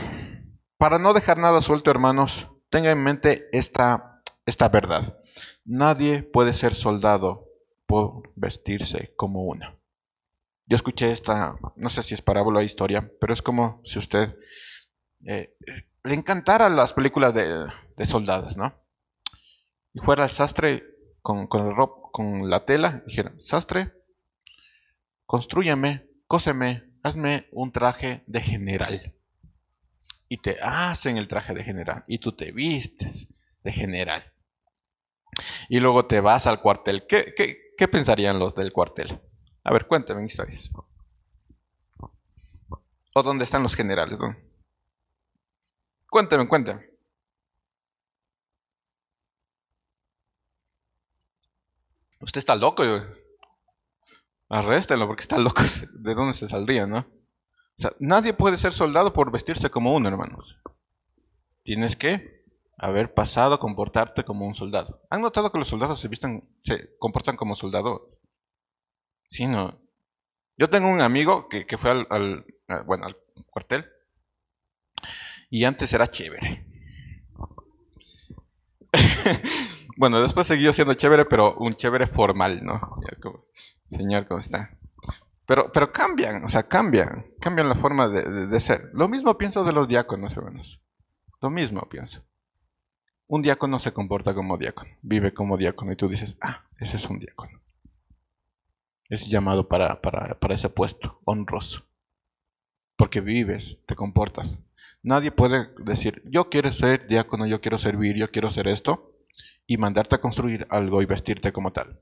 para 0.76 0.98
no 0.98 1.14
dejar 1.14 1.38
nada 1.38 1.62
suelto, 1.62 1.90
hermanos, 1.90 2.50
tenga 2.68 2.90
en 2.90 3.02
mente 3.02 3.48
esta, 3.52 4.22
esta 4.44 4.68
verdad. 4.68 5.18
Nadie 5.64 6.22
puede 6.22 6.52
ser 6.52 6.74
soldado 6.74 7.48
por 7.86 8.30
vestirse 8.34 9.14
como 9.16 9.44
una. 9.44 9.78
Yo 10.66 10.76
escuché 10.76 11.10
esta, 11.10 11.56
no 11.76 11.90
sé 11.90 12.02
si 12.02 12.14
es 12.14 12.22
parábola 12.22 12.60
o 12.60 12.62
historia, 12.62 13.10
pero 13.20 13.32
es 13.32 13.42
como 13.42 13.80
si 13.84 13.98
usted 13.98 14.36
eh, 15.26 15.54
le 16.04 16.14
encantara 16.14 16.68
las 16.68 16.94
películas 16.94 17.34
de, 17.34 18.06
soldados, 18.06 18.56
¿no? 18.56 18.74
Y 19.94 20.00
fuera 20.00 20.24
el 20.24 20.30
sastre 20.30 20.84
con, 21.20 21.46
con, 21.46 21.74
con 22.12 22.50
la 22.50 22.64
tela, 22.64 23.02
dijera, 23.06 23.32
sastre, 23.38 23.92
construyame, 25.26 26.08
cóseme, 26.26 26.84
hazme 27.02 27.48
un 27.52 27.72
traje 27.72 28.24
de 28.26 28.40
general. 28.40 29.14
Y 30.28 30.38
te 30.38 30.58
hacen 30.62 31.18
el 31.18 31.28
traje 31.28 31.54
de 31.54 31.62
general. 31.62 32.04
Y 32.06 32.18
tú 32.18 32.32
te 32.34 32.52
vistes 32.52 33.28
de 33.62 33.72
general. 33.72 34.32
Y 35.68 35.80
luego 35.80 36.06
te 36.06 36.20
vas 36.20 36.46
al 36.46 36.60
cuartel. 36.60 37.06
¿Qué, 37.06 37.34
qué, 37.36 37.58
qué 37.76 37.86
pensarían 37.86 38.38
los 38.38 38.54
del 38.54 38.72
cuartel? 38.72 39.20
A 39.64 39.72
ver, 39.72 39.86
cuéntame 39.86 40.24
historias. 40.24 40.70
¿O 43.14 43.22
dónde 43.22 43.44
están 43.44 43.62
los 43.62 43.74
generales? 43.74 44.18
Cuénteme, 46.08 46.48
cuénteme. 46.48 46.92
Usted 52.20 52.38
está 52.38 52.54
loco. 52.56 52.84
Arréstelo 54.48 55.06
porque 55.06 55.22
está 55.22 55.38
loco. 55.38 55.62
¿De 55.94 56.14
dónde 56.14 56.34
se 56.34 56.48
saldría, 56.48 56.86
no? 56.86 56.98
O 56.98 57.82
sea, 57.82 57.92
nadie 57.98 58.32
puede 58.32 58.58
ser 58.58 58.72
soldado 58.72 59.12
por 59.12 59.32
vestirse 59.32 59.70
como 59.70 59.94
uno, 59.94 60.08
hermanos. 60.08 60.56
Tienes 61.64 61.96
que 61.96 62.44
haber 62.78 63.14
pasado 63.14 63.54
a 63.54 63.60
comportarte 63.60 64.24
como 64.24 64.46
un 64.46 64.54
soldado. 64.54 65.02
¿Han 65.10 65.22
notado 65.22 65.50
que 65.50 65.58
los 65.58 65.68
soldados 65.68 66.00
se 66.00 66.08
visten, 66.08 66.48
se 66.62 66.96
comportan 66.98 67.36
como 67.36 67.56
soldados? 67.56 68.02
Sí, 69.32 69.46
no. 69.46 69.80
Yo 70.58 70.68
tengo 70.68 70.88
un 70.88 71.00
amigo 71.00 71.48
que, 71.48 71.64
fue 71.78 71.90
al, 71.90 72.44
bueno, 72.84 73.06
al 73.06 73.16
cuartel 73.46 73.90
y 75.48 75.64
antes 75.64 75.90
era 75.94 76.06
chévere. 76.06 76.66
bueno, 79.96 80.20
después 80.20 80.46
siguió 80.46 80.74
siendo 80.74 80.92
chévere, 80.92 81.24
pero 81.24 81.54
un 81.56 81.74
chévere 81.74 82.06
formal, 82.06 82.62
¿no? 82.62 83.00
señor, 83.88 84.28
¿cómo 84.28 84.40
está? 84.40 84.78
Pero, 85.46 85.72
pero 85.72 85.90
cambian, 85.90 86.44
o 86.44 86.50
sea, 86.50 86.64
cambian, 86.64 87.24
cambian 87.40 87.70
la 87.70 87.74
forma 87.76 88.08
de, 88.08 88.48
de 88.48 88.60
ser. 88.60 88.90
Lo 88.92 89.08
mismo 89.08 89.38
pienso 89.38 89.64
de 89.64 89.72
los 89.72 89.88
diáconos, 89.88 90.36
hermanos. 90.36 90.82
Lo 91.40 91.48
mismo 91.48 91.88
pienso. 91.88 92.22
Un 93.28 93.40
diácono 93.40 93.80
se 93.80 93.94
comporta 93.94 94.34
como 94.34 94.58
diácono, 94.58 94.90
vive 95.00 95.32
como 95.32 95.56
diácono 95.56 95.92
y 95.92 95.96
tú 95.96 96.06
dices, 96.06 96.36
ah, 96.42 96.66
ese 96.78 96.98
es 96.98 97.08
un 97.08 97.18
diácono. 97.18 97.61
Es 99.12 99.28
llamado 99.28 99.68
para, 99.68 100.00
para, 100.00 100.40
para 100.40 100.54
ese 100.54 100.70
puesto, 100.70 101.20
honroso. 101.26 101.84
Porque 102.96 103.20
vives, 103.20 103.76
te 103.86 103.94
comportas. 103.94 104.58
Nadie 105.02 105.30
puede 105.30 105.68
decir, 105.84 106.22
yo 106.24 106.48
quiero 106.48 106.72
ser 106.72 107.06
diácono, 107.08 107.46
yo 107.46 107.60
quiero 107.60 107.76
servir, 107.76 108.16
yo 108.16 108.30
quiero 108.30 108.48
hacer 108.48 108.68
esto, 108.68 109.14
y 109.66 109.76
mandarte 109.76 110.14
a 110.14 110.20
construir 110.22 110.66
algo 110.70 111.02
y 111.02 111.04
vestirte 111.04 111.52
como 111.52 111.74
tal. 111.74 112.00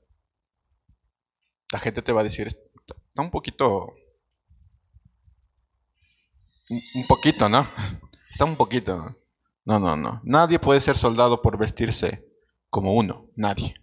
La 1.73 1.79
gente 1.79 2.01
te 2.01 2.13
va 2.13 2.21
a 2.21 2.23
decir, 2.23 2.47
está 2.47 3.21
un 3.21 3.29
poquito... 3.29 3.93
Un 6.69 7.07
poquito, 7.09 7.49
¿no? 7.49 7.67
Está 8.31 8.45
un 8.45 8.55
poquito. 8.55 9.17
No, 9.65 9.79
no, 9.79 9.97
no. 9.97 10.21
Nadie 10.23 10.59
puede 10.59 10.79
ser 10.79 10.95
soldado 10.95 11.41
por 11.41 11.57
vestirse 11.57 12.25
como 12.69 12.93
uno. 12.93 13.29
Nadie. 13.35 13.80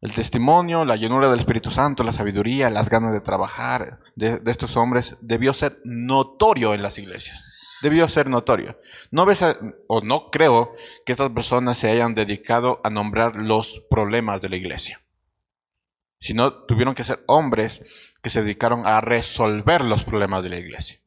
El 0.00 0.14
testimonio, 0.14 0.84
la 0.84 0.96
llenura 0.96 1.28
del 1.28 1.38
Espíritu 1.38 1.70
Santo, 1.70 2.04
la 2.04 2.12
sabiduría, 2.12 2.70
las 2.70 2.88
ganas 2.88 3.12
de 3.12 3.20
trabajar 3.20 4.00
de, 4.14 4.40
estos 4.46 4.76
hombres 4.76 5.16
debió 5.20 5.52
ser 5.52 5.80
notorio 5.84 6.72
en 6.72 6.82
las 6.82 6.98
iglesias. 6.98 7.44
Debió 7.82 8.08
ser 8.08 8.28
notorio. 8.28 8.78
No 9.10 9.26
ves 9.26 9.44
o 9.88 10.00
no 10.00 10.30
creo 10.30 10.74
que 11.04 11.12
estas 11.12 11.30
personas 11.30 11.78
se 11.78 11.90
hayan 11.90 12.14
dedicado 12.14 12.80
a 12.84 12.90
nombrar 12.90 13.36
los 13.36 13.84
problemas 13.90 14.40
de 14.40 14.48
la 14.48 14.56
iglesia. 14.56 15.00
Sino 16.20 16.52
tuvieron 16.52 16.94
que 16.94 17.04
ser 17.04 17.22
hombres 17.26 18.14
que 18.22 18.30
se 18.30 18.42
dedicaron 18.42 18.86
a 18.86 19.00
resolver 19.00 19.84
los 19.84 20.04
problemas 20.04 20.42
de 20.42 20.48
la 20.50 20.58
iglesia. 20.58 21.00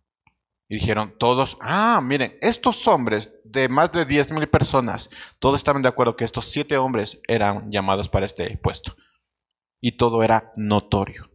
Y 0.71 0.75
dijeron 0.75 1.13
todos, 1.19 1.57
ah, 1.59 1.99
miren, 2.01 2.37
estos 2.39 2.87
hombres 2.87 3.33
de 3.43 3.67
más 3.67 3.91
de 3.91 4.07
10.000 4.07 4.49
personas, 4.49 5.09
todos 5.37 5.59
estaban 5.59 5.81
de 5.81 5.89
acuerdo 5.89 6.15
que 6.15 6.23
estos 6.23 6.45
siete 6.45 6.77
hombres 6.77 7.19
eran 7.27 7.69
llamados 7.69 8.07
para 8.07 8.25
este 8.25 8.55
puesto. 8.55 8.95
Y 9.81 9.97
todo 9.97 10.23
era 10.23 10.53
notorio. 10.55 11.29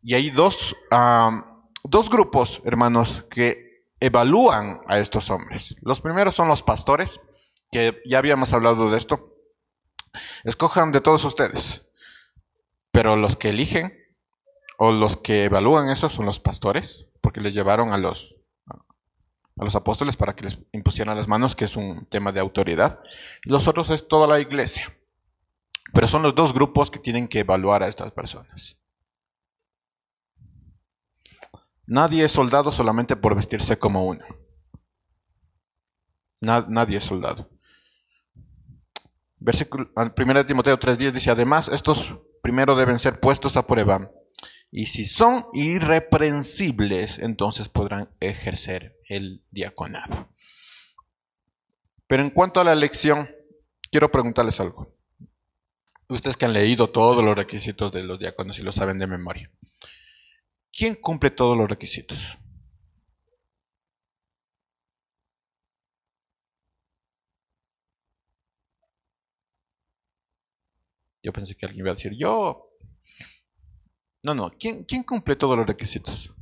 Y 0.00 0.14
hay 0.14 0.30
dos, 0.30 0.76
dos 1.82 2.08
grupos, 2.08 2.62
hermanos, 2.64 3.24
que 3.28 3.88
evalúan 3.98 4.80
a 4.86 5.00
estos 5.00 5.28
hombres. 5.30 5.74
Los 5.82 6.00
primeros 6.00 6.36
son 6.36 6.46
los 6.46 6.62
pastores, 6.62 7.20
que 7.72 8.00
ya 8.06 8.18
habíamos 8.18 8.52
hablado 8.52 8.92
de 8.92 8.98
esto. 8.98 9.34
Escojan 10.44 10.92
de 10.92 11.00
todos 11.00 11.24
ustedes. 11.24 11.88
Pero 12.92 13.16
los 13.16 13.34
que 13.34 13.48
eligen 13.48 13.92
o 14.78 14.92
los 14.92 15.16
que 15.16 15.46
evalúan 15.46 15.90
eso 15.90 16.08
son 16.08 16.26
los 16.26 16.38
pastores 16.38 17.09
porque 17.20 17.40
les 17.40 17.54
llevaron 17.54 17.92
a 17.92 17.98
los, 17.98 18.36
a 18.66 19.64
los 19.64 19.76
apóstoles 19.76 20.16
para 20.16 20.34
que 20.34 20.44
les 20.44 20.58
impusieran 20.72 21.16
las 21.16 21.28
manos, 21.28 21.54
que 21.54 21.64
es 21.64 21.76
un 21.76 22.06
tema 22.06 22.32
de 22.32 22.40
autoridad. 22.40 23.00
Los 23.44 23.68
otros 23.68 23.90
es 23.90 24.08
toda 24.08 24.26
la 24.26 24.40
iglesia. 24.40 24.96
Pero 25.92 26.06
son 26.06 26.22
los 26.22 26.34
dos 26.34 26.52
grupos 26.52 26.90
que 26.90 26.98
tienen 26.98 27.28
que 27.28 27.40
evaluar 27.40 27.82
a 27.82 27.88
estas 27.88 28.12
personas. 28.12 28.80
Nadie 31.86 32.24
es 32.24 32.32
soldado 32.32 32.70
solamente 32.70 33.16
por 33.16 33.34
vestirse 33.34 33.78
como 33.78 34.06
uno. 34.06 34.24
nadie 36.40 36.98
es 36.98 37.04
soldado. 37.04 37.50
Versículo, 39.38 39.90
1 39.96 40.46
Timoteo 40.46 40.78
3.10 40.78 41.12
dice, 41.12 41.30
además, 41.30 41.68
estos 41.68 42.14
primero 42.42 42.76
deben 42.76 42.98
ser 42.98 43.18
puestos 43.18 43.56
a 43.56 43.66
prueba 43.66 44.10
y 44.72 44.86
si 44.86 45.04
son 45.04 45.46
irreprensibles, 45.52 47.18
entonces 47.18 47.68
podrán 47.68 48.14
ejercer 48.20 48.96
el 49.08 49.44
diaconado. 49.50 50.32
Pero 52.06 52.22
en 52.22 52.30
cuanto 52.30 52.60
a 52.60 52.64
la 52.64 52.72
elección, 52.72 53.28
quiero 53.90 54.10
preguntarles 54.10 54.60
algo. 54.60 54.96
Ustedes 56.08 56.36
que 56.36 56.44
han 56.44 56.52
leído 56.52 56.90
todos 56.90 57.24
los 57.24 57.36
requisitos 57.36 57.92
de 57.92 58.04
los 58.04 58.18
diáconos 58.18 58.58
y 58.58 58.62
lo 58.62 58.72
saben 58.72 58.98
de 58.98 59.06
memoria. 59.06 59.50
¿Quién 60.72 60.94
cumple 60.96 61.30
todos 61.30 61.56
los 61.56 61.68
requisitos? 61.68 62.38
Yo 71.22 71.32
pensé 71.32 71.54
que 71.54 71.66
alguien 71.66 71.84
iba 71.84 71.92
a 71.92 71.94
decir 71.94 72.12
yo, 72.18 72.69
no, 74.22 74.34
no. 74.34 74.50
¿Quién, 74.58 74.84
¿Quién 74.84 75.02
cumple 75.02 75.36
todos 75.36 75.56
los 75.56 75.66
requisitos? 75.66 76.32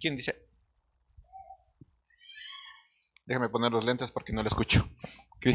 ¿Quién 0.00 0.16
dice? 0.16 0.48
Déjame 3.26 3.48
poner 3.48 3.70
los 3.70 3.84
lentes 3.84 4.10
porque 4.10 4.32
no 4.32 4.42
lo 4.42 4.48
escucho. 4.48 4.88
¿Qué 5.40 5.54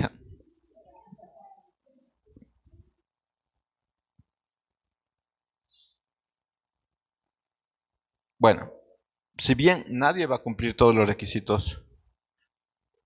Bueno, 8.37 8.73
si 9.37 9.55
bien 9.55 9.85
nadie 9.87 10.25
va 10.25 10.35
a 10.35 10.43
cumplir 10.43 10.75
todos 10.75 10.93
los 10.93 11.07
requisitos 11.07 11.81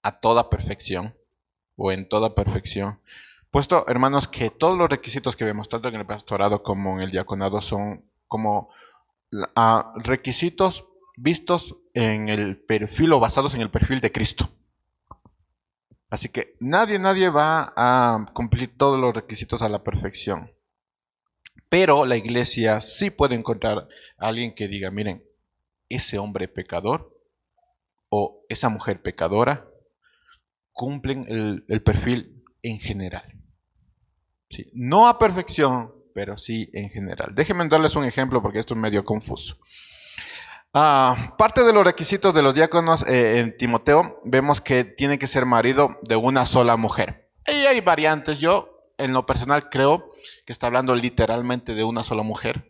a 0.01 0.19
toda 0.19 0.49
perfección 0.49 1.15
o 1.75 1.91
en 1.91 2.09
toda 2.09 2.33
perfección, 2.33 2.99
Puesto, 3.51 3.87
hermanos, 3.87 4.27
que 4.27 4.49
todos 4.49 4.77
los 4.77 4.89
requisitos 4.89 5.35
que 5.35 5.45
vemos, 5.45 5.69
tanto 5.69 5.87
en 5.87 5.95
el 5.95 6.05
pastorado 6.05 6.63
como 6.63 6.97
en 6.97 7.03
el 7.03 7.11
diaconado, 7.11 7.61
son 7.61 8.03
como 8.27 8.69
requisitos 9.95 10.87
vistos 11.15 11.77
en 11.93 12.29
el 12.29 12.59
perfil 12.59 13.13
o 13.13 13.19
basados 13.19 13.55
en 13.55 13.61
el 13.61 13.71
perfil 13.71 13.99
de 14.01 14.11
Cristo. 14.11 14.49
Así 16.09 16.29
que 16.29 16.55
nadie, 16.59 16.99
nadie 16.99 17.29
va 17.29 17.73
a 17.75 18.31
cumplir 18.33 18.77
todos 18.77 18.99
los 18.99 19.15
requisitos 19.15 19.61
a 19.61 19.69
la 19.69 19.83
perfección. 19.83 20.51
Pero 21.69 22.05
la 22.05 22.15
iglesia 22.15 22.79
sí 22.79 23.09
puede 23.09 23.35
encontrar 23.35 23.87
a 24.17 24.27
alguien 24.27 24.55
que 24.55 24.67
diga, 24.67 24.91
miren, 24.91 25.21
ese 25.89 26.17
hombre 26.17 26.47
pecador 26.47 27.13
o 28.09 28.45
esa 28.47 28.69
mujer 28.69 29.01
pecadora 29.01 29.67
cumplen 30.71 31.25
el 31.67 31.81
perfil 31.83 32.36
en 32.69 32.79
general. 32.79 33.33
No 34.73 35.07
a 35.07 35.19
perfección, 35.19 35.93
pero 36.13 36.37
sí 36.37 36.69
en 36.73 36.89
general. 36.89 37.33
Déjenme 37.35 37.67
darles 37.67 37.95
un 37.95 38.05
ejemplo 38.05 38.41
porque 38.41 38.59
esto 38.59 38.73
es 38.73 38.79
medio 38.79 39.05
confuso. 39.05 39.57
Ah, 40.73 41.35
parte 41.37 41.63
de 41.63 41.73
los 41.73 41.85
requisitos 41.85 42.33
de 42.33 42.43
los 42.43 42.53
diáconos 42.53 43.07
eh, 43.07 43.39
en 43.39 43.57
Timoteo 43.57 44.21
vemos 44.23 44.61
que 44.61 44.83
tiene 44.83 45.17
que 45.17 45.27
ser 45.27 45.45
marido 45.45 45.97
de 46.03 46.15
una 46.15 46.45
sola 46.45 46.77
mujer. 46.77 47.31
Y 47.47 47.65
hay 47.65 47.81
variantes. 47.81 48.39
Yo, 48.39 48.91
en 48.97 49.13
lo 49.13 49.25
personal, 49.25 49.69
creo 49.69 50.11
que 50.45 50.53
está 50.53 50.67
hablando 50.67 50.95
literalmente 50.95 51.73
de 51.73 51.83
una 51.83 52.03
sola 52.03 52.23
mujer, 52.23 52.67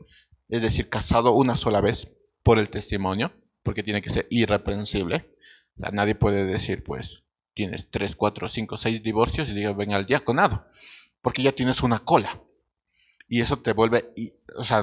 es 0.50 0.62
decir, 0.62 0.90
casado 0.90 1.34
una 1.34 1.56
sola 1.56 1.82
vez 1.82 2.14
por 2.44 2.60
el 2.60 2.70
testimonio, 2.70 3.34
porque 3.64 3.84
tiene 3.84 4.02
que 4.02 4.10
ser 4.10 4.28
irreprensible. 4.30 5.36
nadie 5.76 6.16
puede 6.16 6.46
decir, 6.46 6.84
pues, 6.84 7.27
tienes 7.58 7.90
tres, 7.90 8.16
cuatro, 8.16 8.48
cinco, 8.48 8.78
seis 8.78 9.04
divorcios 9.04 9.50
y 9.50 9.54
diga, 9.54 9.74
ven 9.74 9.94
al 9.94 10.06
diaconado 10.06 10.66
porque 11.28 11.44
ya 11.44 11.52
tienes 11.52 11.84
una 11.84 12.00
cola. 12.00 12.42
Y 13.28 13.42
eso 13.42 13.60
te 13.60 13.74
vuelve, 13.74 14.14
o 14.56 14.64
sea, 14.64 14.82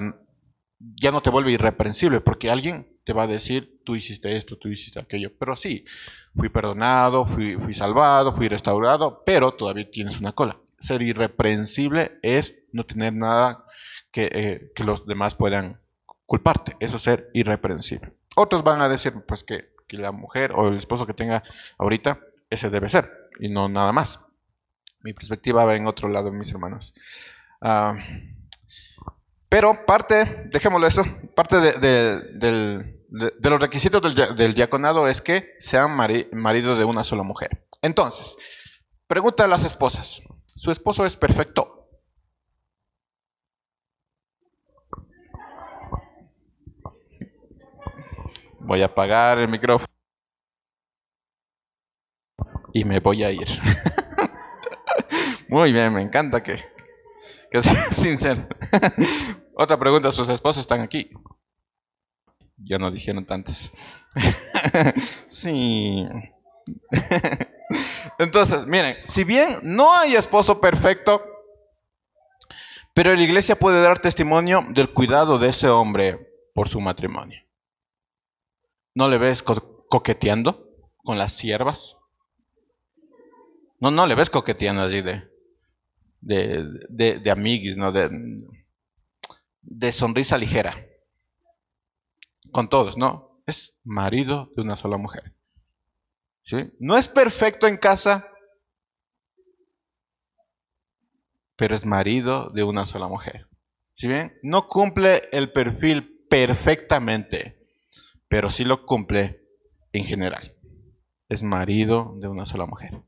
ya 0.79 1.11
no 1.11 1.23
te 1.23 1.31
vuelve 1.31 1.53
irreprensible, 1.53 2.21
porque 2.21 2.51
alguien 2.51 2.99
te 3.05 3.15
va 3.15 3.23
a 3.23 3.27
decir, 3.27 3.81
tú 3.83 3.97
hiciste 3.97 4.37
esto, 4.37 4.59
tú 4.59 4.69
hiciste 4.69 5.01
aquello. 5.01 5.33
Pero 5.39 5.57
sí, 5.57 5.87
fui 6.37 6.51
perdonado, 6.51 7.25
fui, 7.25 7.73
salvado, 7.73 8.37
fui 8.37 8.49
restaurado, 8.49 9.23
pero 9.25 9.55
todavía 9.55 9.91
tienes 9.91 10.21
una 10.21 10.33
cola. 10.33 10.61
Ser 10.79 11.01
irreprensible 11.01 12.19
es 12.21 12.65
no 12.73 12.85
tener 12.85 13.15
nada 13.15 13.65
que, 14.11 14.29
eh, 14.31 14.73
que 14.75 14.85
los 14.85 15.07
demás 15.07 15.35
puedan 15.35 15.81
culparte. 16.27 16.77
Eso 16.81 16.97
es 16.97 17.03
ser 17.03 17.31
irreprensible. 17.33 18.13
Otros 18.37 18.65
van 18.65 18.83
a 18.83 18.91
decir, 18.91 19.15
pues 19.27 19.45
que, 19.45 19.71
que 19.89 19.97
la 19.97 20.13
mujer 20.13 20.53
o 20.55 20.69
el 20.69 20.77
esposo 20.77 21.07
que 21.07 21.15
tenga 21.15 21.43
ahorita, 21.79 22.21
ese 22.55 22.71
debe 22.71 22.89
ser, 22.89 23.11
y 23.39 23.49
no 23.49 23.69
nada 23.69 23.93
más. 23.93 24.25
Mi 25.01 25.13
perspectiva 25.13 25.65
va 25.65 25.77
en 25.77 25.87
otro 25.87 26.09
lado, 26.09 26.33
mis 26.33 26.51
hermanos. 26.51 26.95
Ah, 27.61 27.95
pero 29.55 29.87
parte, 29.87 30.49
dejémoslo 30.51 30.85
eso, 30.85 31.05
parte 31.37 31.61
de, 31.61 32.99
los 33.09 33.61
requisitos 33.61 34.17
del, 34.37 34.53
diaconado 34.53 35.07
es 35.07 35.21
que 35.21 35.55
sean 35.61 35.97
marido 36.33 36.75
de 36.75 36.85
una 36.85 37.05
sola 37.05 37.23
mujer. 37.23 37.65
Entonces, 37.81 38.37
pregunta 39.07 39.45
a 39.45 39.47
las 39.47 39.63
esposas, 39.63 40.23
¿su 40.57 40.73
esposo 40.73 41.07
es 41.07 41.17
perfecto? 41.17 41.89
Voy 48.59 48.83
a 48.83 48.87
apagar 48.87 49.39
el 49.39 49.49
micrófono. 49.49 49.94
Y 52.75 52.85
me 52.85 52.99
voy 52.99 53.23
a 53.23 53.31
ir. 53.31 53.47
Muy 55.49 55.73
bien, 55.73 55.95
me 55.95 56.03
encanta 56.03 56.43
que, 56.43 56.59
que 57.49 57.63
sea 57.63 57.73
sincero. 57.93 58.49
Otra 59.55 59.79
pregunta, 59.79 60.11
¿sus 60.11 60.29
esposos 60.29 60.63
están 60.63 60.81
aquí? 60.81 61.09
Ya 62.57 62.79
no 62.79 62.91
dijeron 62.91 63.25
tantas. 63.25 63.73
sí. 65.31 66.05
Entonces, 68.19 68.67
miren, 68.67 68.97
si 69.05 69.23
bien 69.23 69.61
no 69.63 69.97
hay 69.97 70.17
esposo 70.17 70.61
perfecto, 70.61 71.25
pero 72.93 73.15
la 73.15 73.23
iglesia 73.23 73.57
puede 73.57 73.83
dar 73.83 74.01
testimonio 74.01 74.65
del 74.71 74.93
cuidado 74.93 75.39
de 75.39 75.51
ese 75.51 75.69
hombre 75.69 76.29
por 76.55 76.69
su 76.69 76.81
matrimonio. 76.81 77.41
¿No 78.95 79.09
le 79.09 79.19
ves 79.19 79.45
coqueteando 79.45 80.69
con 81.05 81.19
las 81.19 81.33
siervas? 81.33 81.99
No, 83.85 83.91
no 83.91 84.07
le 84.07 84.15
ves 84.15 84.31
coqueteando 84.31 84.81
allí 84.81 85.03
de, 85.03 85.29
de, 86.23 87.19
de, 87.19 87.31
amiguis, 87.31 87.77
¿no? 87.77 87.93
De, 87.93 88.09
de 89.61 89.93
sonrisa 89.93 90.39
ligera. 90.39 90.75
Con 92.51 92.71
todos, 92.71 92.97
¿no? 92.97 93.43
Es 93.47 93.79
marido 93.85 94.51
de 94.57 94.63
una 94.63 94.79
sola 94.79 94.97
mujer. 94.97 95.35
¿Sí? 96.45 96.73
No 96.81 96.97
es 96.97 97.09
perfecto 97.09 97.67
en 97.67 97.77
casa, 97.77 98.33
pero 101.55 101.75
es 101.75 101.85
marido 101.85 102.49
de 102.55 102.65
una 102.65 102.87
sola 102.87 103.07
mujer. 103.07 103.51
¿Sí 103.93 104.09
bien? 104.09 104.39
No 104.43 104.67
cumple 104.67 105.29
el 105.31 105.53
perfil 105.53 106.27
perfectamente, 106.31 107.69
pero 108.29 108.51
sí 108.51 108.65
lo 108.65 108.87
cumple 108.87 109.47
en 109.93 110.07
general. 110.07 110.57
Es 111.29 111.43
marido 111.43 112.15
de 112.19 112.29
una 112.29 112.47
sola 112.47 112.65
mujer. 112.65 113.05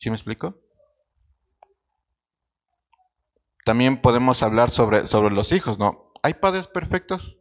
¿Sí 0.00 0.08
me 0.08 0.16
explico? 0.16 0.58
También 3.66 4.00
podemos 4.00 4.42
hablar 4.42 4.70
sobre, 4.70 5.06
sobre 5.06 5.34
los 5.34 5.52
hijos, 5.52 5.78
¿no? 5.78 6.12
¿Hay 6.22 6.34
padres 6.34 6.66
perfectos? 6.66 7.38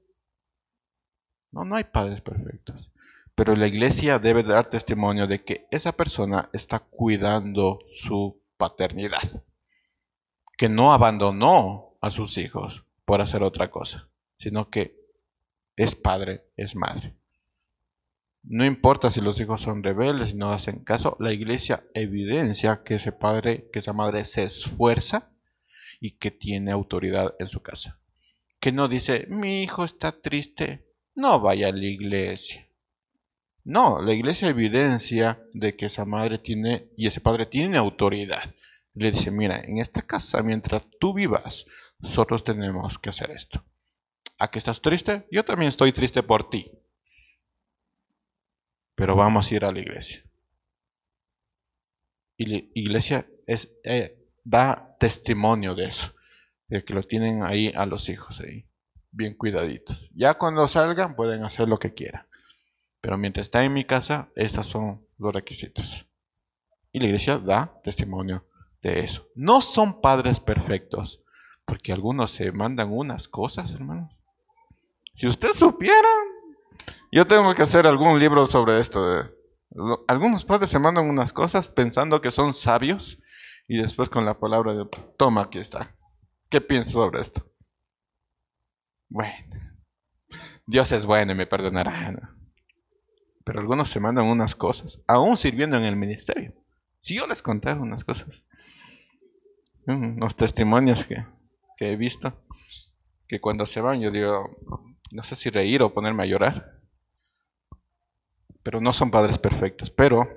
No, 1.51 1.64
no 1.64 1.78
hay 1.78 1.86
padres 1.86 2.20
perfectos. 2.20 2.91
Pero 3.34 3.55
la 3.55 3.68
iglesia 3.68 4.20
debe 4.20 4.43
dar 4.43 4.70
testimonio 4.70 5.26
de 5.26 5.41
que 5.45 5.68
esa 5.72 5.93
persona 5.93 6.49
está 6.51 6.80
cuidando 6.80 7.80
su 7.93 8.43
paternidad. 8.57 9.45
Que 10.57 10.68
no 10.68 10.91
abandonó 10.91 11.97
a 12.01 12.10
sus 12.10 12.38
hijos 12.38 12.84
por 13.05 13.22
hacer 13.22 13.41
otra 13.41 13.72
cosa, 13.72 14.10
sino 14.38 14.70
que 14.70 14.99
es 15.78 15.95
padre, 15.95 16.43
es 16.57 16.76
madre. 16.76 17.18
No 18.44 18.66
importa 18.66 19.12
si 19.12 19.22
los 19.22 19.40
hijos 19.40 19.62
son 19.62 19.84
rebeldes 19.84 20.32
y 20.32 20.36
no 20.36 20.52
hacen 20.52 20.84
caso, 20.84 21.18
la 21.20 21.34
iglesia 21.34 21.84
evidencia 21.94 22.84
que 22.84 22.96
ese 22.96 23.12
padre, 23.12 23.70
que 23.72 23.80
esa 23.80 23.94
madre 23.94 24.26
se 24.26 24.44
esfuerza 24.44 25.32
y 26.00 26.12
que 26.12 26.32
tiene 26.32 26.72
autoridad 26.72 27.36
en 27.40 27.48
su 27.48 27.62
casa. 27.62 28.00
Que 28.60 28.72
no 28.72 28.88
dice, 28.88 29.26
mi 29.30 29.64
hijo 29.64 29.84
está 29.84 30.22
triste, 30.22 30.86
no 31.16 31.40
vaya 31.42 31.68
a 31.68 31.72
la 31.72 31.86
iglesia. 31.86 32.68
No, 33.66 34.02
la 34.02 34.14
iglesia 34.14 34.48
evidencia 34.48 35.44
de 35.54 35.76
que 35.76 35.88
esa 35.88 36.06
madre 36.06 36.38
tiene 36.40 36.90
y 36.98 37.08
ese 37.08 37.22
padre 37.22 37.46
tiene 37.46 37.78
autoridad. 37.78 38.56
Le 38.94 39.12
dice, 39.12 39.32
mira, 39.32 39.60
en 39.60 39.78
esta 39.78 40.02
casa, 40.02 40.42
mientras 40.42 40.84
tú 41.00 41.14
vivas, 41.14 41.68
nosotros 42.00 42.44
tenemos 42.44 42.98
que 42.98 43.10
hacer 43.10 43.32
esto. 43.32 43.64
¿A 44.40 44.50
qué 44.50 44.60
estás 44.60 44.82
triste? 44.82 45.28
Yo 45.30 45.44
también 45.44 45.68
estoy 45.68 45.92
triste 45.92 46.24
por 46.24 46.50
ti 46.50 46.79
pero 49.00 49.16
vamos 49.16 49.50
a 49.50 49.56
ir 49.56 49.64
a 49.64 49.72
la 49.72 49.80
iglesia. 49.80 50.26
Y 52.36 52.45
la 52.47 52.62
iglesia 52.74 53.26
es, 53.47 53.80
eh, 53.86 54.28
da 54.43 54.97
testimonio 55.00 55.74
de 55.74 55.86
eso, 55.86 56.14
de 56.68 56.84
que 56.84 56.93
lo 56.93 57.02
tienen 57.04 57.43
ahí 57.43 57.72
a 57.78 57.86
los 57.86 58.10
hijos, 58.10 58.41
ahí, 58.41 58.68
bien 59.10 59.36
cuidaditos. 59.36 60.12
Ya 60.14 60.34
cuando 60.34 60.68
salgan 60.68 61.16
pueden 61.16 61.45
hacer 61.45 61.70
lo 61.70 61.80
que 61.80 61.93
quieran. 61.93 62.28
Pero 63.00 63.18
mientras 63.18 63.47
está 63.47 63.64
en 63.64 63.72
mi 63.72 63.86
casa, 63.86 64.32
estos 64.36 64.66
son 64.66 65.08
los 65.18 65.34
requisitos. 65.34 66.06
Y 66.91 67.00
la 67.00 67.06
iglesia 67.06 67.38
da 67.38 67.80
testimonio 67.82 68.45
de 68.82 69.00
eso. 69.00 69.30
No 69.34 69.62
son 69.62 70.02
padres 70.02 70.41
perfectos, 70.41 71.24
porque 71.64 71.93
algunos 71.93 72.32
se 72.32 72.52
mandan 72.52 72.91
unas 72.91 73.30
cosas, 73.30 73.72
hermanos. 73.72 74.14
Si 75.14 75.26
usted 75.26 75.54
supiera, 75.54 76.10
yo 77.12 77.26
tengo 77.26 77.53
que 77.55 77.64
hacer 77.64 77.88
algún 77.88 78.20
libro 78.20 78.47
sobre 78.47 78.80
esto. 78.80 79.30
algunos 80.07 80.43
padres 80.45 80.70
se 80.70 80.80
mandan 80.80 81.10
unas 81.10 81.34
cosas 81.34 81.70
pensando 81.70 82.22
que 82.22 82.32
son 82.32 82.53
sabios 82.53 83.20
y 83.68 83.78
después 83.78 84.10
con 84.10 84.26
la 84.26 84.39
palabra 84.39 84.74
de, 84.74 84.86
toma, 85.18 85.43
aquí 85.43 85.60
está. 85.60 85.95
¿Qué 86.49 86.62
piensas 86.62 86.93
sobre 86.93 87.22
esto? 87.22 87.45
Bueno, 89.07 89.34
Dios 90.66 90.91
es 90.91 91.05
bueno 91.05 91.32
y 91.32 91.36
me 91.36 91.47
perdonará. 91.47 92.36
Pero 93.43 93.60
algunos 93.60 93.89
se 93.89 93.99
mandan 93.99 94.26
unas 94.26 94.55
cosas, 94.55 95.01
aún 95.07 95.38
sirviendo 95.38 95.78
en 95.78 95.84
el 95.84 95.95
ministerio. 95.95 96.53
Si 97.01 97.16
yo 97.16 97.26
les 97.26 97.41
contara 97.41 97.80
unas 97.80 98.03
cosas, 98.03 98.45
unos 99.88 100.36
testimonios 100.36 101.03
que, 101.05 101.26
que 101.78 101.91
he 101.91 101.95
visto, 101.95 102.43
que 103.28 103.39
cuando 103.39 103.66
se 103.66 103.82
van 103.82 104.01
yo 104.01 104.12
digo, 104.12 104.57
no 105.12 105.24
sé 105.24 105.36
si 105.36 105.49
reír 105.49 105.82
o 105.82 105.93
ponerme 105.93 106.24
a 106.24 106.28
llorar 106.28 106.79
pero 108.64 108.82
no 108.82 108.93
son 108.93 109.12
padres 109.12 109.38
perfectos. 109.38 109.89
Pero 109.89 110.28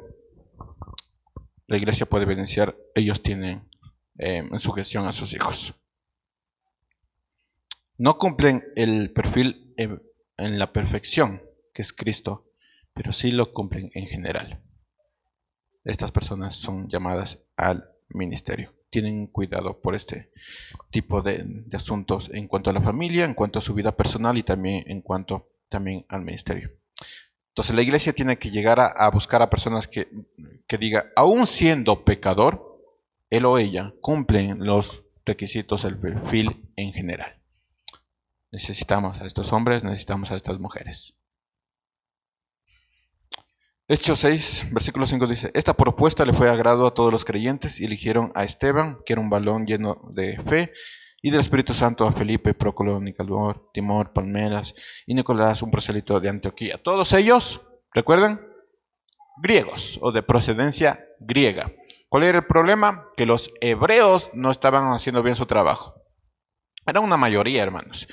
la 1.66 1.76
iglesia 1.76 2.06
puede 2.06 2.24
evidenciar, 2.24 2.76
ellos 2.94 3.22
tienen 3.22 3.68
eh, 4.18 4.46
en 4.50 4.60
sujeción 4.60 5.06
a 5.06 5.12
sus 5.12 5.34
hijos. 5.34 5.74
No 7.98 8.18
cumplen 8.18 8.64
el 8.76 9.12
perfil 9.12 9.74
en, 9.76 10.02
en 10.36 10.58
la 10.58 10.72
perfección, 10.72 11.42
que 11.72 11.82
es 11.82 11.92
Cristo, 11.92 12.50
pero 12.94 13.12
sí 13.12 13.32
lo 13.32 13.52
cumplen 13.52 13.90
en 13.94 14.06
general. 14.06 14.62
Estas 15.84 16.12
personas 16.12 16.56
son 16.56 16.88
llamadas 16.88 17.44
al 17.56 17.90
ministerio. 18.10 18.74
Tienen 18.90 19.26
cuidado 19.26 19.80
por 19.80 19.94
este 19.94 20.30
tipo 20.90 21.22
de, 21.22 21.42
de, 21.44 21.76
asuntos 21.76 22.30
en 22.34 22.46
cuanto 22.46 22.70
a 22.70 22.72
la 22.74 22.82
familia, 22.82 23.24
en 23.24 23.34
cuanto 23.34 23.58
a 23.58 23.62
su 23.62 23.72
vida 23.72 23.96
personal 23.96 24.36
y 24.36 24.42
también 24.42 24.84
en 24.86 25.00
cuanto 25.00 25.48
también 25.68 26.04
al 26.08 26.22
ministerio. 26.22 26.81
Entonces 27.52 27.76
la 27.76 27.82
iglesia 27.82 28.14
tiene 28.14 28.38
que 28.38 28.50
llegar 28.50 28.80
a, 28.80 29.10
buscar 29.10 29.42
a 29.42 29.50
personas 29.50 29.86
que, 29.86 30.08
que 30.66 30.78
digan, 30.78 31.04
aún 31.16 31.46
siendo 31.46 32.02
pecador, 32.02 32.80
él 33.28 33.44
o 33.44 33.58
ella 33.58 33.92
cumplen 34.00 34.64
los 34.64 35.04
requisitos 35.26 35.82
del 35.82 35.98
perfil 35.98 36.72
en 36.76 36.94
general. 36.94 37.42
Necesitamos 38.50 39.20
a 39.20 39.26
estos 39.26 39.52
hombres, 39.52 39.84
necesitamos 39.84 40.32
a 40.32 40.36
estas 40.36 40.58
mujeres. 40.60 41.14
Hechos 43.86 44.20
6, 44.20 44.68
versículo 44.70 45.06
5 45.06 45.26
dice, 45.26 45.50
esta 45.52 45.74
propuesta 45.74 46.24
le 46.24 46.32
fue 46.32 46.48
agrado 46.48 46.86
a 46.86 46.94
todos 46.94 47.12
los 47.12 47.26
creyentes 47.26 47.80
y 47.80 47.84
eligieron 47.84 48.32
a 48.34 48.44
Esteban, 48.44 49.00
que 49.04 49.12
era 49.12 49.20
un 49.20 49.28
balón 49.28 49.66
lleno 49.66 50.00
de 50.14 50.42
fe 50.48 50.72
y 51.22 51.30
del 51.30 51.40
Espíritu 51.40 51.72
Santo 51.72 52.04
a 52.04 52.12
Felipe, 52.12 52.52
Próculo, 52.52 53.00
Nicalor, 53.00 53.70
Timor, 53.72 54.12
Palmeras 54.12 54.74
y 55.06 55.14
Nicolás, 55.14 55.62
un 55.62 55.70
prosélito 55.70 56.18
de 56.18 56.28
Antioquía. 56.28 56.82
Todos 56.82 57.12
ellos, 57.12 57.62
¿recuerdan? 57.94 58.44
Griegos 59.40 60.00
o 60.02 60.10
de 60.10 60.24
procedencia 60.24 61.06
griega. 61.20 61.72
¿Cuál 62.08 62.24
era 62.24 62.38
el 62.38 62.46
problema? 62.46 63.06
Que 63.16 63.24
los 63.24 63.54
hebreos 63.60 64.30
no 64.34 64.50
estaban 64.50 64.92
haciendo 64.92 65.22
bien 65.22 65.36
su 65.36 65.46
trabajo. 65.46 65.94
Era 66.84 67.00
una 67.00 67.16
mayoría, 67.16 67.62
hermanos. 67.62 68.08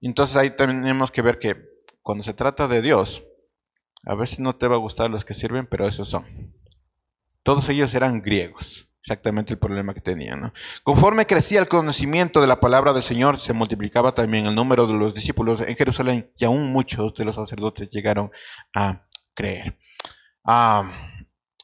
Entonces 0.00 0.36
ahí 0.36 0.50
tenemos 0.50 1.12
que 1.12 1.22
ver 1.22 1.38
que 1.38 1.56
cuando 2.02 2.24
se 2.24 2.34
trata 2.34 2.66
de 2.66 2.82
Dios, 2.82 3.24
a 4.04 4.14
veces 4.14 4.40
no 4.40 4.56
te 4.56 4.66
va 4.66 4.74
a 4.74 4.80
gustar 4.80 5.08
los 5.08 5.24
que 5.24 5.34
sirven, 5.34 5.66
pero 5.66 5.86
esos 5.86 6.10
son. 6.10 6.26
Todos 7.44 7.68
ellos 7.68 7.94
eran 7.94 8.20
griegos. 8.20 8.89
Exactamente 9.02 9.52
el 9.52 9.58
problema 9.58 9.94
que 9.94 10.00
tenían. 10.00 10.52
Conforme 10.82 11.26
crecía 11.26 11.60
el 11.60 11.68
conocimiento 11.68 12.40
de 12.40 12.46
la 12.46 12.60
palabra 12.60 12.92
del 12.92 13.02
Señor, 13.02 13.38
se 13.38 13.52
multiplicaba 13.52 14.12
también 14.12 14.46
el 14.46 14.54
número 14.54 14.86
de 14.86 14.94
los 14.94 15.14
discípulos 15.14 15.60
en 15.60 15.76
Jerusalén 15.76 16.30
y 16.36 16.44
aún 16.44 16.72
muchos 16.72 17.14
de 17.14 17.24
los 17.24 17.36
sacerdotes 17.36 17.90
llegaron 17.90 18.30
a 18.74 19.06
creer. 19.34 19.78
Ah, 20.44 20.90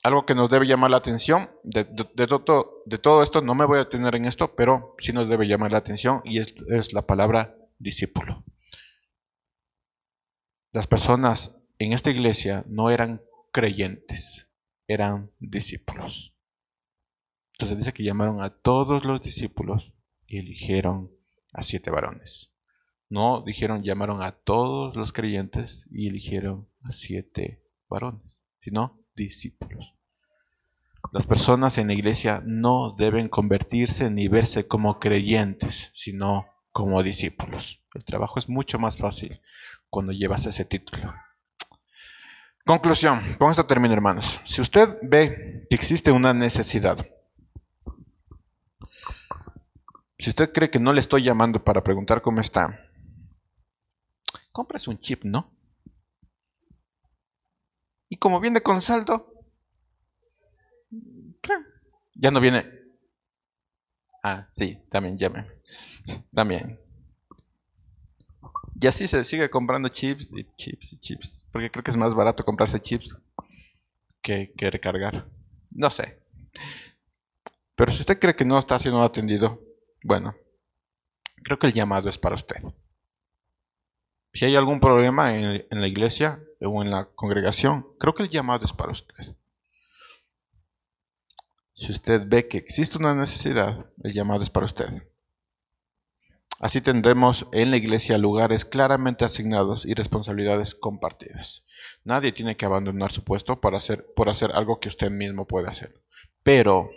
algo 0.03 0.25
que 0.25 0.35
nos 0.35 0.49
debe 0.49 0.67
llamar 0.67 0.91
la 0.91 0.99
atención, 0.99 1.51
de, 1.65 1.85
todo, 1.85 2.83
de, 2.87 2.99
todo, 2.99 3.23
esto, 3.23 3.43
no 3.43 3.55
me 3.55 3.65
voy 3.65 3.81
a 3.81 3.89
tener 3.89 4.15
en 4.15 4.25
esto, 4.25 4.55
pero 4.55 4.95
sí 4.99 5.13
nos 5.13 5.29
debe 5.29 5.49
llamar 5.49 5.73
la 5.73 5.79
atención 5.79 6.23
y 6.25 6.39
es 6.39 6.93
la 6.93 7.03
palabra 7.03 7.57
discípulo. 7.79 8.45
Las 10.73 10.87
personas 10.87 11.57
en 11.79 11.93
esta 11.93 12.11
iglesia 12.11 12.65
no 12.69 12.91
eran 12.91 13.23
creyentes, 13.51 14.49
eran 14.87 15.33
discípulos. 15.41 16.36
Entonces 17.59 17.79
dice 17.79 17.95
que 17.95 18.05
llamaron 18.05 18.43
a 18.43 18.51
todos 18.51 19.07
los 19.07 19.23
discípulos 19.23 19.95
y 20.27 20.39
eligieron 20.39 21.11
a 21.55 21.63
siete 21.63 21.91
varones. 21.91 22.53
No 23.09 23.43
dijeron 23.47 23.83
llamaron 23.83 24.23
a 24.23 24.33
todos 24.33 24.95
los 24.95 25.15
creyentes 25.15 25.83
y 25.91 26.09
eligieron 26.09 26.69
a 26.83 26.91
siete 26.91 27.63
varones, 27.89 28.21
sino 28.61 29.01
discípulos. 29.17 29.95
Las 31.13 31.27
personas 31.27 31.79
en 31.79 31.87
la 31.87 31.95
iglesia 31.95 32.43
no 32.45 32.95
deben 32.99 33.29
convertirse 33.29 34.11
ni 34.11 34.29
verse 34.29 34.69
como 34.69 34.99
creyentes, 34.99 35.91
sino 35.95 36.47
como 36.73 37.03
discípulos. 37.03 37.87
El 37.95 38.05
trabajo 38.05 38.39
es 38.39 38.51
mucho 38.51 38.79
más 38.79 38.99
fácil 38.99 39.41
cuando 39.89 40.13
llevas 40.13 40.45
ese 40.45 40.67
título. 40.67 41.15
Conclusión, 42.67 43.37
con 43.39 43.51
esto 43.51 43.65
termino 43.65 43.95
hermanos. 43.95 44.43
Si 44.45 44.61
usted 44.61 44.99
ve 45.01 45.67
que 45.71 45.77
existe 45.77 46.13
una 46.13 46.35
necesidad, 46.35 46.99
si 50.19 50.31
usted 50.31 50.53
cree 50.53 50.71
que 50.71 50.79
no 50.79 50.93
le 50.93 51.01
estoy 51.01 51.23
llamando 51.23 51.63
para 51.63 51.83
preguntar 51.83 52.23
cómo 52.23 52.41
está, 52.41 52.91
compras 54.53 54.89
un 54.89 54.99
chip, 54.99 55.25
¿no? 55.25 55.55
Y 58.09 58.17
como 58.17 58.41
viene 58.41 58.61
con 58.61 58.81
saldo, 58.81 59.33
ya 62.15 62.31
no 62.31 62.41
viene. 62.41 62.67
Ah, 64.23 64.49
sí, 64.57 64.79
también 64.91 65.19
llame. 65.19 65.47
También. 66.33 66.81
Y 68.81 68.87
así 68.87 69.07
se 69.09 69.25
sigue 69.25 69.51
comprando 69.51 69.89
chips 69.89 70.29
y 70.33 70.45
chips 70.57 70.93
y 70.93 70.99
chips. 70.99 71.45
Porque 71.53 71.71
creo 71.71 71.83
que 71.85 71.91
es 71.91 71.97
más 71.97 72.15
barato 72.15 72.45
comprarse 72.45 72.81
chips 72.81 73.17
que, 74.23 74.53
que 74.57 74.71
recargar. 74.71 75.29
No 75.71 75.91
sé. 75.91 76.21
Pero 77.75 77.93
si 77.93 78.01
usted 78.01 78.19
cree 78.19 78.35
que 78.35 78.45
no 78.45 78.59
está 78.59 78.79
siendo 78.79 79.03
atendido, 79.03 79.66
bueno, 80.07 80.37
creo 81.43 81.59
que 81.59 81.67
el 81.67 81.73
llamado 81.73 82.09
es 82.09 82.17
para 82.17 82.37
usted. 82.37 82.63
Si 84.33 84.45
hay 84.45 84.55
algún 84.55 84.79
problema 84.79 85.37
en, 85.37 85.67
la 85.69 85.89
iglesia 85.89 86.41
o 86.61 86.83
en 86.83 86.91
la 86.91 87.07
congregación, 87.07 87.89
creo 87.99 88.15
que 88.15 88.23
el 88.23 88.29
llamado 88.29 88.65
es 88.65 88.73
para 88.73 88.93
usted. 88.93 89.35
Si 91.75 91.91
usted 91.91 92.23
ve 92.27 92.47
que 92.47 92.59
existe 92.59 92.99
una 92.99 93.15
necesidad, 93.15 93.87
el 94.05 94.13
llamado 94.13 94.43
es 94.45 94.51
para 94.51 94.67
usted. 94.67 94.87
Así 96.61 96.81
tendremos 96.81 97.49
en 97.53 97.71
la 97.71 97.77
iglesia 97.77 98.17
lugares 98.17 98.65
claramente 98.65 99.25
asignados 99.25 99.85
y 99.85 99.95
responsabilidades 99.95 100.75
compartidas. 100.75 101.67
Nadie 102.05 102.33
tiene 102.33 102.57
que 102.57 102.65
abandonar 102.65 103.11
su 103.11 103.25
puesto 103.25 103.61
por 103.61 103.75
hacer, 103.75 104.07
por 104.15 104.29
hacer 104.29 104.53
algo 104.55 104.79
que 104.79 104.89
usted 104.89 105.11
mismo 105.11 105.47
puede 105.47 105.69
hacer. 105.69 106.01
Pero 106.43 106.91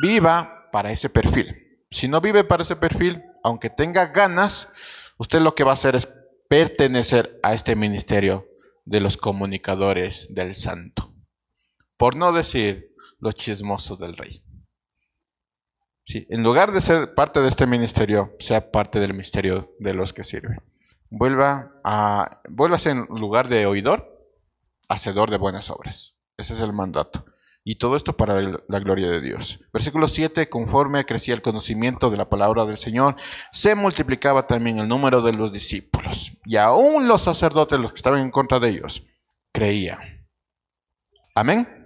viva 0.00 0.70
para 0.70 0.92
ese 0.92 1.10
perfil. 1.10 1.63
Si 1.94 2.08
no 2.08 2.20
vive 2.20 2.42
para 2.42 2.64
ese 2.64 2.74
perfil, 2.74 3.22
aunque 3.44 3.70
tenga 3.70 4.06
ganas, 4.06 4.68
usted 5.16 5.40
lo 5.40 5.54
que 5.54 5.62
va 5.62 5.70
a 5.70 5.74
hacer 5.74 5.94
es 5.94 6.12
pertenecer 6.48 7.38
a 7.44 7.54
este 7.54 7.76
ministerio 7.76 8.48
de 8.84 8.98
los 8.98 9.16
comunicadores 9.16 10.26
del 10.34 10.56
santo. 10.56 11.14
Por 11.96 12.16
no 12.16 12.32
decir 12.32 12.92
los 13.20 13.36
chismosos 13.36 13.96
del 14.00 14.16
rey. 14.16 14.44
Sí, 16.04 16.26
en 16.30 16.42
lugar 16.42 16.72
de 16.72 16.80
ser 16.80 17.14
parte 17.14 17.38
de 17.38 17.48
este 17.48 17.68
ministerio, 17.68 18.34
sea 18.40 18.72
parte 18.72 18.98
del 18.98 19.14
misterio 19.14 19.72
de 19.78 19.94
los 19.94 20.12
que 20.12 20.24
sirven. 20.24 20.60
Vuelva 21.10 21.80
a, 21.84 22.42
vuelva 22.48 22.74
a 22.74 22.80
ser 22.80 22.96
en 22.96 23.04
lugar 23.04 23.48
de 23.48 23.66
oidor, 23.66 24.34
hacedor 24.88 25.30
de 25.30 25.38
buenas 25.38 25.70
obras. 25.70 26.16
Ese 26.36 26.54
es 26.54 26.60
el 26.60 26.72
mandato. 26.72 27.24
Y 27.66 27.76
todo 27.76 27.96
esto 27.96 28.14
para 28.14 28.40
la 28.40 28.78
gloria 28.78 29.08
de 29.08 29.22
Dios. 29.22 29.60
Versículo 29.72 30.06
7, 30.06 30.50
conforme 30.50 31.06
crecía 31.06 31.34
el 31.34 31.40
conocimiento 31.40 32.10
de 32.10 32.18
la 32.18 32.28
palabra 32.28 32.66
del 32.66 32.76
Señor, 32.76 33.16
se 33.50 33.74
multiplicaba 33.74 34.46
también 34.46 34.78
el 34.78 34.88
número 34.88 35.22
de 35.22 35.32
los 35.32 35.50
discípulos. 35.50 36.36
Y 36.44 36.56
aún 36.56 37.08
los 37.08 37.22
sacerdotes, 37.22 37.80
los 37.80 37.92
que 37.92 37.96
estaban 37.96 38.20
en 38.20 38.30
contra 38.30 38.60
de 38.60 38.68
ellos, 38.68 39.06
creían. 39.50 40.26
Amén. 41.34 41.83